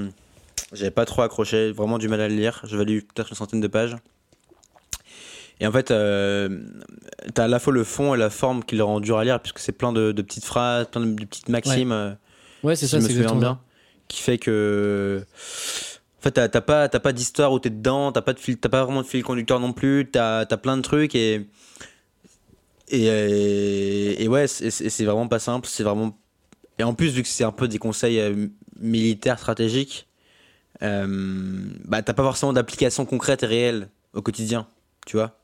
[0.74, 2.62] j'avais pas trop accroché, vraiment du mal à le lire.
[2.66, 3.96] J'avais lu peut-être une centaine de pages.
[5.60, 6.60] Et en fait, euh,
[7.34, 9.24] tu as à la fois le fond et la forme qui le rend dur à
[9.24, 12.18] lire, puisque c'est plein de, petites phrases, plein de, petites maximes.
[12.64, 13.60] Ouais, c'est ça, c'est exactement bien.
[14.08, 15.24] Qui fait que.
[16.20, 19.02] En fait, t'as pas, pas d'histoire où t'es dedans, t'as pas, de fil, pas vraiment
[19.02, 21.48] de fil conducteur non plus, t'as as plein de trucs et.
[22.96, 26.16] Et, et, ouais, c'est vraiment pas simple, c'est vraiment.
[26.78, 28.48] Et en plus, vu que c'est un peu des conseils euh,
[28.80, 30.08] militaires stratégiques,
[30.84, 34.68] euh, bah t'as pas forcément d'application concrète et réelle au quotidien,
[35.08, 35.40] tu vois.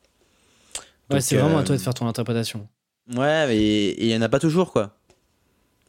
[1.09, 2.67] Ouais, c'est vraiment à toi de euh, faire ton interprétation.
[3.15, 4.95] Ouais, mais il y en a pas toujours, quoi.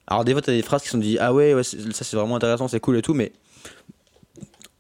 [0.07, 2.37] Alors des fois, t'as des phrases qui sont dit ah ouais, ouais ça c'est vraiment
[2.37, 3.33] intéressant, c'est cool et tout, mais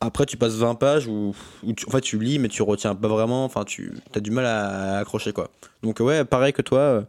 [0.01, 1.34] après tu passes 20 pages où,
[1.76, 4.46] tu, en fait, tu lis mais tu retiens pas vraiment, enfin tu as du mal
[4.46, 5.51] à, accrocher quoi.
[5.82, 7.03] Donc ouais, pareil que toi, euh,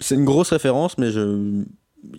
[0.00, 1.64] c'est une grosse référence mais je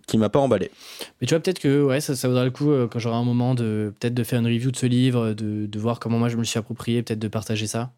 [0.08, 0.72] qui m'a pas emballé.
[1.20, 3.26] Mais tu vois peut-être que ouais, ça, ça vaudra le coup euh, quand j'aurai un
[3.26, 6.30] moment de peut-être de faire une review de ce livre, de, de, voir comment moi
[6.30, 7.92] je me le suis approprié, peut-être de partager ça.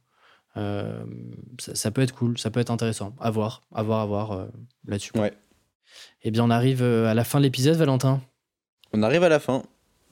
[0.57, 1.03] Euh,
[1.59, 1.91] ça.
[1.91, 3.13] peut être cool, ça peut être intéressant.
[3.19, 4.47] À voir, à voir, à voir
[4.87, 5.11] là-dessus.
[5.15, 5.33] Ouais.
[6.23, 8.19] Eh bien, on arrive à la fin de l'épisode, Valentin.
[8.93, 9.61] On arrive à la fin.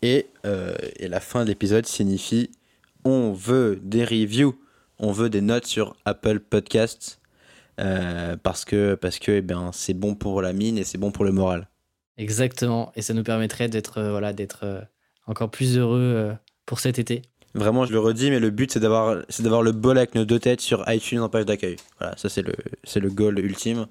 [0.03, 2.51] Et, euh, et la fin de l'épisode signifie
[3.05, 4.55] on veut des reviews,
[4.99, 7.19] on veut des notes sur Apple Podcasts.
[7.79, 11.25] Euh, parce que, parce que eh c'est bon pour la mine et c'est bon pour
[11.25, 11.67] le moral.
[12.17, 12.91] Exactement.
[12.95, 14.85] Et ça nous permettrait d'être voilà, d'être
[15.25, 16.33] encore plus heureux
[16.67, 17.23] pour cet été.
[17.55, 20.25] Vraiment, je le redis, mais le but, c'est d'avoir, c'est d'avoir le bol avec nos
[20.25, 21.77] deux têtes sur iTunes en page d'accueil.
[21.99, 22.53] Voilà, ça, c'est le,
[22.83, 23.87] c'est le goal ultime.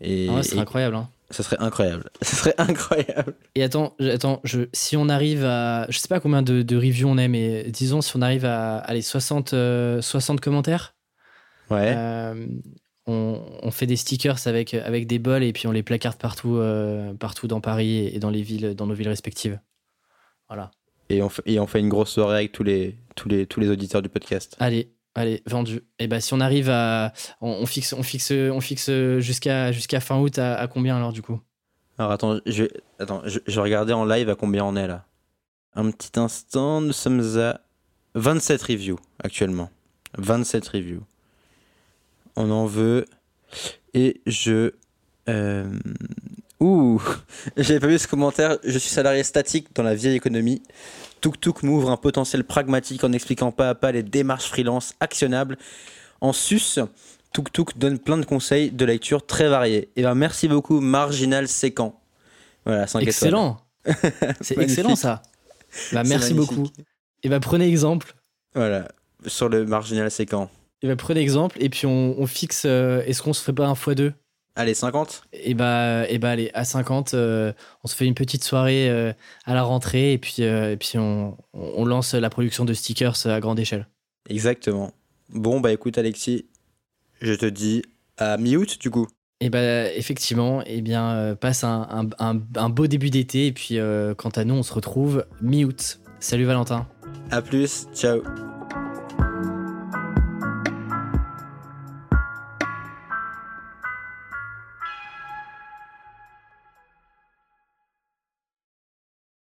[0.00, 0.96] Et, ah c'est incroyable.
[0.96, 1.08] Hein.
[1.30, 2.08] Ça serait incroyable.
[2.22, 3.34] Serait incroyable.
[3.56, 5.86] Et attends, attends je, si on arrive à.
[5.88, 8.78] Je sais pas combien de, de reviews on est, mais disons si on arrive à
[8.78, 10.94] aller 60, 60 euh, commentaires.
[11.70, 11.94] Ouais.
[11.96, 12.46] Euh,
[13.06, 16.56] on, on, fait des stickers avec, avec des bols et puis on les placarde partout,
[16.56, 19.58] euh, partout dans Paris et dans, les villes, dans nos villes respectives.
[20.48, 20.70] Voilà.
[21.08, 23.60] Et on, fait, et on fait une grosse soirée avec tous les, tous les, tous
[23.60, 24.56] les auditeurs du podcast.
[24.58, 25.76] Allez, Allez, vendu.
[25.76, 30.18] Et eh ben si on arrive à, on, fixe, on fixe, on fixe jusqu'à fin
[30.18, 31.40] août à, combien alors du coup?
[31.98, 32.64] Alors attends, je
[32.98, 35.06] attends, je, regarder en live à combien on est là.
[35.74, 37.60] Un petit instant, nous sommes à
[38.14, 39.70] 27 reviews actuellement.
[40.18, 41.02] 27 reviews.
[42.36, 43.06] On en veut
[43.94, 44.72] et je
[45.30, 45.78] euh...
[46.60, 47.02] Ouh,
[47.56, 48.58] j'avais pas vu ce commentaire.
[48.64, 50.62] Je suis salarié statique dans la vieille économie.
[51.20, 55.56] Tuk Tuk m'ouvre un potentiel pragmatique en expliquant pas à pas les démarches freelance actionnables.
[56.20, 56.78] En sus,
[57.32, 59.76] Tuk Tuk donne plein de conseils de lecture très variés.
[59.78, 62.00] Et eh ben merci beaucoup, Marginal Séquent.
[62.64, 63.58] Voilà, 5 Excellent.
[64.40, 65.22] C'est excellent ça.
[65.92, 66.68] Bah, merci beaucoup.
[67.22, 68.14] Et bah prenez exemple.
[68.54, 68.88] Voilà.
[69.26, 70.48] sur le marginal, quand
[70.82, 72.62] Et bah, prenez exemple, et puis on, on fixe.
[72.66, 74.12] euh, Est-ce qu'on se ferait pas un x2
[74.58, 77.52] Allez, 50 Et bah, et bah, allez, à 50, euh,
[77.84, 79.12] on se fait une petite soirée euh,
[79.44, 83.26] à la rentrée, et puis, euh, et puis on, on lance la production de stickers
[83.26, 83.86] à grande échelle.
[84.30, 84.92] Exactement.
[85.28, 86.46] Bon, bah écoute, Alexis,
[87.20, 87.82] je te dis
[88.16, 89.06] à mi-août, du coup.
[89.40, 93.78] Et bah, effectivement, eh bien, passe un, un- un- un beau début d'été, et puis
[94.16, 96.00] quant à nous, on se retrouve mi-août.
[96.18, 96.88] Salut Valentin.
[97.30, 98.22] À plus, ciao.